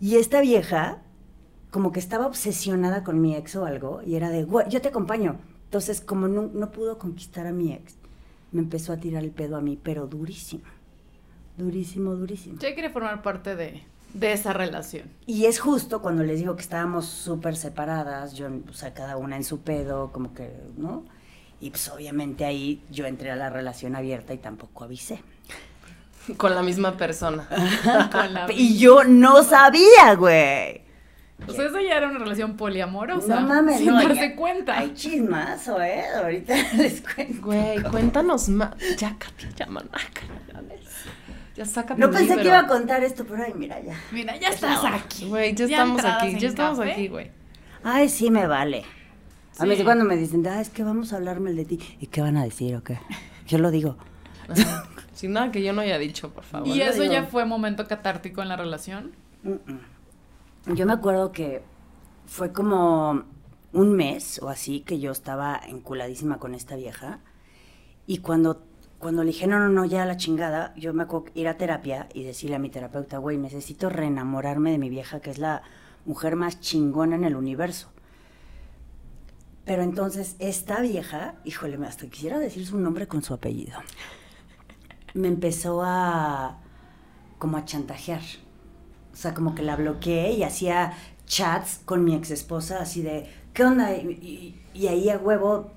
Y 0.00 0.16
esta 0.16 0.40
vieja, 0.40 1.02
como 1.74 1.90
que 1.90 1.98
estaba 1.98 2.28
obsesionada 2.28 3.02
con 3.02 3.20
mi 3.20 3.34
ex 3.34 3.56
o 3.56 3.64
algo, 3.66 4.00
y 4.06 4.14
era 4.14 4.30
de, 4.30 4.44
güey, 4.44 4.68
yo 4.70 4.80
te 4.80 4.90
acompaño. 4.90 5.40
Entonces, 5.64 6.00
como 6.00 6.28
no, 6.28 6.42
no 6.54 6.70
pudo 6.70 6.98
conquistar 6.98 7.48
a 7.48 7.50
mi 7.52 7.72
ex, 7.72 7.96
me 8.52 8.60
empezó 8.60 8.92
a 8.92 8.96
tirar 8.98 9.24
el 9.24 9.32
pedo 9.32 9.56
a 9.56 9.60
mí, 9.60 9.76
pero 9.82 10.06
durísimo. 10.06 10.62
Durísimo, 11.56 12.14
durísimo. 12.14 12.60
Yo 12.60 12.72
quiere 12.74 12.90
formar 12.90 13.22
parte 13.22 13.56
de, 13.56 13.82
de 14.12 14.32
esa 14.32 14.52
relación. 14.52 15.08
Y 15.26 15.46
es 15.46 15.58
justo 15.58 16.00
cuando 16.00 16.22
les 16.22 16.38
digo 16.38 16.54
que 16.54 16.62
estábamos 16.62 17.06
súper 17.06 17.56
separadas, 17.56 18.34
yo, 18.34 18.48
o 18.70 18.72
sea, 18.72 18.94
cada 18.94 19.16
una 19.16 19.34
en 19.36 19.42
su 19.42 19.58
pedo, 19.62 20.12
como 20.12 20.32
que, 20.32 20.52
¿no? 20.76 21.04
Y 21.60 21.70
pues 21.70 21.88
obviamente 21.88 22.44
ahí 22.44 22.84
yo 22.88 23.04
entré 23.06 23.32
a 23.32 23.36
la 23.36 23.50
relación 23.50 23.96
abierta 23.96 24.32
y 24.32 24.38
tampoco 24.38 24.84
avisé. 24.84 25.20
Con 26.36 26.54
la 26.54 26.62
misma 26.62 26.96
persona. 26.96 27.48
Con 28.12 28.32
la- 28.32 28.46
Y 28.52 28.78
yo 28.78 29.02
no 29.02 29.42
sabía, 29.42 30.14
güey. 30.16 30.84
O 31.46 31.52
sea, 31.52 31.66
eso 31.66 31.80
ya 31.80 31.96
era 31.96 32.08
una 32.08 32.18
relación 32.20 32.56
poliamorosa. 32.56 33.40
no 33.40 33.48
mames, 33.48 33.78
sin 33.78 33.88
no. 33.88 33.94
darse 33.94 34.14
ya- 34.30 34.36
cuenta. 34.36 34.78
Hay 34.78 34.94
chismazo, 34.94 35.80
¿eh? 35.82 36.04
Ahorita 36.22 36.54
les 36.76 37.00
cuento. 37.02 37.42
Güey, 37.46 37.82
cuéntanos 37.82 38.48
más. 38.48 38.70
Ya, 38.98 39.16
Katy, 39.18 39.48
ya, 39.56 39.66
manáca. 39.66 40.22
Ya 41.56 41.64
sácate 41.64 42.00
No 42.00 42.10
pensé 42.10 42.36
que 42.36 42.44
iba 42.46 42.58
a 42.58 42.66
contar 42.66 43.04
esto, 43.04 43.24
pero 43.24 43.44
ay, 43.44 43.52
mira 43.56 43.80
ya. 43.80 43.94
Mira, 44.10 44.36
ya 44.36 44.48
estás 44.48 44.84
aquí. 44.84 45.26
Güey, 45.28 45.54
ya 45.54 45.66
Ya 45.66 45.76
estamos 45.76 46.04
aquí, 46.04 46.36
ya 46.38 46.48
estamos 46.48 46.78
café. 46.80 46.92
aquí, 46.92 47.08
güey. 47.08 47.30
Ay, 47.84 48.08
sí 48.08 48.30
me 48.30 48.46
vale. 48.46 48.84
A 49.58 49.66
mí 49.66 49.76
Sí. 49.76 49.84
cuando 49.84 50.04
me 50.04 50.16
dicen, 50.16 50.44
ah, 50.48 50.60
es 50.60 50.68
que 50.68 50.82
vamos 50.82 51.12
a 51.12 51.16
hablar 51.16 51.38
mal 51.38 51.54
de 51.54 51.64
ti. 51.64 51.78
¿Y 52.00 52.08
qué 52.08 52.20
van 52.22 52.36
a 52.36 52.42
decir 52.44 52.74
o 52.74 52.82
qué? 52.82 52.98
Yo 53.46 53.58
lo 53.58 53.70
digo. 53.70 53.96
Sin 55.14 55.32
nada 55.32 55.52
que 55.52 55.62
yo 55.62 55.72
no 55.72 55.82
haya 55.82 55.96
dicho, 55.98 56.30
por 56.30 56.42
favor. 56.42 56.66
¿Y 56.66 56.80
eso 56.80 57.02
digo. 57.02 57.12
ya 57.14 57.22
fue 57.24 57.44
momento 57.44 57.86
catártico 57.86 58.42
en 58.42 58.48
la 58.48 58.56
relación? 58.56 59.12
Mm-mm. 59.44 59.78
Yo 60.66 60.86
me 60.86 60.94
acuerdo 60.94 61.30
que 61.30 61.62
fue 62.26 62.52
como 62.52 63.24
un 63.74 63.92
mes 63.92 64.40
o 64.40 64.48
así 64.48 64.80
que 64.80 64.98
yo 64.98 65.12
estaba 65.12 65.60
enculadísima 65.66 66.38
con 66.38 66.54
esta 66.54 66.74
vieja. 66.74 67.20
Y 68.06 68.18
cuando, 68.18 68.62
cuando 68.98 69.24
le 69.24 69.32
dije, 69.32 69.46
no, 69.46 69.58
no, 69.58 69.68
no, 69.68 69.84
ya 69.84 70.06
la 70.06 70.16
chingada, 70.16 70.74
yo 70.76 70.94
me 70.94 71.02
acuerdo 71.02 71.26
ir 71.34 71.48
a 71.48 71.58
terapia 71.58 72.08
y 72.14 72.22
decirle 72.22 72.56
a 72.56 72.58
mi 72.58 72.70
terapeuta, 72.70 73.18
güey, 73.18 73.36
necesito 73.36 73.90
reenamorarme 73.90 74.70
de 74.70 74.78
mi 74.78 74.88
vieja, 74.88 75.20
que 75.20 75.30
es 75.30 75.38
la 75.38 75.62
mujer 76.06 76.34
más 76.34 76.60
chingona 76.60 77.16
en 77.16 77.24
el 77.24 77.36
universo. 77.36 77.90
Pero 79.66 79.82
entonces 79.82 80.36
esta 80.38 80.80
vieja, 80.80 81.34
híjole, 81.44 81.76
hasta 81.86 82.06
quisiera 82.06 82.38
decir 82.38 82.66
su 82.66 82.78
nombre 82.78 83.06
con 83.06 83.22
su 83.22 83.34
apellido, 83.34 83.78
me 85.12 85.28
empezó 85.28 85.82
a 85.84 86.58
como 87.38 87.58
a 87.58 87.64
chantajear. 87.66 88.22
O 89.14 89.16
sea, 89.16 89.32
como 89.32 89.54
que 89.54 89.62
la 89.62 89.76
bloqueé 89.76 90.32
y 90.32 90.42
hacía 90.42 90.92
chats 91.26 91.80
con 91.86 92.04
mi 92.04 92.14
ex 92.14 92.30
esposa 92.30 92.82
así 92.82 93.00
de, 93.00 93.26
¿qué 93.54 93.64
onda? 93.64 93.96
Y, 93.96 94.10
y- 94.10 94.60
y 94.78 94.88
ahí 94.88 95.08
a 95.08 95.16
huevo 95.16 95.70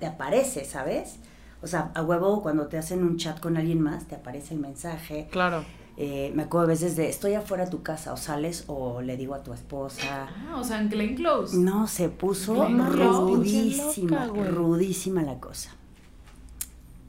te 0.00 0.06
aparece, 0.06 0.64
¿sabes? 0.66 1.16
O 1.62 1.66
sea, 1.66 1.90
a 1.94 2.02
huevo, 2.02 2.42
cuando 2.42 2.66
te 2.66 2.76
hacen 2.76 3.02
un 3.02 3.16
chat 3.16 3.40
con 3.40 3.56
alguien 3.56 3.80
más, 3.80 4.06
te 4.06 4.16
aparece 4.16 4.54
el 4.54 4.60
mensaje. 4.60 5.28
Claro. 5.30 5.64
Eh, 5.96 6.30
me 6.34 6.44
acuerdo 6.44 6.66
a 6.66 6.68
veces 6.68 6.94
de, 6.96 7.08
estoy 7.08 7.34
afuera 7.34 7.64
de 7.64 7.70
tu 7.72 7.82
casa, 7.82 8.12
o 8.12 8.16
sales, 8.16 8.64
o 8.68 9.00
le 9.02 9.16
digo 9.16 9.34
a 9.34 9.42
tu 9.42 9.52
esposa. 9.52 10.28
Ah, 10.28 10.56
o 10.58 10.62
sea, 10.64 10.80
en 10.80 10.88
Glenn 10.90 11.14
Close. 11.16 11.56
No, 11.56 11.86
se 11.88 12.08
puso 12.08 12.54
Glenn 12.54 12.86
rudísima, 12.92 14.26
loca, 14.26 14.44
rudísima 14.50 15.22
la 15.22 15.38
cosa. 15.40 15.70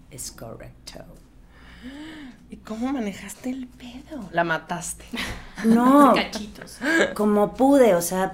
Es 0.10 0.32
correcto. 0.32 1.00
¿Y 2.50 2.58
cómo 2.58 2.92
manejaste 2.92 3.50
el 3.52 3.68
pedo? 3.68 4.28
La 4.32 4.44
mataste. 4.44 5.06
No, 5.66 6.14
Cachitos. 6.16 6.80
como 7.16 7.54
pude, 7.54 7.94
o 7.96 8.02
sea, 8.02 8.34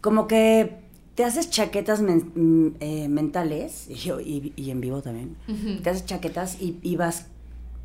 como 0.00 0.26
que 0.26 0.76
te 1.14 1.24
haces 1.24 1.48
chaquetas 1.50 2.02
men- 2.02 2.76
eh, 2.80 3.08
mentales, 3.08 3.86
y, 3.88 3.94
yo- 3.94 4.20
y- 4.20 4.52
y 4.56 4.70
en 4.70 4.80
vivo 4.80 5.00
también, 5.02 5.36
te 5.82 5.88
haces 5.90 6.04
chaquetas 6.04 6.60
y, 6.60 6.78
y 6.82 6.96
vas 6.96 7.26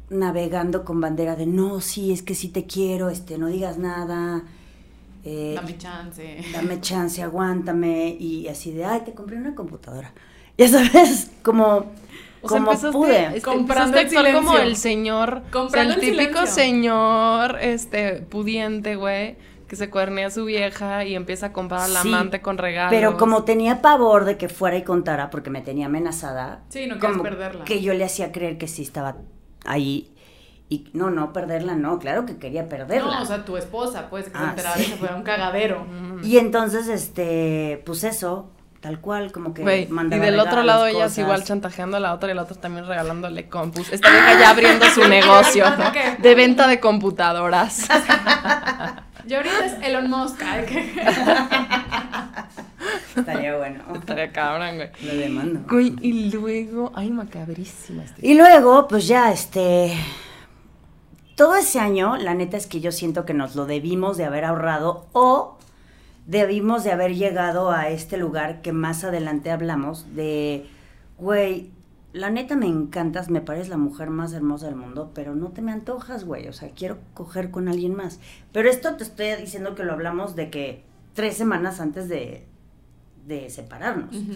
navegando 0.09 0.83
con 0.83 0.99
bandera 0.99 1.37
de, 1.37 1.45
no, 1.45 1.79
sí, 1.79 2.11
es 2.11 2.21
que 2.23 2.35
sí 2.35 2.49
te 2.49 2.65
quiero, 2.65 3.09
este, 3.09 3.37
no 3.37 3.47
digas 3.47 3.77
nada, 3.77 4.43
eh, 5.23 5.53
Dame 5.55 5.77
chance. 5.77 6.41
dame 6.51 6.81
chance, 6.81 7.21
aguántame, 7.23 8.09
y 8.19 8.49
así 8.49 8.71
de, 8.73 8.83
ay, 8.83 9.01
te 9.05 9.13
compré 9.13 9.37
una 9.37 9.55
computadora. 9.55 10.11
Ya 10.57 10.67
sabes, 10.67 11.31
como, 11.41 11.85
O 12.43 12.49
sea, 12.49 12.57
como 12.57 12.71
empezaste, 12.71 12.97
pude. 12.97 13.25
este, 13.27 13.41
Comprando 13.41 13.97
empezaste 13.97 14.17
a 14.17 14.19
el 14.21 14.25
actuar 14.27 14.43
como 14.45 14.57
el 14.57 14.75
señor, 14.75 15.29
o 15.29 15.41
sea, 15.41 15.51
Comprando 15.51 15.93
el 15.93 15.99
el 15.99 16.05
típico 16.05 16.33
silencio. 16.45 16.45
señor, 16.63 17.57
este, 17.61 18.13
pudiente, 18.21 18.95
güey, 18.95 19.37
que 19.67 19.75
se 19.75 19.89
cuernea 19.89 20.27
a 20.27 20.31
su 20.31 20.45
vieja 20.45 21.05
y 21.05 21.15
empieza 21.15 21.47
a 21.47 21.53
comprar 21.53 21.81
al 21.81 21.91
Sí, 21.91 22.07
amante 22.09 22.41
con 22.41 22.57
regalos. 22.57 22.91
Pero 22.91 23.15
como 23.17 23.43
tenía 23.43 23.81
pavor 23.81 24.25
de 24.25 24.37
que 24.37 24.49
fuera 24.49 24.75
y 24.77 24.83
contara, 24.83 25.29
porque 25.29 25.49
me 25.49 25.61
tenía 25.61 25.85
amenazada. 25.85 26.63
Sí, 26.69 26.87
no 26.87 26.95
querías 26.95 27.11
como 27.11 27.23
perderla. 27.23 27.63
Que 27.63 27.81
yo 27.81 27.93
le 27.93 28.03
hacía 28.03 28.31
creer 28.31 28.57
que 28.57 28.67
sí 28.67 28.81
estaba 28.81 29.17
ahí. 29.65 30.07
Y 30.67 30.89
no, 30.93 31.09
no, 31.09 31.33
perderla, 31.33 31.75
no, 31.75 31.99
claro 31.99 32.25
que 32.25 32.37
quería 32.37 32.67
perderla. 32.69 33.15
No, 33.17 33.21
o 33.21 33.25
sea, 33.25 33.43
tu 33.45 33.57
esposa, 33.57 34.09
pues, 34.09 34.25
que 34.25 34.31
se 34.31 34.37
Ah, 34.37 34.49
enterara 34.51 34.75
sí. 34.77 34.85
se 34.85 34.95
fuera 34.95 35.15
un 35.15 35.23
cagadero. 35.23 35.85
y 36.23 36.37
entonces, 36.37 36.87
este, 36.87 37.81
pues 37.85 38.03
eso, 38.05 38.49
tal 38.81 38.99
cual, 38.99 39.31
como 39.31 39.53
que 39.53 39.61
Güey, 39.61 39.87
y 39.89 40.09
del 40.19 40.39
otro 40.39 40.63
lado 40.63 40.85
ellas 40.87 41.03
cosas. 41.11 41.17
igual 41.19 41.43
chantajeando 41.43 41.97
a 41.97 41.99
la 41.99 42.13
otra 42.13 42.31
y 42.31 42.33
la 42.33 42.41
otra 42.43 42.55
también 42.57 42.85
regalándole 42.87 43.47
compus. 43.47 43.91
Esta 43.93 44.09
vieja 44.11 44.39
ya 44.39 44.49
abriendo 44.49 44.85
su 44.87 45.07
negocio 45.07 45.65
de 46.19 46.35
venta 46.35 46.67
de 46.67 46.79
computadoras. 46.79 47.87
Yo 49.27 49.37
ahorita 49.37 49.65
es 49.65 49.73
Elon 49.87 50.09
Musk. 50.09 50.41
ay, 50.43 50.65
que- 50.65 50.93
Estaría 53.15 53.55
bueno. 53.57 53.83
Estaría 53.93 54.31
cabrón, 54.31 54.75
güey. 54.77 54.89
Lo 55.03 55.15
demando. 55.15 55.59
Güey, 55.69 55.95
y 56.01 56.31
luego, 56.31 56.91
ay, 56.95 57.09
macabrísima 57.11 58.03
esta 58.03 58.15
Y 58.25 58.33
luego, 58.35 58.87
pues 58.87 59.07
ya, 59.07 59.31
este. 59.31 59.95
Todo 61.35 61.55
ese 61.55 61.79
año, 61.79 62.17
la 62.17 62.33
neta 62.33 62.57
es 62.57 62.67
que 62.67 62.81
yo 62.81 62.91
siento 62.91 63.25
que 63.25 63.33
nos 63.33 63.55
lo 63.55 63.65
debimos 63.65 64.17
de 64.17 64.25
haber 64.25 64.45
ahorrado 64.45 65.07
o 65.13 65.57
debimos 66.25 66.83
de 66.83 66.91
haber 66.91 67.15
llegado 67.15 67.71
a 67.71 67.89
este 67.89 68.17
lugar 68.17 68.61
que 68.61 68.71
más 68.73 69.03
adelante 69.03 69.51
hablamos 69.51 70.05
de, 70.15 70.67
güey, 71.17 71.71
la 72.13 72.29
neta 72.29 72.55
me 72.55 72.67
encantas, 72.67 73.29
me 73.29 73.41
pareces 73.41 73.69
la 73.69 73.77
mujer 73.77 74.09
más 74.09 74.33
hermosa 74.33 74.65
del 74.67 74.75
mundo, 74.75 75.11
pero 75.13 75.33
no 75.35 75.49
te 75.49 75.61
me 75.61 75.71
antojas, 75.71 76.25
güey, 76.25 76.47
o 76.47 76.53
sea, 76.53 76.69
quiero 76.71 76.97
coger 77.13 77.51
con 77.51 77.67
alguien 77.69 77.95
más. 77.95 78.19
Pero 78.51 78.69
esto 78.69 78.95
te 78.97 79.03
estoy 79.03 79.33
diciendo 79.35 79.75
que 79.75 79.83
lo 79.83 79.93
hablamos 79.93 80.35
de 80.35 80.49
que 80.49 80.83
tres 81.13 81.37
semanas 81.37 81.79
antes 81.79 82.09
de, 82.09 82.45
de 83.25 83.49
separarnos. 83.49 84.13
Ujú. 84.15 84.33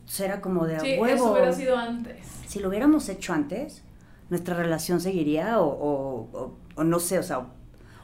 Entonces 0.00 0.20
era 0.20 0.40
como 0.42 0.66
de 0.66 0.76
a 0.76 0.80
Sí, 0.80 0.90
eso 0.92 1.00
huevo 1.02 1.32
hubiera 1.32 1.52
sido 1.52 1.76
antes. 1.78 2.26
si 2.46 2.60
lo 2.60 2.68
hubiéramos 2.68 3.08
hecho 3.08 3.32
antes, 3.32 3.82
nuestra 4.28 4.54
relación 4.54 5.00
seguiría 5.00 5.60
o, 5.60 5.66
o- 5.66 6.28
o- 6.38 6.56
o 6.76 6.84
no 6.84 7.00
sé, 7.00 7.18
o 7.18 7.22
sea, 7.22 7.46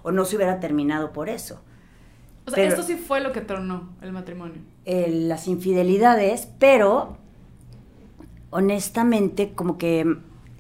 o 0.03 0.13
no 0.13 0.25
se 0.25 0.37
hubiera 0.37 0.61
terminado 0.61 1.13
por 1.13 1.29
eso. 1.29 1.61
O 2.53 2.55
sea, 2.55 2.65
Pero- 2.65 2.69
esto 2.81 2.83
sí 2.87 2.97
fue 2.97 3.21
lo 3.21 3.33
que 3.33 3.41
tronó 3.41 3.91
el 4.03 4.13
matrimonio. 4.13 4.57
Eh, 4.85 5.09
las 5.11 5.47
infidelidades, 5.49 6.49
pero 6.59 7.17
honestamente 8.51 9.53
como 9.55 9.79
que 9.79 10.17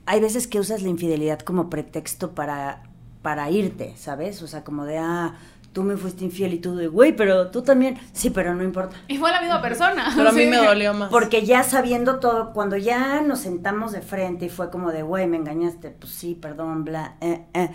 hay 0.07 0.21
veces 0.21 0.47
que 0.47 0.59
usas 0.59 0.83
la 0.83 0.89
infidelidad 0.89 1.41
como 1.41 1.71
pretexto 1.71 2.33
para, 2.33 2.83
para 3.23 3.51
irte, 3.51 3.95
¿sabes? 3.97 4.43
O 4.43 4.47
sea, 4.47 4.65
como 4.65 4.85
de, 4.85 4.99
ah, 4.99 5.35
tú 5.73 5.85
me 5.85 5.97
fuiste 5.97 6.25
infiel 6.25 6.55
y 6.55 6.59
tú 6.59 6.75
de, 6.75 6.89
güey, 6.89 7.15
pero 7.15 7.51
tú 7.51 7.63
también, 7.63 7.97
sí, 8.13 8.31
pero 8.31 8.55
no 8.55 8.65
importa. 8.65 8.97
Y 9.07 9.19
fue 9.19 9.31
la 9.31 9.41
misma 9.41 9.63
persona. 9.63 10.13
Pero 10.17 10.31
a 10.31 10.33
mí 10.33 10.43
Sí. 10.45 10.49
me 10.51 10.57
dolió 10.57 10.95
más. 10.95 11.11
Porque 11.11 11.45
ya 11.47 11.63
sabiendo 11.63 12.19
todo, 12.19 12.53
cuando 12.53 12.77
ya 12.77 13.21
nos 13.23 13.41
sentamos 13.41 13.93
de 13.93 14.01
frente 14.03 14.47
y 14.47 14.49
fue 14.49 14.71
como 14.71 14.91
de, 14.91 15.03
güey, 15.03 15.27
me 15.29 15.37
engañaste, 15.37 15.91
pues 15.91 16.13
sí, 16.13 16.35
perdón, 16.41 16.85
bla, 16.85 17.17
eh, 17.21 17.45
eh. 17.55 17.71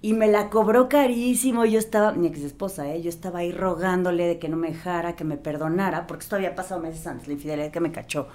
Y 0.00 0.12
me 0.12 0.28
la 0.28 0.48
cobró 0.48 0.88
carísimo, 0.88 1.64
yo 1.64 1.78
estaba, 1.78 2.12
mi 2.12 2.28
ex 2.28 2.38
esposa, 2.40 2.86
¿eh? 2.88 3.02
Yo 3.02 3.08
estaba 3.08 3.40
ahí 3.40 3.50
rogándole 3.50 4.26
de 4.26 4.38
que 4.38 4.48
no 4.48 4.56
me 4.56 4.68
dejara, 4.68 5.16
que 5.16 5.24
me 5.24 5.36
perdonara, 5.36 6.06
porque 6.06 6.22
esto 6.22 6.36
había 6.36 6.54
pasado 6.54 6.80
meses 6.80 7.04
antes, 7.06 7.26
la 7.26 7.32
infidelidad 7.34 7.72
que 7.72 7.80
me 7.80 7.90
cachó. 7.90 8.28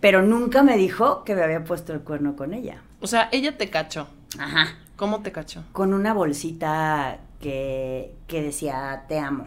Pero 0.00 0.22
nunca 0.22 0.62
me 0.62 0.76
dijo 0.78 1.24
que 1.24 1.34
me 1.34 1.42
había 1.42 1.62
puesto 1.64 1.92
el 1.92 2.00
cuerno 2.00 2.36
con 2.36 2.54
ella. 2.54 2.82
O 3.00 3.06
sea, 3.06 3.28
ella 3.32 3.56
te 3.58 3.68
cachó. 3.68 4.08
Ajá. 4.38 4.68
¿Cómo 4.96 5.20
te 5.20 5.30
cachó? 5.30 5.62
Con 5.72 5.92
una 5.92 6.14
bolsita 6.14 7.18
que, 7.40 8.14
que 8.26 8.42
decía, 8.42 9.04
te 9.08 9.18
amo. 9.18 9.46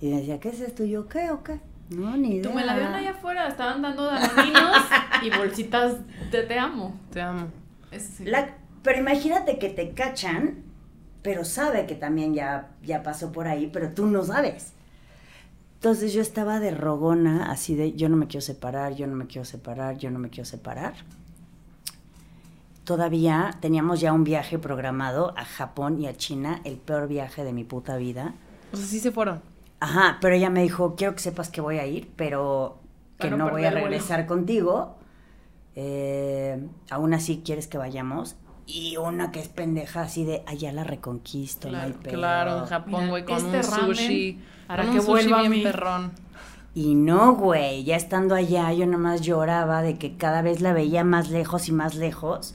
Y 0.00 0.10
decía, 0.10 0.38
¿qué 0.38 0.50
es 0.50 0.60
esto? 0.60 0.84
Y 0.84 0.90
yo, 0.90 1.08
¿qué 1.08 1.30
o 1.30 1.42
qué? 1.42 1.60
No, 1.90 2.16
ni 2.16 2.34
idea. 2.36 2.42
Tú 2.50 2.54
me 2.54 2.64
la 2.64 2.74
vieron 2.74 2.94
allá 2.94 3.10
afuera, 3.12 3.48
estaban 3.48 3.80
dando 3.82 4.04
danoninos 4.04 4.76
y 5.22 5.30
bolsitas 5.36 5.96
de 6.30 6.42
te 6.42 6.58
amo. 6.58 6.98
Te 7.12 7.20
amo. 7.22 7.46
Eso 7.90 8.08
sí. 8.18 8.24
La- 8.24 8.56
pero 8.82 8.98
imagínate 8.98 9.58
que 9.58 9.68
te 9.68 9.90
cachan, 9.92 10.64
pero 11.22 11.44
sabe 11.44 11.86
que 11.86 11.94
también 11.94 12.34
ya, 12.34 12.70
ya 12.82 13.02
pasó 13.02 13.32
por 13.32 13.46
ahí, 13.46 13.70
pero 13.72 13.90
tú 13.90 14.06
no 14.06 14.24
sabes. 14.24 14.72
Entonces 15.74 16.12
yo 16.12 16.22
estaba 16.22 16.60
de 16.60 16.70
rogona, 16.70 17.50
así 17.50 17.74
de, 17.74 17.92
yo 17.94 18.08
no 18.08 18.16
me 18.16 18.28
quiero 18.28 18.40
separar, 18.40 18.94
yo 18.94 19.06
no 19.06 19.16
me 19.16 19.26
quiero 19.26 19.44
separar, 19.44 19.98
yo 19.98 20.10
no 20.10 20.18
me 20.18 20.30
quiero 20.30 20.44
separar. 20.44 20.94
Todavía 22.84 23.56
teníamos 23.60 24.00
ya 24.00 24.12
un 24.12 24.24
viaje 24.24 24.58
programado 24.58 25.34
a 25.36 25.44
Japón 25.44 26.00
y 26.00 26.06
a 26.06 26.16
China, 26.16 26.60
el 26.64 26.76
peor 26.76 27.08
viaje 27.08 27.44
de 27.44 27.52
mi 27.52 27.64
puta 27.64 27.96
vida. 27.96 28.34
O 28.72 28.76
sea, 28.76 28.86
sí 28.86 29.00
se 29.00 29.12
fueron. 29.12 29.42
Ajá, 29.80 30.18
pero 30.20 30.34
ella 30.36 30.50
me 30.50 30.62
dijo, 30.62 30.94
quiero 30.94 31.14
que 31.14 31.20
sepas 31.20 31.48
que 31.48 31.60
voy 31.60 31.78
a 31.78 31.86
ir, 31.86 32.10
pero 32.14 32.78
que 33.18 33.30
no 33.30 33.36
no 33.36 33.50
voy 33.50 33.64
a 33.64 33.70
regresar 33.72 34.26
contigo. 34.26 34.96
Eh, 35.74 36.64
aún 36.90 37.14
así 37.14 37.42
quieres 37.44 37.66
que 37.66 37.78
vayamos. 37.78 38.36
Y 38.66 38.96
una 38.96 39.32
que 39.32 39.40
es 39.40 39.48
pendeja 39.48 40.02
así 40.02 40.24
de 40.24 40.42
allá 40.46 40.72
la 40.72 40.84
reconquisto, 40.84 41.68
Claro. 41.68 41.94
Claro, 42.02 42.58
en 42.58 42.66
Japón, 42.66 43.08
güey, 43.08 43.24
con 43.24 43.36
este 43.36 43.56
un 43.58 43.62
ramen 43.78 43.96
sushi. 43.96 44.40
con 44.68 44.92
que 44.92 45.00
vuelva 45.00 45.38
a 45.38 45.40
bien 45.40 45.52
mí. 45.52 45.62
perrón. 45.62 46.12
Y 46.74 46.94
no, 46.94 47.34
güey, 47.34 47.84
ya 47.84 47.96
estando 47.96 48.34
allá 48.34 48.72
yo 48.72 48.86
nomás 48.86 49.20
lloraba 49.20 49.82
de 49.82 49.98
que 49.98 50.16
cada 50.16 50.40
vez 50.42 50.60
la 50.62 50.72
veía 50.72 51.04
más 51.04 51.28
lejos 51.30 51.68
y 51.68 51.72
más 51.72 51.96
lejos. 51.96 52.54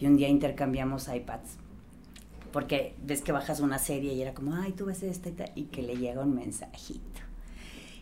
Y 0.00 0.06
un 0.06 0.16
día 0.16 0.28
intercambiamos 0.28 1.08
iPads. 1.08 1.56
Porque 2.52 2.94
ves 3.04 3.20
que 3.20 3.32
bajas 3.32 3.60
una 3.60 3.78
serie 3.78 4.14
y 4.14 4.22
era 4.22 4.32
como, 4.32 4.54
ay, 4.54 4.72
tú 4.72 4.86
ves 4.86 5.02
esta 5.02 5.28
y 5.28 5.32
tal", 5.32 5.50
y 5.54 5.64
que 5.64 5.82
le 5.82 5.96
llega 5.98 6.22
un 6.22 6.34
mensajito. 6.34 7.20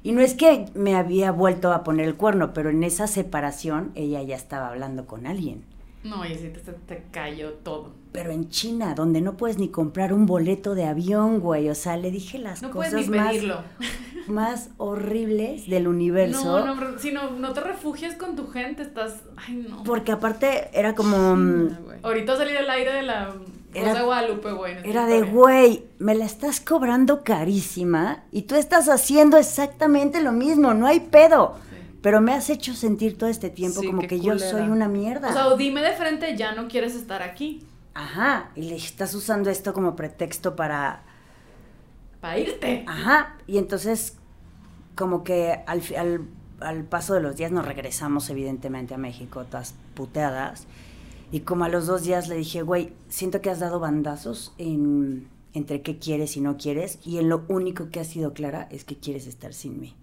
Y 0.05 0.13
no 0.13 0.21
es 0.21 0.35
que 0.35 0.67
me 0.75 0.95
había 0.95 1.33
vuelto 1.33 1.73
a 1.73 1.83
poner 1.83 2.07
el 2.07 2.15
cuerno, 2.15 2.53
pero 2.55 2.71
en 2.71 2.85
esa 2.85 3.09
separación 3.09 3.91
ella 3.97 4.23
ya 4.23 4.37
estaba 4.37 4.69
hablando 4.69 5.07
con 5.07 5.27
alguien. 5.27 5.65
No, 6.05 6.25
y 6.25 6.35
sí, 6.37 6.51
te, 6.51 6.73
te- 6.73 7.05
cayó 7.11 7.53
todo. 7.55 7.91
Pero 8.13 8.31
en 8.31 8.49
China, 8.49 8.95
donde 8.95 9.21
no 9.21 9.37
puedes 9.37 9.59
ni 9.59 9.69
comprar 9.69 10.13
un 10.13 10.25
boleto 10.27 10.75
de 10.75 10.85
avión, 10.87 11.41
güey. 11.41 11.69
O 11.69 11.75
sea, 11.75 11.97
le 11.97 12.11
dije 12.11 12.39
las 12.39 12.63
No 12.63 12.71
puedes 12.71 12.93
cosas 12.95 13.09
ni 13.11 13.17
más, 13.17 13.29
pedirlo. 13.31 13.61
más 14.29 14.71
horribles 14.79 15.69
del 15.69 15.89
universo. 15.89 16.65
No, 16.65 16.75
no, 16.75 16.99
si 16.99 17.13
no, 17.13 17.31
no 17.33 17.53
te 17.53 17.61
refugies 17.61 18.15
con 18.15 18.37
tu 18.37 18.47
gente, 18.49 18.83
estás. 18.83 19.17
Ay, 19.37 19.67
no. 19.69 19.83
Porque 19.85 20.13
aparte 20.13 20.71
era 20.73 20.95
como... 20.95 21.37
mm, 21.37 21.69
Ah, 21.73 21.79
güey. 21.85 21.99
Ahorita 22.03 22.37
salí 22.37 22.53
del 22.53 22.71
aire 22.71 22.93
de 22.93 23.03
la 23.03 23.35
Era- 23.75 23.95
de 23.95 24.03
Guadalupe, 24.03 24.53
güey. 24.53 24.77
Era 24.85 25.07
de, 25.07 25.23
güey, 25.23 25.85
me 25.99 26.15
la 26.15 26.25
estás 26.25 26.61
cobrando 26.61 27.25
carísima 27.25 28.23
y 28.33 28.43
tú 28.43 28.55
estás 28.55 28.89
haciendo 28.89 29.37
exactamente 29.39 30.21
lo 30.23 30.33
mismo, 30.33 30.73
no 30.73 30.87
hay 30.87 31.01
pedo. 31.01 31.57
Pero 32.07 32.21
me 32.21 32.35
has 32.35 32.51
hecho 32.51 32.73
sentir 32.73 33.19
todo 33.19 33.29
este 33.29 33.51
tiempo 33.51 33.81
Sí, 33.81 33.89
como 33.89 34.03
que 34.03 34.21
yo 34.21 34.39
soy 34.39 34.69
una 34.69 34.87
mierda. 34.87 35.29
O 35.29 35.33
sea, 35.33 35.49
o 35.49 35.57
dime 35.57 35.83
de 35.83 35.91
frente, 35.91 36.37
ya 36.37 36.53
no 36.53 36.69
quieres 36.69 36.95
estar 36.95 37.21
aquí. 37.21 37.67
Ajá, 37.95 38.53
y 38.55 38.63
le 38.63 38.77
estás 38.77 39.13
usando 39.17 39.51
esto 39.51 39.75
como 39.75 39.97
pretexto 39.97 40.55
para... 40.55 41.03
Para 42.21 42.39
irte. 42.39 42.85
Ajá, 42.87 43.35
y 43.49 43.59
entonces 43.59 44.19
como 44.95 45.25
que 45.25 45.59
al, 45.67 45.83
al, 45.99 46.29
al 46.61 46.85
paso 46.85 47.13
de 47.15 47.23
los 47.23 47.35
días 47.35 47.51
nos 47.51 47.67
regresamos 47.67 48.31
evidentemente 48.31 48.95
a 48.95 48.99
México, 48.99 49.45
todas 49.45 49.75
puteadas. 49.95 50.69
Y 51.33 51.41
como 51.41 51.65
a 51.65 51.69
los 51.69 51.89
dos 51.89 52.05
días 52.05 52.29
le 52.29 52.37
dije, 52.37 52.63
güey, 52.63 52.93
siento 53.09 53.41
que 53.41 53.51
has 53.51 53.59
dado 53.59 53.81
bandazos 53.81 54.55
en, 54.59 55.27
entre 55.55 55.83
qué 55.83 55.99
quieres 55.99 56.37
y 56.37 56.41
no 56.41 56.57
quieres, 56.57 57.01
y 57.05 57.19
en 57.19 57.31
lo 57.31 57.45
único 57.49 57.91
que 57.91 57.99
has 57.99 58.07
sido 58.07 58.33
clara 58.33 58.69
es 58.71 58.85
que 58.85 58.97
quieres 58.97 59.27
estar 59.27 59.53
sin 59.53 59.81
mí. 59.81 59.97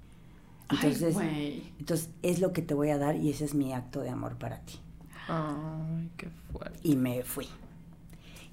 Entonces, 0.70 1.16
entonces 1.80 2.10
es 2.24 2.40
lo 2.40 2.54
que 2.54 2.62
te 2.62 2.74
voy 2.74 2.90
a 2.90 2.98
dar 2.98 3.16
y 3.16 3.30
ese 3.30 3.46
es 3.46 3.54
mi 3.54 3.74
acto 3.74 4.02
de 4.02 4.10
amor 4.10 4.38
para 4.38 4.60
ti. 4.62 4.80
Ay, 5.28 6.10
qué 6.18 6.30
fuerte. 6.52 6.80
Y 6.84 6.96
me 6.96 7.24
fui. 7.24 7.48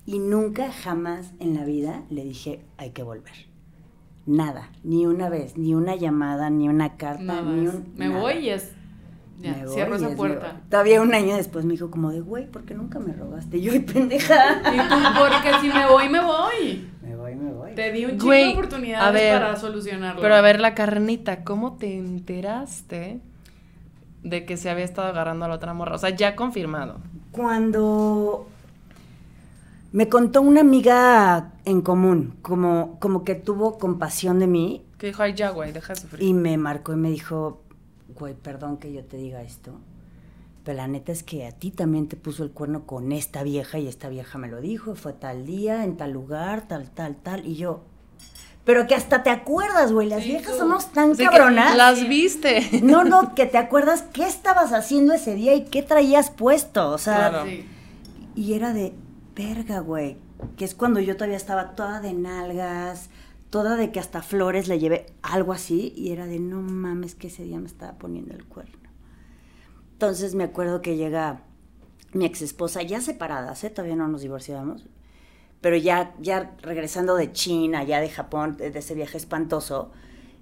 Y 0.07 0.19
nunca 0.19 0.73
jamás 0.73 1.33
en 1.41 1.55
la 1.55 1.65
vida 1.65 2.03
le 2.11 2.25
dije, 2.25 2.61
hay 2.79 2.91
que 2.91 3.03
volver. 3.03 3.33
Nada, 4.27 4.71
ni 4.85 5.07
una 5.07 5.29
vez, 5.29 5.57
ni 5.57 5.75
una 5.75 5.97
llamada, 5.97 6.51
ni 6.51 6.69
una 6.69 6.97
carta, 6.97 7.23
Nada, 7.23 7.43
ni 7.43 7.67
un... 7.67 7.93
me 7.97 8.09
nada. 8.09 8.21
voy 8.21 8.35
y 8.35 8.51
es. 8.51 8.73
Ya, 9.41 9.53
Me 9.53 9.65
voy 9.67 9.75
cierro 9.75 9.95
esa 9.97 10.09
es 10.11 10.17
puerta. 10.17 10.53
mi- 10.53 10.69
Todavía 10.71 11.01
un 11.01 11.15
año 11.15 11.35
después 11.37 11.65
me 11.65 11.73
dijo 11.73 11.91
como 11.91 12.11
de, 12.11 12.21
güey, 12.21 12.47
¿por 12.51 12.65
qué 12.65 12.75
nunca 12.75 12.99
me 12.99 13.13
robaste? 13.15 13.57
Y 13.57 13.63
yo, 13.63 13.73
"Ay, 13.73 13.81
pendeja. 13.81 14.61
Y 14.75 14.79
tú, 14.89 14.95
porque 15.19 15.51
si 15.63 15.69
me 15.69 15.87
voy, 15.87 16.09
me 16.11 16.21
voy. 16.23 16.91
Me 17.03 17.17
voy, 17.17 17.35
me 17.37 17.53
voy. 17.53 17.75
Te 17.75 17.91
di 17.93 18.05
un 18.05 18.11
chingo 18.13 18.25
Güey, 18.27 18.45
de 18.49 18.53
oportunidades 18.53 19.09
a 19.09 19.11
ver, 19.11 19.41
para 19.41 19.57
solucionarlo. 19.57 20.21
Pero 20.21 20.35
a 20.35 20.41
ver, 20.43 20.61
la 20.61 20.75
carnita, 20.75 21.43
¿cómo 21.45 21.77
te 21.79 21.97
enteraste 21.97 23.21
de 24.23 24.45
que 24.45 24.57
se 24.59 24.69
había 24.69 24.85
estado 24.85 25.09
agarrando 25.09 25.47
a 25.47 25.49
la 25.49 25.55
otra 25.55 25.73
morra? 25.73 25.95
O 25.95 25.99
sea, 25.99 26.11
ya 26.11 26.37
confirmado. 26.37 26.99
Cuando 27.33 28.47
me 29.93 30.09
contó 30.09 30.43
una 30.43 30.61
amiga 30.61 31.53
en 31.65 31.81
común, 31.81 32.35
como, 32.43 32.99
como 33.01 33.25
que 33.25 33.35
tuvo 33.35 33.79
compasión 33.79 34.39
de 34.39 34.47
mí 34.47 34.85
Que 34.99 35.09
dijo, 35.09 35.23
ay, 35.23 35.33
ya, 35.35 35.51
güey, 35.51 35.73
deja 35.73 35.95
de 35.95 36.01
sufrir. 36.01 36.23
y 36.23 36.33
me 36.35 36.57
marcó 36.59 36.93
y 36.93 36.97
me 36.97 37.11
dijo, 37.11 37.63
güey, 38.21 38.35
perdón 38.35 38.77
que 38.77 38.93
yo 38.93 39.05
te 39.05 39.17
diga 39.17 39.43
esto, 39.43 39.73
pero 40.65 40.77
la 40.77 40.87
neta 40.89 41.11
es 41.13 41.23
que 41.23 41.47
a 41.47 41.53
ti 41.53 41.71
también 41.71 42.07
te 42.07 42.17
puso 42.17 42.45
el 42.45 42.51
cuerno 42.51 42.87
con 42.87 43.11
esta 43.13 43.43
vieja 43.43 43.79
y 43.79 43.89
esta 43.89 44.09
vieja 44.09 44.39
me 44.39 44.49
lo 44.49 44.61
dijo, 44.61 44.95
fue 44.95 45.13
tal 45.13 45.45
día, 45.47 45.83
en 45.85 45.97
tal 45.97 46.13
lugar, 46.13 46.69
tal, 46.69 46.91
tal, 46.91 47.17
tal, 47.17 47.47
y 47.47 47.57
yo, 47.57 47.81
pero 48.65 48.87
que 48.87 48.95
hasta 48.95 49.23
te 49.23 49.31
acuerdas, 49.31 49.91
güey, 49.91 50.07
las 50.09 50.23
Sí, 50.23 50.29
viejas 50.31 50.53
tú. 50.53 50.59
somos 50.59 50.93
tan 50.93 51.17
que 51.17 51.25
cabronas. 51.25 51.77
las 51.77 52.07
viste. 52.07 52.69
No, 52.83 53.05
no, 53.05 53.35
que 53.35 53.47
te 53.47 53.57
acuerdas 53.59 54.03
qué 54.13 54.27
estabas 54.27 54.73
haciendo 54.73 55.15
ese 55.15 55.35
día 55.35 55.55
y 55.55 55.65
qué 55.65 55.83
traías 55.83 56.31
puesto, 56.31 56.91
o 56.91 56.99
sea, 56.99 57.31
Claro. 57.31 57.47
Sí. 57.47 57.67
y 58.37 58.53
era 58.53 58.73
de 58.75 58.93
verga, 59.35 59.81
güey. 59.81 60.19
Que 60.57 60.65
es 60.67 60.75
cuando 60.75 61.01
yo 61.01 61.15
todavía 61.17 61.37
estaba 61.39 61.71
toda 61.75 62.01
de 62.01 62.13
nalgas, 62.13 63.09
toda 63.51 63.77
de 63.77 63.91
que 63.93 64.01
hasta 64.01 64.23
flores 64.23 64.69
le 64.69 64.79
llevé 64.79 65.07
algo 65.23 65.53
así. 65.53 65.93
Y 65.97 66.13
era 66.13 66.27
de 66.27 66.39
no 66.39 66.63
mames, 66.63 67.15
que 67.15 67.27
ese 67.27 67.43
día 67.43 67.59
me 67.61 67.67
estaba 67.67 67.99
poniendo 67.99 68.35
el 68.35 68.45
cuerno. 68.45 68.89
Entonces 69.93 70.35
me 70.35 70.45
acuerdo 70.45 70.81
que 70.81 70.97
llega 70.97 71.43
mi 72.13 72.25
ex 72.25 72.43
esposa, 72.43 72.83
ya 72.83 73.01
separadas, 73.01 73.63
¿eh? 73.65 73.71
todavía 73.71 73.97
no 73.97 74.09
nos 74.09 74.23
divorciamos. 74.23 74.87
Pero 75.61 75.77
ya, 75.77 76.15
ya 76.21 76.57
regresando 76.63 77.17
de 77.17 77.33
China, 77.33 77.85
ya 77.85 78.01
de 78.01 78.09
Japón, 78.09 78.57
de, 78.57 78.69
ese 78.69 78.95
viaje 78.95 79.19
espantoso. 79.19 79.93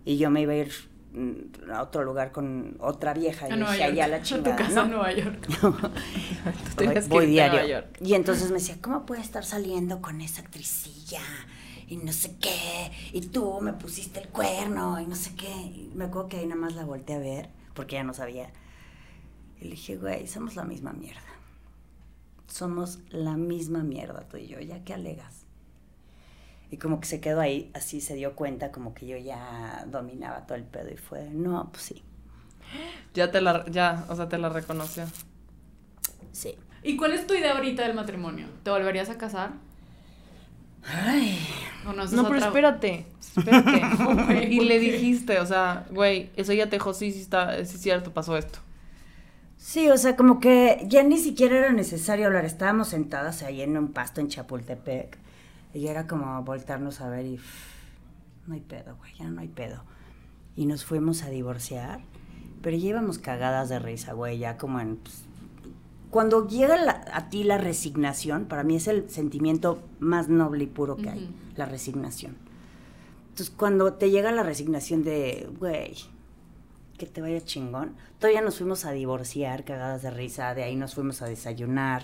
Y 0.05 0.17
yo 0.17 0.31
me 0.31 0.43
iba 0.43 0.53
a 0.53 0.57
ir 0.57 0.73
mm, 1.13 1.71
a 1.73 1.83
otro 1.83 2.05
lugar 2.05 2.31
con 2.31 2.77
otra 2.79 3.15
vieja. 3.15 3.49
Y 3.49 3.51
A 3.51 3.55
le 3.57 3.61
Nueva 3.61 3.73
dije, 3.75 3.85
York. 3.87 3.93
allá 3.95 4.09
la 4.09 4.17
a 4.17 4.21
tu 4.21 4.25
chingada. 4.27 4.57
casa 4.57 4.75
¿no? 4.75 4.83
en 4.85 4.91
Nueva 4.91 5.13
York. 5.13 5.49
Tú 6.77 6.85
que 6.85 7.01
voy 7.09 7.25
a 7.25 7.29
diario. 7.29 7.61
Nueva 7.61 7.69
York. 7.69 7.99
Y 8.01 8.15
entonces 8.15 8.49
me 8.51 8.59
decía, 8.59 8.77
¿cómo 8.81 9.07
puede 9.07 9.23
estar 9.23 9.45
saliendo 9.45 10.01
con 10.01 10.21
esa 10.21 10.41
actricilla? 10.43 11.21
Y 11.89 11.97
no 11.97 12.13
sé 12.13 12.37
qué. 12.41 12.93
Y 13.13 13.23
tú 13.23 13.61
me 13.61 13.73
pusiste 13.73 14.21
el 14.21 14.29
cuerno 14.29 15.01
y 15.01 15.07
no 15.07 15.17
sé 15.17 15.35
qué. 15.35 15.51
Y 15.51 15.91
me 15.95 16.05
acuerdo 16.05 16.29
que 16.29 16.37
ahí 16.39 16.47
nada 16.47 16.61
más 16.61 16.75
la 16.75 16.85
volteé 16.85 17.17
a 17.17 17.19
ver 17.19 17.49
porque 17.75 17.97
ya 17.97 18.05
no 18.05 18.13
sabía. 18.15 18.51
Y 19.61 19.65
le 19.65 19.71
dije, 19.71 19.97
güey, 19.97 20.27
somos 20.27 20.55
la 20.57 20.65
misma 20.65 20.93
mierda. 20.93 21.23
Somos 22.47 23.01
la 23.11 23.37
misma 23.37 23.83
mierda 23.83 24.27
tú 24.29 24.37
y 24.39 24.47
yo, 24.49 24.61
¿ya 24.61 24.83
qué 24.85 24.95
alegas? 24.95 25.45
Y 26.71 26.77
como 26.79 27.01
que 27.01 27.07
se 27.07 27.21
quedó 27.21 27.41
ahí, 27.41 27.71
así 27.75 28.01
se 28.01 28.15
dio 28.15 28.35
cuenta, 28.37 28.73
como 28.73 28.95
que 28.95 29.07
yo 29.07 29.17
ya 29.17 29.87
dominaba 29.91 30.47
todo 30.47 30.57
el 30.57 30.65
pedo 30.65 30.91
y 30.93 30.97
fue, 30.97 31.31
no, 31.31 31.71
pues 31.73 31.83
sí, 31.85 32.03
Ya 33.15 33.31
te 33.31 33.41
la, 33.41 33.65
ya, 33.71 34.05
o 34.09 34.17
sea, 34.17 34.29
te 34.29 34.39
la 34.39 34.49
reconoció. 34.51 35.05
sí. 36.33 36.55
¿Y 36.83 36.97
cuál 36.97 37.13
es 37.13 37.27
tu 37.27 37.35
idea 37.35 37.57
ahorita 37.57 37.83
del 37.83 37.95
matrimonio? 37.95 38.47
¿Te 38.63 38.71
volverías 38.71 39.11
a 39.11 39.19
casar? 39.19 39.55
Ay, 40.85 41.39
¿O 41.87 41.93
no, 41.93 42.05
No, 42.07 42.27
pero 42.27 42.39
espérate, 42.39 43.07
espérate. 43.21 43.83
Güey, 44.27 44.55
y 44.55 44.59
¿por 44.59 44.67
le 44.67 44.81
qué? 44.81 44.81
dijiste, 44.81 45.39
o 45.41 45.47
sea, 45.47 45.87
güey, 45.91 46.31
eso 46.37 46.53
ya 46.53 46.69
te 46.69 46.77
dijo, 46.77 46.95
sí, 46.95 47.13
sí 47.13 47.21
está, 47.21 47.55
sí 47.65 47.77
es 47.77 47.83
cierto, 47.83 48.13
pasó 48.13 48.37
esto. 48.37 48.61
Sí, 49.57 49.89
o 49.91 49.97
sea, 49.99 50.17
como 50.17 50.39
que 50.41 50.85
ya 50.89 51.03
ni 51.03 51.19
siquiera 51.19 51.59
era 51.59 51.73
necesario 51.73 52.27
hablar. 52.27 52.45
Estábamos 52.45 52.89
sentadas 52.89 53.43
ahí 53.43 53.61
en 53.61 53.77
un 53.77 53.93
pasto 53.93 54.21
en 54.21 54.29
Chapultepec. 54.29 55.19
Y 55.75 55.89
era 55.89 56.07
como 56.07 56.43
voltarnos 56.45 57.01
a 57.01 57.09
ver 57.09 57.27
y... 57.27 57.37
pff, 57.37 58.47
no 58.47 58.55
hay 58.55 58.61
pedo, 58.61 58.97
güey, 58.97 59.13
ya 59.19 59.29
no 59.29 59.41
hay 59.41 59.49
pedo. 59.49 59.85
Y 60.57 60.67
nos 60.67 60.85
fuimos 60.85 61.23
a 61.23 61.31
divorciar. 61.31 62.01
Pero 62.63 62.77
ya 62.77 62.89
íbamos 62.89 63.19
cagadas 63.19 63.69
de 63.69 63.79
risa, 63.79 64.13
güey, 64.15 64.39
ya 64.39 64.57
como 64.59 64.81
en... 64.81 64.97
pues, 64.97 65.25
cuando 66.11 66.47
llega 66.49 66.77
la- 66.77 67.05
a 67.13 67.29
ti 67.29 67.45
la 67.45 67.59
resignación, 67.59 68.47
para 68.47 68.63
mí 68.65 68.77
es 68.77 68.87
el 68.89 69.09
sentimiento 69.11 69.83
más 70.01 70.29
noble 70.29 70.65
y 70.65 70.67
puro 70.67 70.97
que 70.97 71.11
hay, 71.11 71.25
Ujú. 71.25 71.33
la 71.57 71.67
resignación. 71.67 72.37
Entonces, 73.31 73.55
cuando 73.57 73.93
te 73.95 74.11
llega 74.11 74.33
la 74.33 74.43
resignación 74.43 75.05
de, 75.05 75.49
güey, 75.59 75.95
que 76.97 77.07
te 77.07 77.21
vaya 77.21 77.41
chingón. 77.45 77.95
Todavía 78.19 78.41
nos 78.41 78.59
fuimos 78.59 78.85
a 78.85 78.91
divorciar, 78.91 79.65
cagadas 79.65 80.03
de 80.03 80.11
risa, 80.11 80.53
de 80.57 80.65
ahí 80.65 80.75
nos 80.75 80.95
fuimos 80.97 81.23
a 81.23 81.27
desayunar. 81.27 82.03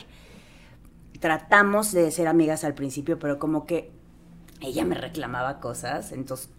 Tratamos 1.20 1.92
de 1.92 2.10
ser 2.10 2.28
amigas 2.28 2.62
al 2.64 2.74
principio, 2.74 3.18
pero 3.18 3.38
como 3.38 3.66
que 3.66 3.90
ella 4.60 4.84
me 4.84 4.94
reclamaba 4.94 5.58
cosas, 5.60 6.12
entonces 6.12 6.50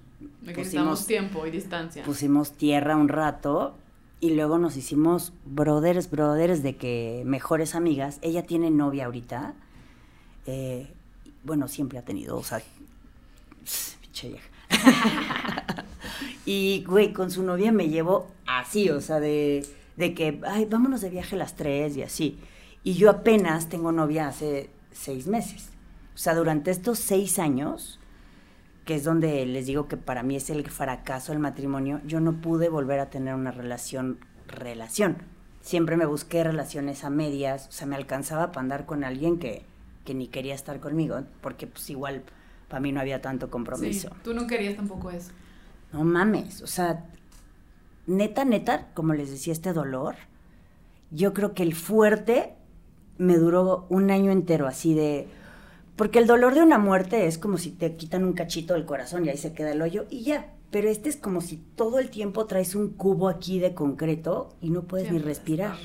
pusimos, 0.54 1.06
tiempo 1.08 1.46
y 1.46 1.52
distancia. 1.52 2.04
pusimos 2.04 2.52
tierra 2.54 2.96
un 2.98 3.08
rato 3.10 3.76
y 4.26 4.32
luego 4.32 4.58
nos 4.58 4.76
hicimos 4.76 5.34
brothers, 5.46 6.10
brothers 6.10 6.64
de 6.64 6.78
que 6.78 7.22
mejores 7.26 7.76
amigas. 7.76 8.18
Ella 8.24 8.44
tiene 8.44 8.72
novia 8.72 9.06
ahorita. 9.06 9.54
eh, 10.48 10.92
bueno, 11.44 11.68
siempre 11.68 12.00
ha 12.00 12.02
tenido, 12.02 12.38
o 12.38 12.44
sea, 12.44 12.60
pinche 14.02 14.30
vieja. 14.30 14.50
y, 16.46 16.84
güey, 16.88 17.14
con 17.14 17.30
su 17.30 17.44
novia 17.44 17.72
me 17.72 17.88
llevo 17.88 18.28
así, 18.48 18.90
o 18.90 19.00
sea, 19.00 19.20
de, 19.20 19.64
de 19.96 20.16
que, 20.16 20.42
ay, 20.48 20.66
vámonos 20.66 21.02
de 21.02 21.12
viaje 21.12 21.36
las 21.36 21.56
tres 21.56 21.96
y 21.98 22.02
así. 22.02 22.40
Y 22.84 22.96
yo 22.96 23.12
apenas 23.12 23.70
tengo 23.70 23.92
novia 23.92 24.28
hace 24.28 24.72
seis 24.92 25.28
meses. 25.28 25.70
O 26.16 26.18
sea, 26.18 26.34
durante 26.34 26.72
estos 26.72 26.98
seis 26.98 27.38
años, 27.38 28.00
que 28.86 28.96
es 28.96 29.04
donde 29.04 29.46
les 29.46 29.66
digo 29.66 29.88
que 29.88 29.98
para 29.98 30.24
mí 30.24 30.36
es 30.36 30.50
el 30.50 30.70
fracaso 30.70 31.32
del 31.32 31.40
matrimonio, 31.40 32.02
yo 32.06 32.20
no 32.20 32.34
pude 32.34 32.70
volver 32.70 33.00
a 33.00 33.10
tener 33.10 33.34
una 33.34 33.52
relación, 33.52 34.20
relación. 34.48 35.18
Siempre 35.62 35.98
me 35.98 36.06
busqué 36.06 36.44
relaciones 36.44 37.04
a 37.04 37.10
medias, 37.10 37.68
o 37.68 37.72
sea, 37.72 37.88
me 37.88 37.96
alcanzaba 37.96 38.52
para 38.52 38.62
andar 38.62 38.86
con 38.86 39.04
alguien 39.04 39.40
que, 39.40 39.64
que 40.06 40.14
ni 40.14 40.28
quería 40.28 40.54
estar 40.54 40.80
conmigo, 40.80 41.24
porque 41.42 41.66
pues 41.66 41.90
igual 41.90 42.22
para 42.70 42.80
mí 42.80 42.92
no 42.92 43.00
había 43.00 43.22
tanto 43.22 43.48
sí, 43.48 43.52
compromiso. 43.52 44.12
tú 44.24 44.36
no 44.36 44.46
querías 44.46 44.76
tampoco 44.76 45.10
eso. 45.10 45.32
No 45.92 46.04
mames, 46.04 46.62
o 46.62 46.68
sea, 46.68 47.06
neta, 48.06 48.46
neta, 48.46 48.90
como 48.94 49.16
les 49.16 49.32
decía, 49.32 49.52
este 49.52 49.74
dolor, 49.74 50.16
yo 51.10 51.34
creo 51.34 51.56
que 51.56 51.64
el 51.64 51.74
fuerte 51.74 52.54
me 53.18 53.38
duró 53.38 53.88
un 53.90 54.12
año 54.12 54.32
entero 54.32 54.68
así 54.68 54.94
de... 54.94 55.28
Porque 55.96 56.20
el 56.20 56.28
dolor 56.28 56.54
de 56.56 56.62
una 56.62 56.78
muerte 56.78 57.26
es 57.26 57.38
como 57.38 57.58
si 57.58 57.72
te 57.72 57.94
quitan 57.96 58.24
un 58.26 58.34
cachito 58.34 58.74
del 58.74 58.86
corazón 58.86 59.26
y 59.26 59.30
ahí 59.30 59.38
se 59.38 59.54
queda 59.54 59.72
el 59.72 59.82
hoyo 59.82 60.06
y 60.10 60.24
ya. 60.24 60.52
Pero 60.72 60.90
este 60.90 61.08
es 61.10 61.16
como 61.16 61.40
si 61.42 61.58
todo 61.58 62.00
el 62.00 62.10
tiempo 62.10 62.46
traes 62.48 62.76
un 62.76 62.90
cubo 62.90 63.30
aquí 63.30 63.60
de 63.60 63.74
concreto 63.74 64.50
y 64.62 64.72
no 64.72 64.84
puedes 64.84 65.08
Siempre 65.08 65.24
ni 65.26 65.30
respirar. 65.34 65.76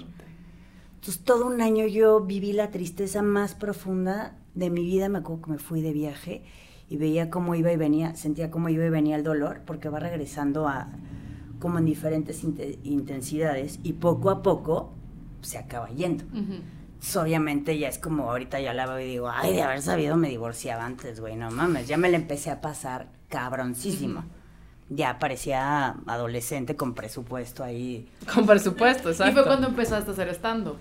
Entonces 0.97 1.23
todo 1.23 1.47
un 1.47 1.61
año 1.61 1.87
yo 1.87 2.21
viví 2.21 2.53
la 2.53 2.71
tristeza 2.71 3.23
más 3.23 3.55
profunda 3.55 4.37
de 4.55 4.69
mi 4.71 4.83
vida. 4.85 5.09
Me 5.09 5.19
acuerdo 5.19 5.43
que 5.43 5.51
me 5.53 5.59
fui 5.59 5.81
de 5.81 5.93
viaje 5.93 6.43
y 6.89 6.97
veía 6.97 7.31
cómo 7.31 7.55
iba 7.55 7.73
y 7.73 7.77
venía, 7.77 8.17
sentía 8.17 8.51
cómo 8.51 8.69
iba 8.69 8.85
y 8.85 8.91
venía 8.91 9.15
el 9.17 9.23
dolor, 9.23 9.61
porque 9.65 9.89
va 9.89 10.01
regresando 10.01 10.67
a 10.67 10.89
como 11.61 11.79
en 11.79 11.85
diferentes 11.85 12.43
inte- 12.43 12.79
intensidades 12.83 13.79
y 13.85 13.93
poco 13.93 14.31
a 14.31 14.43
poco 14.43 14.93
se 15.41 15.57
acaba 15.59 15.89
yendo. 15.91 16.25
Ujú. 16.33 16.55
Entonces, 17.01 17.17
obviamente 17.17 17.79
ya 17.79 17.89
es 17.89 17.99
como 17.99 18.31
ahorita 18.31 18.61
ya 18.61 18.75
la 18.75 18.87
veo 18.87 19.01
y 19.01 19.07
digo, 19.07 19.31
ay, 19.31 19.55
de 19.55 19.63
haber 19.63 19.81
sabido 19.81 20.19
me 20.19 20.29
divorciaba 20.29 20.85
antes, 20.85 21.19
güey, 21.19 21.35
no 21.35 21.51
mames, 21.51 21.89
ya 21.89 21.97
me 21.97 22.11
la 22.11 22.19
empecé 22.19 22.51
a 22.51 22.61
pasar 22.61 23.07
cabroncísimo. 23.31 24.23
Ya 24.91 25.19
parecía 25.19 25.97
adolescente 26.07 26.77
con 26.77 26.95
presupuesto 26.95 27.65
ahí. 27.65 28.07
Con 28.35 28.45
presupuesto, 28.45 29.09
exacto. 29.09 29.33
Y 29.33 29.35
fue 29.35 29.47
cuando 29.47 29.69
empezaste 29.69 30.11
a 30.11 30.13
hacer 30.13 30.29
stand-up. 30.29 30.77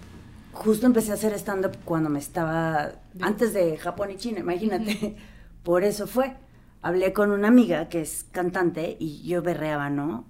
Justo 0.51 0.85
empecé 0.87 1.11
a 1.11 1.13
hacer 1.13 1.31
stand-up 1.35 1.77
cuando 1.85 2.09
me 2.09 2.19
estaba, 2.19 2.91
antes 3.21 3.53
de 3.53 3.77
Japón 3.77 4.11
y 4.11 4.17
China, 4.17 4.39
imagínate. 4.39 5.15
Por 5.63 5.85
eso 5.85 6.05
fue. 6.05 6.35
Hablé 6.81 7.13
con 7.13 7.31
una 7.31 7.47
amiga 7.47 7.87
que 7.87 8.01
es 8.01 8.25
cantante 8.29 8.97
y 8.99 9.25
yo 9.25 9.41
berreaba, 9.41 9.89
¿no? 9.89 10.25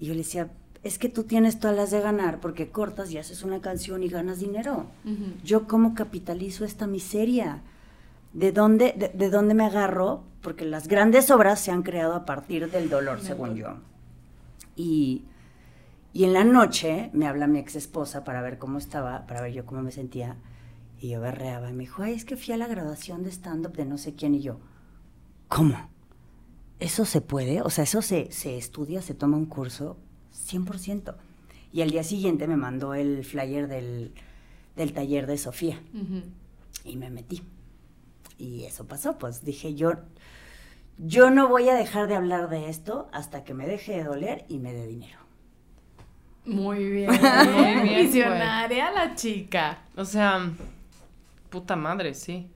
Y 0.00 0.06
yo 0.06 0.14
le 0.14 0.18
decía, 0.18 0.50
es 0.82 0.98
que 0.98 1.08
tú 1.08 1.24
tienes 1.24 1.58
todas 1.60 1.76
las 1.76 1.90
de 1.90 2.00
ganar 2.00 2.40
porque 2.40 2.70
cortas 2.70 3.10
y 3.12 3.18
haces 3.18 3.42
una 3.44 3.60
canción 3.60 4.02
y 4.02 4.08
ganas 4.08 4.40
dinero. 4.40 4.86
¿Yo 5.44 5.66
cómo 5.68 5.94
capitalizo 5.94 6.64
esta 6.64 6.86
miseria? 6.86 7.62
¿De 8.32 8.52
dónde, 8.52 8.94
de, 8.96 9.08
de 9.10 9.30
dónde 9.30 9.54
me 9.54 9.64
agarro? 9.64 10.24
Porque 10.40 10.64
las 10.64 10.88
grandes 10.88 11.30
obras 11.30 11.60
se 11.60 11.70
han 11.70 11.82
creado 11.82 12.14
a 12.14 12.24
partir 12.26 12.70
del 12.70 12.88
dolor, 12.88 13.20
según 13.20 13.54
yo. 13.54 13.80
Y 14.76 15.28
Y 16.14 16.24
en 16.24 16.32
la 16.34 16.44
noche 16.44 17.10
me 17.14 17.26
habla 17.26 17.46
mi 17.46 17.58
ex 17.58 17.74
esposa 17.76 18.22
para 18.24 18.42
ver 18.42 18.58
cómo 18.58 18.78
estaba, 18.78 19.26
para 19.26 19.40
ver 19.42 19.52
yo 19.52 19.64
cómo 19.66 19.82
me 19.82 19.92
sentía. 19.92 20.36
Y 20.98 21.10
yo 21.10 21.20
berreaba 21.20 21.70
y 21.70 21.72
me 21.72 21.84
dijo, 21.84 22.02
ay, 22.02 22.14
es 22.14 22.24
que 22.24 22.36
fui 22.36 22.52
a 22.54 22.56
la 22.58 22.66
graduación 22.68 23.22
de 23.22 23.30
stand-up 23.30 23.72
de 23.74 23.84
no 23.86 23.98
sé 23.98 24.14
quién. 24.14 24.34
Y 24.34 24.40
yo, 24.42 24.60
¿cómo? 25.48 25.76
¿Eso 26.78 27.04
se 27.04 27.20
puede? 27.20 27.62
O 27.62 27.70
sea, 27.70 27.84
¿eso 27.84 28.02
se, 28.02 28.30
se 28.32 28.58
estudia, 28.58 29.02
se 29.02 29.14
toma 29.14 29.36
un 29.36 29.46
curso? 29.46 29.96
100%. 30.32 31.14
Y 31.72 31.82
al 31.82 31.90
día 31.90 32.04
siguiente 32.04 32.46
me 32.46 32.56
mandó 32.56 32.94
el 32.94 33.24
flyer 33.24 33.68
del, 33.68 34.12
del 34.76 34.92
taller 34.92 35.26
de 35.26 35.38
Sofía. 35.38 35.80
Y 36.84 36.96
me 36.96 37.10
metí. 37.10 37.42
Y 38.38 38.64
eso 38.64 38.86
pasó, 38.86 39.18
pues 39.18 39.44
dije 39.44 39.74
yo, 39.74 39.92
yo 40.98 41.30
no 41.30 41.48
voy 41.48 41.68
a 41.68 41.74
dejar 41.74 42.08
de 42.08 42.16
hablar 42.16 42.48
de 42.48 42.68
esto 42.68 43.08
hasta 43.12 43.44
que 43.44 43.54
me 43.54 43.66
deje 43.66 43.92
de 43.92 44.04
doler 44.04 44.44
y 44.48 44.58
me 44.58 44.72
dé 44.72 44.86
dinero. 44.86 45.18
Muy 46.44 46.84
bien. 46.90 47.10
Muy 47.10 47.88
bien, 47.88 48.06
Visionaria 48.06 48.90
la 48.90 49.14
chica. 49.14 49.84
O 49.96 50.04
sea, 50.04 50.50
puta 51.50 51.76
madre, 51.76 52.14
sí. 52.14 52.50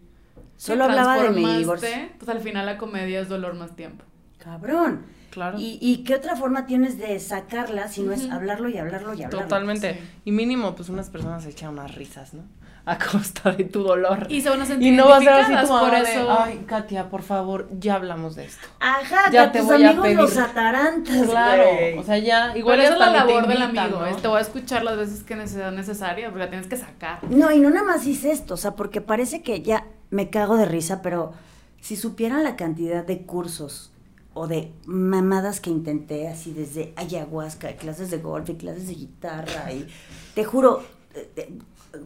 Solo 0.57 0.85
hablaba 0.85 1.23
de 1.23 1.31
mi 1.31 1.59
divorcio. 1.59 1.89
Pues 2.19 2.29
al 2.29 2.41
final 2.41 2.67
la 2.67 2.79
comedia 2.79 3.21
es 3.21 3.29
dolor 3.29 3.55
más 3.55 3.77
tiempo. 3.77 4.05
Cabrón. 4.39 5.05
Claro. 5.37 5.59
¿Y, 5.59 5.77
y 5.83 5.99
qué 5.99 6.15
otra 6.15 6.35
forma 6.35 6.65
tienes 6.65 6.97
de 6.97 7.21
sacarla 7.21 7.89
si 7.89 8.01
no 8.03 8.13
es 8.13 8.31
hablarlo 8.31 8.71
y 8.71 8.79
hablarlo 8.79 9.13
y 9.13 9.23
hablarlo? 9.23 9.41
Totalmente. 9.47 9.93
Sí. 9.93 10.01
Y 10.25 10.33
mínimo, 10.33 10.75
pues 10.75 10.89
unas 10.89 11.11
personas 11.11 11.43
se 11.43 11.51
echan 11.51 11.69
unas 11.75 11.95
risas, 11.95 12.33
¿no? 12.33 12.41
A 12.87 12.97
costa 12.97 13.53
de 13.53 13.65
tu 13.65 13.83
dolor. 13.83 14.29
Y 14.31 14.41
se 14.41 14.49
van 14.49 14.63
a 14.63 14.65
sentir 14.65 14.91
Y 14.93 14.97
no 14.97 15.09
va 15.09 15.17
a 15.17 15.21
ser 15.21 15.29
así 15.29 15.53
identificadas, 15.53 15.67
tu 15.69 15.73
mamá 15.75 15.89
por 15.99 16.07
de, 16.07 16.15
eso. 16.15 16.37
Ay, 16.41 16.65
Katia, 16.67 17.11
por 17.11 17.23
favor, 17.23 17.69
ya 17.79 17.97
hablamos 17.97 18.35
de 18.35 18.47
esto. 18.47 18.67
Ajá, 18.81 19.31
Ya 19.31 19.47
que 19.53 19.53
te 19.53 19.59
tus 19.59 19.67
voy 19.69 19.85
a 19.85 19.89
amigos 19.91 20.05
pedir. 20.07 20.17
los 20.21 20.37
atarantas, 20.39 21.29
Claro. 21.29 21.65
O 21.99 22.03
sea, 22.03 22.17
ya, 22.17 22.57
igual 22.57 22.81
es 22.81 22.97
la 22.99 23.11
labor 23.11 23.47
del 23.47 23.61
amigo. 23.61 23.99
te 24.23 24.29
voy 24.29 24.39
a 24.39 24.41
escuchar 24.41 24.85
las 24.85 24.97
veces 24.97 25.23
que 25.23 25.47
sea 25.49 25.71
necesaria, 25.71 26.29
porque 26.31 26.45
la 26.45 26.49
tienes 26.49 26.67
que 26.69 26.79
sacar. 26.79 27.19
No, 27.29 27.53
y 27.53 27.59
no 27.59 27.69
nada 27.69 27.85
más 27.85 28.07
hice 28.07 28.31
esto, 28.31 28.55
o 28.55 28.57
sea, 28.57 28.75
porque 28.75 29.03
parece 29.03 29.43
que 29.43 29.61
ya 29.61 29.85
me 30.09 30.31
cago 30.31 30.57
de 30.57 30.65
risa, 30.65 31.03
pero 31.03 31.35
si 31.83 31.95
supieran 31.97 32.43
la 32.43 32.57
cantidad 32.57 33.05
de 33.05 33.23
cursos 33.27 33.93
o 34.37 34.47
de 34.47 34.71
mamadas 34.85 35.61
que 35.61 35.71
intenté, 35.71 36.29
así 36.29 36.53
desde 36.53 36.93
ayahuasca, 36.97 37.75
clases 37.77 38.11
de 38.11 38.19
golf 38.19 38.51
y 38.51 38.57
clases 38.57 38.87
de 38.87 38.95
guitarra, 38.95 39.73
y 39.73 39.89
te 40.35 40.45
juro, 40.45 40.83
eh, 41.15 41.31
eh, 41.37 41.59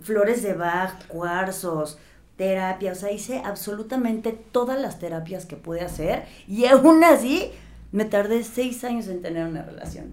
flores 0.02 0.44
de 0.44 0.54
Bach, 0.54 1.06
cuarzos, 1.08 1.98
terapia, 2.36 2.92
o 2.92 2.94
sea, 2.94 3.10
hice 3.10 3.42
absolutamente 3.44 4.30
todas 4.30 4.80
las 4.80 5.00
terapias 5.00 5.44
que 5.44 5.56
pude 5.56 5.80
hacer, 5.80 6.24
y 6.46 6.66
aún 6.66 7.02
así 7.02 7.50
me 7.90 8.04
tardé 8.04 8.44
seis 8.44 8.84
años 8.84 9.08
en 9.08 9.22
tener 9.22 9.48
una 9.48 9.64
relación. 9.64 10.12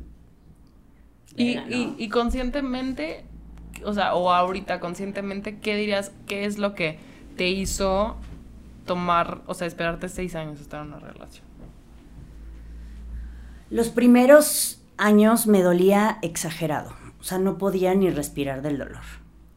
Y, 1.36 1.51
y, 1.51 1.93
y 1.99 2.09
conscientemente, 2.09 3.26
o 3.86 3.93
sea, 3.93 4.15
o 4.15 4.32
ahorita 4.32 4.80
conscientemente, 4.80 5.59
¿qué 5.59 5.76
dirías, 5.76 6.11
qué 6.26 6.45
es 6.45 6.57
lo 6.57 6.74
que 6.74 6.97
te 7.38 7.47
hizo 7.47 8.15
tomar, 8.88 9.43
o 9.45 9.53
sea, 9.53 9.68
esperarte 9.68 10.09
seis 10.09 10.34
años 10.34 10.57
a 10.57 10.61
estar 10.63 10.82
en 10.82 10.88
una 10.88 10.99
relación? 10.99 11.46
Los 13.70 13.89
primeros 13.89 14.82
años 14.97 15.47
me 15.47 15.61
dolía 15.61 16.20
exagerado, 16.22 16.91
o 17.20 17.24
sea, 17.24 17.38
no 17.38 17.57
podía 17.57 17.93
ni 17.95 18.09
respirar 18.09 18.61
del 18.61 18.78
dolor. 18.78 19.01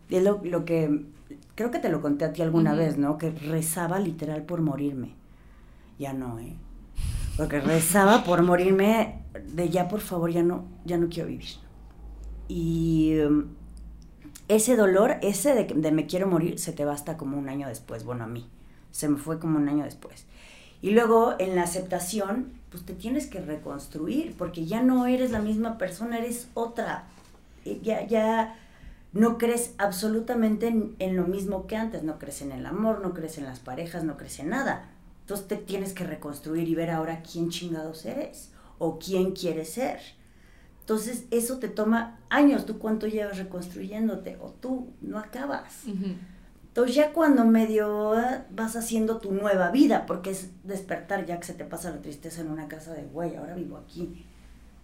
Y 0.09 0.17
es 0.17 0.25
lo, 0.25 0.41
lo 0.45 0.65
que, 0.65 1.07
creo 1.55 1.71
que 1.71 1.79
te 1.79 1.89
lo 1.89 2.01
conté 2.03 2.25
a 2.25 2.33
ti 2.33 2.43
alguna 2.43 2.75
vez, 2.75 2.99
¿no? 2.99 3.19
Que 3.19 3.31
rezaba 3.31 3.99
literal 4.01 4.43
por 4.43 4.61
morirme. 4.61 5.15
Ya 5.99 6.13
no, 6.13 6.39
¿eh? 6.41 6.57
Porque 7.37 7.61
rezaba 7.61 8.25
por 8.25 8.43
morirme 8.43 9.23
de 9.55 9.69
ya, 9.69 9.89
por 9.89 10.01
favor, 10.01 10.31
ya 10.31 10.43
no, 10.43 10.65
ya 10.85 10.99
no 10.99 11.09
quiero 11.09 11.29
vivir. 11.29 11.49
Y 12.49 13.19
um, 13.21 13.45
ese 14.49 14.77
dolor, 14.77 15.17
ese 15.23 15.55
de, 15.55 15.67
que- 15.69 15.75
de 15.75 15.93
me 15.93 16.07
quiero 16.07 16.27
morir, 16.27 16.59
se 16.59 16.73
te 16.73 16.85
va 16.85 16.93
hasta 16.93 17.17
como 17.17 17.39
un 17.39 17.49
año 17.49 17.69
después, 17.69 18.05
bueno, 18.05 18.25
a 18.25 18.27
mí. 18.27 18.49
Se 18.91 19.09
me 19.09 19.17
fue 19.19 19.39
como 19.39 19.57
un 19.59 19.69
año 19.69 19.85
después. 19.85 20.27
Y 20.83 20.91
luego 20.91 21.37
en 21.39 21.55
la 21.55 21.63
aceptación, 21.63 22.53
pues 22.71 22.85
te 22.85 22.95
tienes 22.95 23.27
que 23.27 23.41
reconstruir, 23.41 24.35
porque 24.37 24.64
ya 24.64 24.83
no 24.83 25.07
eres 25.07 25.31
la 25.33 25.41
misma 25.41 25.77
persona, 25.77 26.18
eres 26.18 26.49
otra. 26.55 27.05
Ya, 27.83 28.07
ya 28.07 28.57
no 29.12 29.39
crees 29.39 29.75
absolutamente 29.79 30.68
en, 30.99 31.16
lo 31.16 31.27
mismo 31.27 31.66
que 31.66 31.77
antes, 31.77 32.05
no 32.05 32.18
crees 32.18 32.43
en 32.43 32.53
el 32.53 32.64
amor, 32.64 33.01
no 33.01 33.12
crees 33.12 33.39
en 33.39 33.45
las 33.45 33.59
parejas, 33.59 34.05
no 34.05 34.16
crees 34.16 34.39
en 34.39 34.51
nada. 34.51 34.89
Entonces 35.23 35.49
te 35.49 35.57
tienes 35.57 35.93
que 35.93 36.05
reconstruir 36.05 36.68
y 36.68 36.75
ver 36.75 36.91
ahora 36.91 37.23
quién 37.23 37.51
chingados 37.51 38.07
eres 38.07 38.51
o 38.79 38.99
quién 38.99 39.33
quieres 39.33 39.71
ser. 39.71 39.99
Entonces 40.81 41.25
eso 41.31 41.59
te 41.59 41.68
toma 41.68 42.18
años, 42.31 42.66
tú 42.66 42.79
cuánto 42.79 43.07
llevas 43.07 43.39
reconstruyéndote 43.39 44.39
o 44.41 44.51
tú 44.51 44.93
no 45.01 45.18
acabas. 45.18 45.85
Entonces 46.81 46.97
ya 46.97 47.12
cuando 47.12 47.45
medio 47.45 48.18
eh, 48.18 48.45
vas 48.53 48.74
haciendo 48.74 49.18
tu 49.18 49.33
nueva 49.33 49.70
vida, 49.70 50.07
porque 50.07 50.31
es 50.31 50.49
despertar 50.64 51.26
ya 51.26 51.39
que 51.39 51.47
se 51.47 51.53
te 51.53 51.66
pasa 51.66 51.91
la 51.91 52.01
tristeza 52.01 52.41
en 52.41 52.49
una 52.49 52.68
casa 52.68 52.95
de, 52.95 53.03
güey, 53.03 53.37
ahora 53.37 53.55
vivo 53.55 53.76
aquí, 53.76 54.24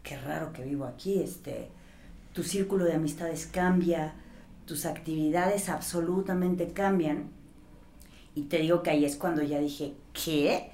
qué 0.03 0.19
raro 0.19 0.53
que 0.53 0.63
vivo 0.63 0.85
aquí, 0.85 1.23
este, 1.23 1.71
tu 2.35 2.43
círculo 2.43 2.85
de 2.85 2.93
amistades 2.93 3.47
cambia, 3.47 4.13
tus 4.67 4.85
actividades 4.85 5.71
absolutamente 5.71 6.69
cambian. 6.75 7.31
Y 8.35 8.43
te 8.43 8.59
digo 8.59 8.83
que 8.83 8.91
ahí 8.91 9.07
es 9.07 9.17
cuando 9.17 9.43
ya 9.43 9.59
dije, 9.59 9.95
¿qué? 10.13 10.73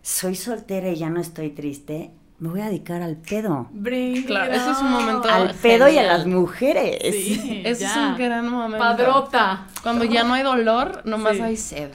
Soy 0.00 0.34
soltera 0.36 0.88
y 0.88 0.96
ya 0.96 1.10
no 1.10 1.20
estoy 1.20 1.50
triste, 1.50 2.12
me 2.42 2.48
voy 2.48 2.60
a 2.60 2.66
dedicar 2.66 3.00
al 3.02 3.16
pedo. 3.16 3.68
Bring 3.70 4.24
Claro, 4.24 4.52
ese 4.52 4.70
es 4.72 4.78
un 4.78 4.90
momento- 4.90 5.28
Al 5.28 5.54
pedo 5.54 5.88
y 5.88 5.96
a 5.98 6.02
las 6.02 6.26
mujeres. 6.26 6.98
Sí, 7.14 7.62
Ese 7.64 7.84
es 7.84 7.96
un 7.96 8.16
gran 8.16 8.48
momento. 8.48 8.78
Padrota. 8.78 9.66
Cuando 9.82 10.04
ya 10.04 10.24
no 10.24 10.34
hay 10.34 10.42
dolor, 10.42 11.02
nomás 11.04 11.36
Sí. 11.36 11.42
hay 11.42 11.56
sed. 11.56 11.90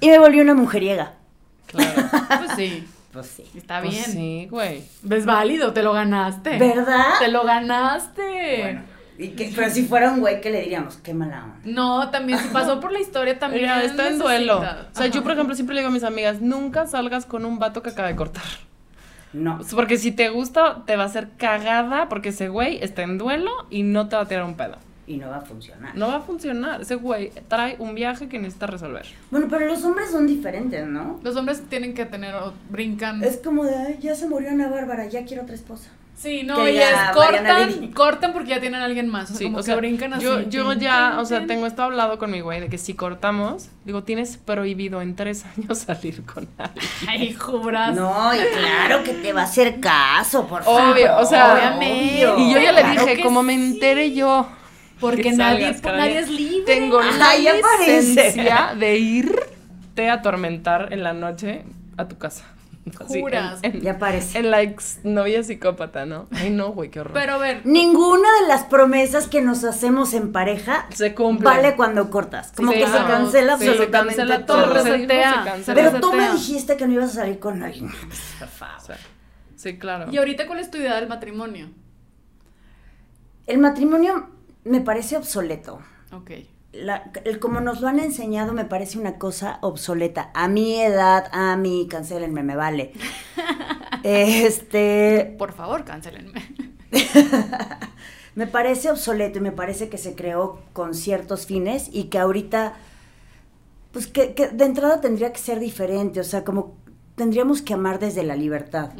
Y 0.00 0.08
me 0.08 0.18
volví 0.18 0.40
una 0.40 0.54
mujeriega. 0.54 1.12
Claro. 1.66 1.90
Pues 2.38 2.50
sí, 2.56 2.88
Pues 3.12 3.26
sí. 3.26 3.44
está 3.54 3.80
Pues 3.82 3.92
bien. 3.92 4.04
sí, 4.06 4.46
güey. 4.50 4.82
Es 5.10 5.26
válido, 5.26 5.74
te 5.74 5.82
lo 5.82 5.92
ganaste. 5.92 6.56
¿Verdad? 6.58 7.18
Te 7.18 7.28
lo 7.28 7.44
ganaste. 7.44 8.58
Bueno, 8.62 8.82
y 9.18 9.28
que- 9.28 9.52
pero 9.54 9.70
si 9.70 9.84
fuera 9.84 10.10
un 10.10 10.20
güey 10.20 10.40
que 10.40 10.48
le 10.50 10.62
diríamos, 10.62 10.96
qué 10.96 11.12
mala 11.12 11.44
onda. 11.44 11.56
No, 11.64 12.08
también 12.10 12.38
si 12.38 12.48
pasó 12.48 12.80
por 12.80 12.92
la 12.92 13.00
historia 13.00 13.38
también. 13.38 13.64
Mira, 13.64 13.84
está 13.84 14.08
en 14.08 14.18
duelo. 14.18 14.60
O 14.60 14.96
sea, 14.96 15.06
yo, 15.08 15.22
por 15.22 15.32
ejemplo, 15.32 15.54
siempre 15.54 15.74
le 15.74 15.82
digo 15.82 15.90
a 15.90 15.92
mis 15.92 16.02
amigas, 16.04 16.40
nunca 16.40 16.86
salgas 16.86 17.26
con 17.26 17.44
un 17.44 17.58
vato 17.58 17.82
que 17.82 17.90
acaba 17.90 18.08
de 18.08 18.16
cortar. 18.16 18.42
No. 19.32 19.58
Porque 19.74 19.96
si 19.96 20.12
te 20.12 20.28
gusta, 20.28 20.84
te 20.86 20.96
va 20.96 21.04
a 21.04 21.06
hacer 21.06 21.28
cagada 21.38 22.08
porque 22.08 22.30
ese 22.30 22.48
güey 22.48 22.78
está 22.82 23.02
en 23.02 23.18
duelo 23.18 23.50
y 23.70 23.82
no 23.82 24.08
te 24.08 24.16
va 24.16 24.22
a 24.22 24.28
tirar 24.28 24.44
un 24.44 24.54
pedo. 24.56 24.76
Y 25.06 25.16
no 25.16 25.28
va 25.30 25.38
a 25.38 25.40
funcionar. 25.40 25.96
No 25.96 26.06
va 26.08 26.16
a 26.16 26.20
funcionar. 26.20 26.82
Ese 26.82 26.94
güey 26.94 27.32
trae 27.48 27.76
un 27.80 27.94
viaje 27.94 28.28
que 28.28 28.38
necesita 28.38 28.66
resolver. 28.68 29.04
Bueno, 29.30 29.46
pero 29.50 29.66
los 29.66 29.82
hombres 29.84 30.10
son 30.10 30.26
diferentes, 30.26 30.86
¿no? 30.86 31.18
Los 31.24 31.34
hombres 31.36 31.62
tienen 31.68 31.92
que 31.94 32.04
tener, 32.06 32.34
o 32.36 32.52
brincan. 32.70 33.22
Es 33.24 33.38
como 33.38 33.64
de, 33.64 33.74
"Ay, 33.74 33.98
ya 34.00 34.14
se 34.14 34.28
murió 34.28 34.50
Ana 34.50 34.68
Bárbara, 34.68 35.06
ya 35.06 35.24
quiero 35.24 35.42
otra 35.42 35.54
esposa. 35.56 35.90
Sí, 36.22 36.44
no, 36.44 36.68
y 36.68 36.74
ya 36.74 37.08
es 37.08 37.16
cortan, 37.16 37.88
cortan 37.92 38.32
porque 38.32 38.50
ya 38.50 38.60
tienen 38.60 38.80
a 38.80 38.84
alguien 38.84 39.08
más. 39.08 39.24
O 39.24 39.26
sea, 39.34 39.38
Sí, 39.38 39.44
como 39.46 39.56
o 39.56 39.60
que 39.60 39.66
sea, 39.66 39.76
brincan 39.76 40.12
así. 40.14 40.24
yo, 40.24 40.40
yo 40.42 40.72
ya, 40.74 41.16
o 41.18 41.24
sea, 41.24 41.46
tengo 41.46 41.66
esto 41.66 41.82
hablado 41.82 42.16
con 42.18 42.30
mi 42.30 42.40
güey 42.40 42.60
de 42.60 42.68
que 42.68 42.78
si 42.78 42.94
cortamos, 42.94 43.70
digo, 43.84 44.04
tienes 44.04 44.36
prohibido 44.36 45.02
en 45.02 45.16
tres 45.16 45.44
años 45.58 45.78
salir 45.78 46.24
con 46.24 46.48
alguien. 46.58 46.86
Ay, 47.08 47.34
juras. 47.34 47.94
No, 47.96 48.32
y 48.34 48.38
claro 48.56 49.02
que 49.02 49.14
te 49.14 49.32
va 49.32 49.40
a 49.40 49.44
hacer 49.44 49.80
caso, 49.80 50.46
por 50.46 50.62
favor. 50.62 50.92
Obvio, 50.92 51.16
o 51.18 51.24
sea, 51.26 51.54
obviamente. 51.54 52.26
obvio. 52.28 52.38
Y 52.46 52.52
yo 52.54 52.60
ya 52.60 52.70
le 52.72 52.82
Claro 52.82 53.00
dije, 53.04 53.16
que 53.16 53.22
como 53.22 53.42
me 53.42 53.54
entere 53.54 54.12
yo. 54.12 54.46
Porque 55.00 55.22
que 55.22 55.32
nadie, 55.32 55.74
salgas, 55.74 55.96
nadie 55.96 56.18
es 56.20 56.28
libre. 56.30 56.62
Tengo 56.64 57.00
Ajá, 57.00 57.10
la 57.18 57.34
licencia 57.84 58.74
de 58.78 58.96
irte 58.98 60.08
a 60.08 60.12
atormentar 60.12 60.92
en 60.92 61.02
la 61.02 61.12
noche 61.12 61.64
a 61.96 62.06
tu 62.06 62.16
casa. 62.16 62.44
Así, 63.00 63.14
en- 63.18 63.20
Juras. 63.20 63.58
En, 63.62 63.80
Ya 63.80 63.98
parece. 63.98 64.38
en 64.38 64.50
la 64.50 64.60
ex 64.62 64.98
novia 65.04 65.42
psicópata, 65.44 66.04
¿no? 66.06 66.26
Ay, 66.32 66.50
no, 66.50 66.70
güey, 66.72 66.90
qué 66.90 67.00
horror. 67.00 67.12
Pero 67.14 67.34
a 67.34 67.38
ver, 67.38 67.64
Ninguna 67.64 68.28
de 68.40 68.48
las 68.48 68.64
promesas 68.64 69.28
que 69.28 69.40
nos 69.42 69.62
hacemos 69.64 70.14
en 70.14 70.32
pareja 70.32 70.86
se 70.92 71.14
cumple. 71.14 71.44
vale 71.44 71.76
cuando 71.76 72.10
cortas. 72.10 72.52
Como 72.56 72.72
Sí, 72.72 72.78
que 72.78 72.86
se 72.86 72.92
cancela 72.98 73.56
Sí, 73.58 73.64
se 73.64 73.70
absolutamente 73.70 74.16
cancela 74.16 74.46
todo. 74.46 74.64
todo. 74.64 74.74
Se 74.78 74.82
Se 74.82 74.90
resetea, 74.90 75.30
se 75.44 75.50
cancela. 75.50 75.74
Pero 75.76 75.90
se 75.92 76.00
tú 76.00 76.10
me 76.12 76.16
resetea. 76.18 76.34
dijiste 76.34 76.76
que 76.76 76.86
no 76.88 76.92
ibas 76.94 77.10
a 77.10 77.14
salir 77.20 77.38
con 77.38 77.62
alguien. 77.62 77.90
Por 78.38 78.48
favor. 78.48 78.76
O 78.82 78.84
sea, 78.86 78.96
sí, 79.56 79.78
claro. 79.78 80.10
¿y 80.10 80.18
ahorita 80.18 80.46
cuál 80.46 80.58
es 80.58 80.70
tu 80.70 80.78
idea 80.78 80.96
del 80.96 81.08
matrimonio? 81.08 81.70
El 83.46 83.58
matrimonio 83.58 84.28
me 84.64 84.80
parece 84.80 85.16
obsoleto. 85.16 85.80
Ok. 86.12 86.30
La- 86.72 87.10
el, 87.24 87.38
como 87.38 87.60
nos 87.60 87.80
lo 87.82 87.88
han 87.88 87.98
enseñado 87.98 88.52
me 88.54 88.64
parece 88.64 88.98
una 88.98 89.18
cosa 89.18 89.58
obsoleta. 89.60 90.30
A 90.34 90.48
mi 90.48 90.80
edad, 90.80 91.26
a 91.32 91.56
mí, 91.56 91.86
cancelenme, 91.90 92.42
me 92.42 92.56
vale. 92.56 92.92
este, 94.02 95.34
Por 95.38 95.52
favor, 95.52 95.84
cancelenme. 95.84 96.42
me 98.34 98.46
parece 98.46 98.90
obsoleto 98.90 99.38
y 99.38 99.42
me 99.42 99.52
parece 99.52 99.88
que 99.88 99.98
se 99.98 100.14
creó 100.14 100.60
con 100.72 100.94
ciertos 100.94 101.46
fines 101.46 101.88
y 101.92 102.04
que 102.04 102.18
ahorita, 102.18 102.74
pues 103.92 104.06
que, 104.06 104.34
que 104.34 104.48
de 104.48 104.64
entrada 104.64 105.00
tendría 105.00 105.32
que 105.32 105.38
ser 105.38 105.58
diferente, 105.60 106.20
o 106.20 106.24
sea, 106.24 106.44
como 106.44 106.74
tendríamos 107.16 107.60
que 107.62 107.74
amar 107.74 107.98
desde 107.98 108.22
la 108.22 108.36
libertad. 108.36 108.90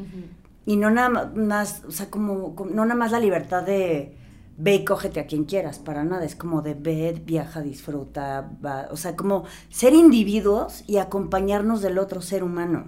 Y 0.66 0.76
no 0.76 0.90
nada 0.90 1.08
más, 1.34 1.82
o 1.88 1.90
sea, 1.90 2.10
como, 2.10 2.54
como- 2.54 2.70
no 2.70 2.84
nada 2.84 2.98
más 2.98 3.10
la 3.12 3.18
libertad 3.20 3.62
de 3.62 4.16
ve 4.62 4.76
y 4.76 4.84
cógete 4.84 5.18
a 5.18 5.26
quien 5.26 5.44
quieras, 5.44 5.80
para 5.80 6.04
nada. 6.04 6.24
Es 6.24 6.36
como 6.36 6.62
de 6.62 6.74
ve, 6.74 7.20
viaja, 7.24 7.60
disfruta, 7.60 8.52
va. 8.64 8.86
O 8.92 8.96
sea, 8.96 9.16
como 9.16 9.44
ser 9.68 9.92
individuos 9.92 10.84
y 10.86 10.98
acompañarnos 10.98 11.82
del 11.82 11.98
otro 11.98 12.22
ser 12.22 12.44
humano. 12.44 12.86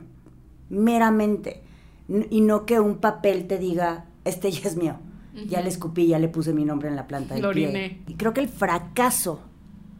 Meramente. 0.68 1.62
Y 2.30 2.42
no 2.42 2.64
que 2.64 2.78
un 2.78 2.98
papel 2.98 3.48
te 3.48 3.58
diga, 3.58 4.06
este 4.24 4.50
ya 4.50 4.68
es 4.68 4.76
mío. 4.76 4.98
Ya 5.48 5.62
le 5.62 5.68
escupí, 5.68 6.06
ya 6.06 6.20
le 6.20 6.28
puse 6.28 6.52
mi 6.52 6.64
nombre 6.64 6.88
en 6.88 6.94
la 6.94 7.08
planta 7.08 7.34
del 7.34 7.50
pie. 7.50 8.02
Y 8.06 8.14
creo 8.14 8.32
que 8.32 8.40
el 8.40 8.48
fracaso, 8.48 9.40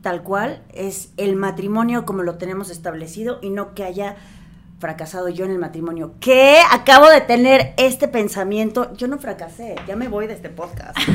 tal 0.01 0.23
cual, 0.23 0.63
es 0.73 1.13
el 1.17 1.35
matrimonio 1.35 2.07
como 2.07 2.23
lo 2.23 2.39
tenemos 2.39 2.71
establecido 2.71 3.41
y 3.43 3.51
no 3.51 3.75
que 3.75 3.83
haya 3.83 4.15
fracasado 4.89 5.31
yo 5.31 5.47
en 5.47 5.51
el 5.51 5.59
matrimonio. 5.59 6.13
¿Qué? 6.21 6.59
Acabo 6.71 7.09
de 7.09 7.23
tener 7.23 7.73
este 7.79 8.07
pensamiento. 8.07 8.93
Yo 8.99 9.09
no 9.09 9.17
fracasé, 9.17 9.77
ya 9.89 9.97
me 9.97 10.09
voy 10.09 10.27
de 10.27 10.35
este 10.35 10.51
podcast. 10.51 10.95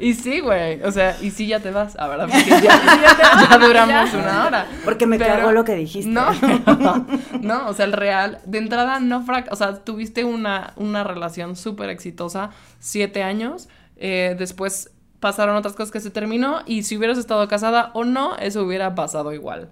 Y 0.00 0.14
sí, 0.14 0.40
güey. 0.40 0.82
O 0.82 0.90
sea, 0.90 1.16
y 1.22 1.30
sí 1.30 1.46
ya 1.46 1.60
te 1.60 1.70
vas. 1.70 1.96
A 1.98 2.08
ver, 2.08 2.18
porque 2.28 2.50
ya, 2.62 3.48
ya 3.50 3.58
duramos 3.58 4.12
Ya. 4.12 4.18
una 4.18 4.46
hora. 4.46 4.66
Porque 4.84 5.06
me 5.06 5.16
Pero- 5.18 5.36
cagó 5.36 5.52
lo 5.52 5.64
que 5.64 5.74
dijiste. 5.76 6.10
No, 6.10 6.26
no, 7.40 7.68
o 7.68 7.72
sea, 7.72 7.84
el 7.86 7.92
real, 7.92 8.40
de 8.44 8.58
entrada 8.58 8.98
no 9.00 9.22
frac, 9.24 9.48
o 9.52 9.56
sea, 9.56 9.76
tuviste 9.84 10.24
una, 10.24 10.72
una 10.76 11.04
relación 11.04 11.54
súper 11.56 11.88
exitosa, 11.90 12.50
siete 12.80 13.22
años, 13.22 13.68
eh, 13.96 14.34
después 14.38 14.90
pasaron 15.20 15.54
otras 15.56 15.74
cosas 15.74 15.92
que 15.92 16.00
se 16.00 16.10
terminó 16.10 16.62
y 16.66 16.82
si 16.82 16.96
hubieras 16.96 17.16
estado 17.16 17.46
casada 17.46 17.90
o 17.94 18.04
no, 18.04 18.36
eso 18.38 18.62
hubiera 18.64 18.94
pasado 18.96 19.32
igual. 19.32 19.70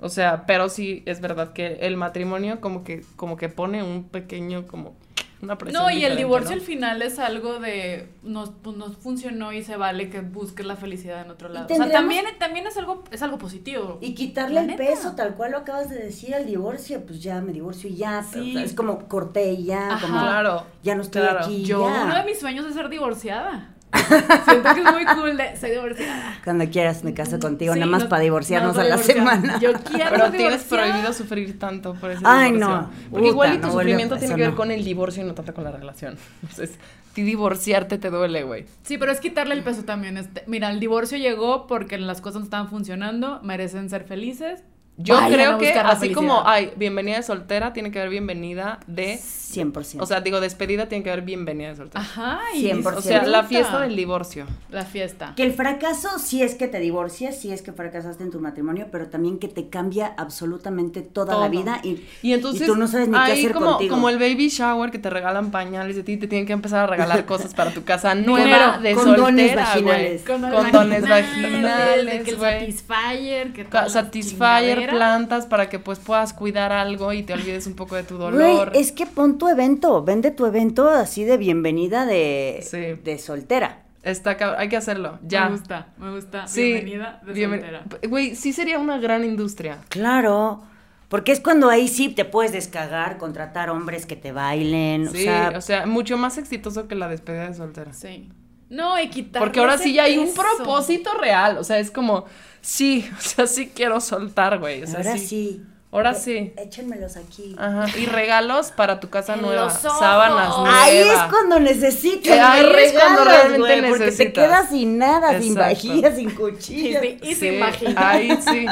O 0.00 0.08
sea, 0.08 0.44
pero 0.46 0.68
sí 0.68 1.02
es 1.06 1.20
verdad 1.20 1.52
que 1.52 1.78
el 1.80 1.96
matrimonio 1.96 2.60
como 2.60 2.84
que, 2.84 3.02
como 3.16 3.36
que 3.36 3.48
pone 3.48 3.82
un 3.82 4.04
pequeño, 4.04 4.66
como, 4.66 4.94
una 5.42 5.56
presión 5.58 5.82
No, 5.84 5.90
y 5.90 6.04
el 6.04 6.16
divorcio 6.16 6.50
¿no? 6.50 6.56
al 6.56 6.60
final 6.62 7.02
es 7.02 7.18
algo 7.18 7.58
de 7.60 8.08
nos, 8.22 8.50
pues, 8.62 8.74
nos 8.76 8.96
funcionó 8.96 9.52
y 9.52 9.62
se 9.62 9.76
vale 9.76 10.08
que 10.10 10.20
busques 10.20 10.64
la 10.66 10.76
felicidad 10.76 11.22
en 11.22 11.30
otro 11.30 11.48
lado. 11.50 11.66
O 11.70 11.76
sea, 11.76 11.90
también, 11.90 12.24
también 12.38 12.66
es 12.66 12.76
algo, 12.78 13.04
es 13.10 13.22
algo 13.22 13.36
positivo. 13.38 13.98
Y 14.00 14.14
quitarle 14.14 14.60
el 14.60 14.66
neta. 14.68 14.78
peso, 14.84 15.12
tal 15.14 15.34
cual 15.34 15.52
lo 15.52 15.58
acabas 15.58 15.88
de 15.90 15.96
decir, 15.96 16.34
al 16.34 16.46
divorcio, 16.46 17.02
pues 17.06 17.22
ya 17.22 17.40
me 17.40 17.52
divorcio 17.52 17.88
y 17.90 17.96
ya. 17.96 18.24
pero, 18.30 18.44
Sí. 18.44 18.50
o 18.50 18.54
sea, 18.54 18.62
es 18.64 18.74
como 18.74 19.08
corté 19.08 19.52
y 19.52 19.64
ya, 19.64 19.92
Ajá. 19.94 20.06
como 20.06 20.20
Claro, 20.20 20.64
ya 20.82 20.94
no 20.94 21.02
estoy 21.02 21.22
claro. 21.22 21.40
aquí. 21.40 21.62
Yo, 21.64 21.86
ya. 21.88 22.04
uno 22.04 22.14
de 22.16 22.24
mis 22.24 22.38
sueños 22.40 22.64
es 22.66 22.74
ser 22.74 22.88
divorciada. 22.88 23.74
Siento 23.96 24.74
que 24.74 24.80
es 24.82 24.92
muy 24.92 25.04
cool 25.16 25.36
de 25.36 25.56
ser 25.56 25.72
divorciada. 25.72 26.38
Cuando 26.44 26.68
quieras 26.70 27.04
me 27.04 27.14
caso 27.14 27.38
contigo, 27.38 27.74
Sí, 27.74 27.80
nada 27.80 27.90
más 27.90 28.04
no- 28.04 28.08
para 28.08 28.22
divorciarnos 28.22 28.76
nada 28.76 28.86
a 28.86 28.88
la 28.96 28.96
para 29.02 29.14
divorciarnos. 29.14 29.42
semana. 29.42 29.60
Yo 29.60 29.72
quiero 29.92 30.10
Pero 30.10 30.30
tienes 30.30 30.62
prohibido 30.64 31.12
sufrir 31.12 31.58
tanto 31.58 31.94
por 31.94 32.10
ese 32.10 32.22
Ay, 32.24 32.52
divorcio. 32.52 32.76
no. 32.76 32.90
Porque 33.10 33.28
igual 33.28 33.54
y 33.54 33.58
tu 33.58 33.66
no 33.66 33.72
sufrimiento 33.72 34.14
tiene 34.16 34.26
eso 34.26 34.34
que 34.36 34.40
ver 34.42 34.50
no. 34.50 34.56
con 34.56 34.70
el 34.70 34.84
divorcio 34.84 35.22
y 35.22 35.26
no 35.26 35.34
tanto 35.34 35.54
con 35.54 35.64
la 35.64 35.72
relación. 35.72 36.16
Entonces, 36.42 36.78
ti 37.14 37.22
divorciarte 37.22 37.98
te 37.98 38.10
duele, 38.10 38.42
güey. 38.42 38.66
Sí, 38.82 38.98
pero 38.98 39.10
es 39.12 39.20
quitarle 39.20 39.54
el 39.54 39.62
peso 39.62 39.84
también. 39.84 40.16
Este, 40.18 40.42
mira, 40.46 40.70
el 40.70 40.80
divorcio 40.80 41.16
llegó 41.18 41.66
porque 41.66 41.98
las 41.98 42.20
cosas 42.20 42.40
no 42.40 42.44
estaban 42.44 42.68
funcionando, 42.68 43.40
merecen 43.42 43.88
ser 43.90 44.04
felices. 44.04 44.62
Yo 44.98 45.14
Vayan 45.14 45.32
creo 45.32 45.58
que 45.58 45.72
así 45.72 46.12
como 46.12 46.46
hay 46.46 46.72
bienvenida 46.76 47.16
de 47.16 47.22
soltera, 47.22 47.72
tiene 47.72 47.90
que 47.90 47.98
haber 47.98 48.10
bienvenida 48.10 48.80
de... 48.86 49.20
100%. 49.46 50.00
O 50.00 50.06
sea, 50.06 50.20
digo, 50.20 50.40
despedida 50.40 50.86
tiene 50.88 51.04
que 51.04 51.10
haber 51.10 51.24
bienvenida 51.24 51.68
de 51.68 51.76
soltera. 51.76 52.00
Ajá, 52.02 52.40
y 52.54 52.64
100%. 52.64 52.96
O 52.96 53.00
sea, 53.00 53.24
la 53.24 53.44
fiesta 53.44 53.80
del 53.80 53.94
divorcio. 53.94 54.44
La 54.70 54.84
fiesta. 54.84 55.34
Que 55.36 55.44
el 55.44 55.52
fracaso 55.52 56.18
sí 56.18 56.42
es 56.42 56.56
que 56.56 56.66
te 56.66 56.80
divorcias, 56.80 57.38
sí 57.38 57.52
es 57.52 57.62
que 57.62 57.72
fracasaste 57.72 58.24
en 58.24 58.30
tu 58.30 58.40
matrimonio, 58.40 58.88
pero 58.90 59.06
también 59.08 59.38
que 59.38 59.48
te 59.48 59.68
cambia 59.68 60.14
absolutamente 60.16 61.02
toda 61.02 61.34
Todo. 61.34 61.42
la 61.42 61.48
vida 61.48 61.80
y, 61.84 62.02
Y 62.22 62.32
entonces, 62.32 62.66
tú 62.66 62.74
no 62.74 62.88
sabes 62.88 63.08
ni 63.08 63.14
qué 63.14 63.20
ahí 63.20 63.40
hacer 63.40 63.52
como, 63.52 63.66
contigo. 63.72 63.94
como 63.94 64.08
el 64.08 64.18
baby 64.18 64.48
shower 64.48 64.90
que 64.90 64.98
te 64.98 65.10
regalan 65.10 65.50
pañales 65.50 65.96
y 65.96 66.00
a 66.00 66.04
ti 66.04 66.16
te 66.16 66.26
tienen 66.26 66.46
que 66.46 66.52
empezar 66.52 66.80
a 66.80 66.86
regalar 66.86 67.24
cosas 67.26 67.54
para 67.54 67.70
tu 67.70 67.84
casa 67.84 68.14
nueva 68.14 68.78
de 68.78 68.94
condones 68.94 69.52
soltera, 69.52 69.62
vaginales. 69.62 70.22
Condones 70.22 71.02
de 71.02 71.08
vaginales, 71.08 72.24
que 72.24 72.30
el 72.30 72.36
güey. 72.36 72.60
Satisfyer, 72.60 73.52
que 73.52 73.66
Satisfyer, 73.88 74.85
plantas 74.94 75.46
para 75.46 75.68
que 75.68 75.78
pues 75.78 75.98
puedas 75.98 76.32
cuidar 76.32 76.72
algo 76.72 77.12
y 77.12 77.22
te 77.22 77.32
olvides 77.34 77.66
un 77.66 77.74
poco 77.74 77.94
de 77.96 78.02
tu 78.02 78.16
Güey, 78.16 78.30
dolor. 78.30 78.72
es 78.74 78.92
que 78.92 79.06
pon 79.06 79.38
tu 79.38 79.48
evento, 79.48 80.02
vende 80.04 80.30
tu 80.30 80.46
evento 80.46 80.88
así 80.88 81.24
de 81.24 81.36
bienvenida 81.36 82.06
de, 82.06 82.60
Sí. 82.62 83.00
de 83.02 83.18
soltera. 83.18 83.82
Está 84.02 84.36
hay 84.58 84.68
que 84.68 84.76
hacerlo, 84.76 85.18
ya. 85.26 85.46
Me 85.46 85.56
gusta, 85.56 85.88
me 85.98 86.12
gusta. 86.14 86.46
Sí, 86.46 86.62
Bienvenida 86.62 87.20
de 87.26 87.32
bienven- 87.32 87.60
soltera. 87.60 87.84
Güey, 88.08 88.36
sí 88.36 88.52
sería 88.52 88.78
una 88.78 88.98
gran 88.98 89.24
industria. 89.24 89.78
Claro, 89.88 90.62
porque 91.08 91.32
es 91.32 91.40
cuando 91.40 91.68
ahí 91.70 91.88
sí 91.88 92.08
te 92.10 92.24
puedes 92.24 92.52
descagar, 92.52 93.18
contratar 93.18 93.68
hombres 93.70 94.06
que 94.06 94.14
te 94.14 94.30
bailen, 94.30 95.10
Sí, 95.12 95.26
o 95.56 95.60
sea, 95.60 95.86
mucho 95.86 96.16
más 96.18 96.38
exitoso 96.38 96.86
que 96.86 96.94
la 96.94 97.08
despedida 97.08 97.48
de 97.48 97.54
soltera. 97.54 97.92
Sí. 97.92 98.28
No, 98.68 99.00
y 99.00 99.08
quitar. 99.10 99.40
Porque 99.40 99.60
ahora 99.60 99.78
sí 99.78 99.92
ya 99.92 100.04
hay 100.04 100.18
un 100.18 100.32
propósito 100.34 101.10
real, 101.20 101.56
o 101.58 101.64
sea, 101.64 101.78
es 101.78 101.90
como, 101.92 102.24
sí, 102.66 103.08
o 103.18 103.20
sea, 103.20 103.46
sí 103.46 103.70
quiero 103.74 104.00
soltar, 104.00 104.58
güey. 104.58 104.82
O 104.82 104.86
sea, 104.86 104.98
ahora 104.98 105.12
sí. 105.18 105.26
sí. 105.26 105.62
Ahora 105.92 106.12
sí. 106.14 106.52
Échenmelos 106.58 107.16
aquí. 107.16 107.54
Ajá. 107.58 107.86
Y 107.96 108.04
regalos 108.06 108.70
para 108.72 109.00
tu 109.00 109.08
casa 109.08 109.34
En 109.34 109.42
nueva. 109.42 109.64
los 109.64 109.84
ojos. 109.84 109.98
Sábanas 109.98 110.48
nuevas. 110.58 110.74
Ahí 110.82 110.98
es 110.98 111.22
cuando 111.30 111.60
necesitas. 111.60 112.38
Ahí 112.38 112.62
los 112.64 112.74
es 112.76 112.92
cuando 112.92 113.24
regalos, 113.24 113.26
realmente 113.48 113.58
güey, 113.80 113.80
Porque 113.90 113.98
te 114.04 114.10
necesitas. 114.10 114.44
quedas 114.44 114.68
sin 114.70 114.98
nada, 114.98 115.40
sin 115.40 115.52
Exacto. 115.52 115.70
vajillas, 115.74 116.16
sin 116.16 116.28
Y, 116.28 116.32
cuchillas. 116.34 117.04
y 117.04 117.18
Sí, 117.22 117.34
sin 117.36 117.60
vagina. 117.60 118.10
Ahí 118.10 118.38
sí, 118.42 118.66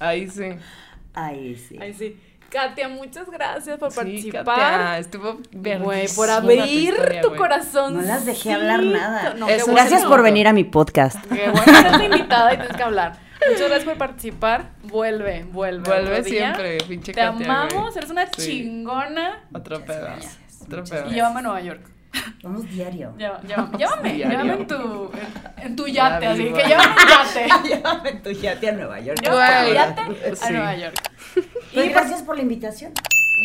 ahí 0.00 0.30
sí. 0.30 0.44
Ahí 1.14 1.56
sí. 1.56 1.78
Ay, 1.80 1.94
sí. 1.94 2.16
Katia, 2.48 2.88
muchas 2.88 3.28
gracias 3.30 3.78
por 3.78 3.90
Sí, 3.92 3.96
participar. 3.96 4.44
Katia, 4.44 4.98
estuvo 4.98 5.38
Güey, 5.52 6.08
por 6.16 6.30
abrir 6.30 6.64
historia, 6.66 7.20
tu 7.20 7.36
corazón. 7.36 7.94
No 7.94 8.02
las 8.02 8.24
dejé 8.26 8.52
hablar 8.52 8.82
nada. 8.82 9.34
No, 9.34 9.46
bueno. 9.46 9.64
Gracias 9.68 10.04
por 10.04 10.22
venir 10.22 10.48
a 10.48 10.52
mi 10.52 10.64
podcast. 10.64 11.18
Qué 11.26 11.50
bueno, 11.50 11.78
eres 11.78 11.98
la 11.98 12.04
invitada 12.04 12.52
y 12.54 12.56
tienes 12.56 12.76
que 12.76 12.82
hablar. 12.82 13.18
Muchas 13.50 13.68
gracias 13.68 13.84
por 13.84 13.98
participar. 13.98 14.70
Vuelve, 14.84 15.44
vuelve. 15.44 15.82
Vuelve 15.90 16.24
siempre, 16.24 16.78
pinche 16.88 17.12
Te 17.12 17.20
Katia, 17.20 17.44
amamos, 17.44 17.74
güey. 17.74 17.98
eres 17.98 18.10
una 18.10 18.26
Sí. 18.36 18.50
chingona. 18.62 19.44
Otro 19.52 19.84
pedo. 19.84 20.08
Otro 20.62 20.84
pedo. 20.84 21.10
Y 21.10 21.14
llévame 21.14 21.38
a 21.40 21.42
Nueva 21.42 21.60
York. 21.60 21.90
Vamos 22.42 22.70
diario. 22.70 23.12
Llévame, 23.18 24.16
llévame, 24.16 24.52
en 24.52 24.66
tu, 24.68 25.10
en, 25.56 25.66
en 25.66 25.76
tu 25.76 25.86
yate, 25.88 26.24
Ya 26.24 26.30
así 26.32 26.44
que 26.44 26.62
llévame 26.62 26.94
en 27.02 27.08
yate. 27.08 27.68
Llévame 27.68 28.12
tu 28.12 28.30
yate 28.30 28.68
a 28.68 28.72
Nueva 28.72 29.00
York. 29.00 29.18
Llévame 29.20 29.58
en 29.58 29.66
tu 29.66 29.74
yate 29.74 30.00
a. 30.46 30.50
Nueva 30.50 30.76
York. 30.76 30.94
Pues 31.74 31.86
Y 31.86 31.88
gracias 31.88 32.22
por 32.22 32.36
la 32.36 32.42
invitación. 32.42 32.92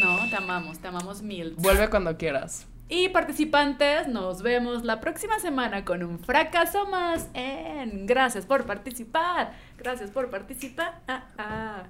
No, 0.04 0.30
te 0.30 0.36
amamos, 0.36 0.80
te 0.80 0.88
amamos 0.88 1.24
mil. 1.24 1.56
Vuelve 1.58 1.90
cuando 1.90 2.16
quieras. 2.16 2.68
Y 2.92 3.10
participantes, 3.10 4.08
nos 4.08 4.42
vemos 4.42 4.84
la 4.84 5.00
próxima 5.00 5.38
semana 5.38 5.86
con 5.86 6.02
un 6.02 6.18
fracaso 6.18 6.88
más 6.88 7.30
en 7.36 8.08
Gracias 8.08 8.48
por 8.48 8.66
participar. 8.66 9.54
Gracias 9.78 10.10
por 10.10 10.32
participar. 10.32 11.00
Ah, 11.08 11.24
ah. 11.38 11.84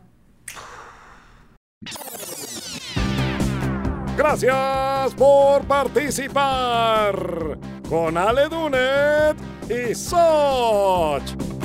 Gracias 4.17 5.15
por 5.15 5.63
participar 5.63 7.57
con 7.87 8.17
Ale 8.17 8.49
Dunet 8.49 9.37
y 9.69 9.95
Soch. 9.95 11.58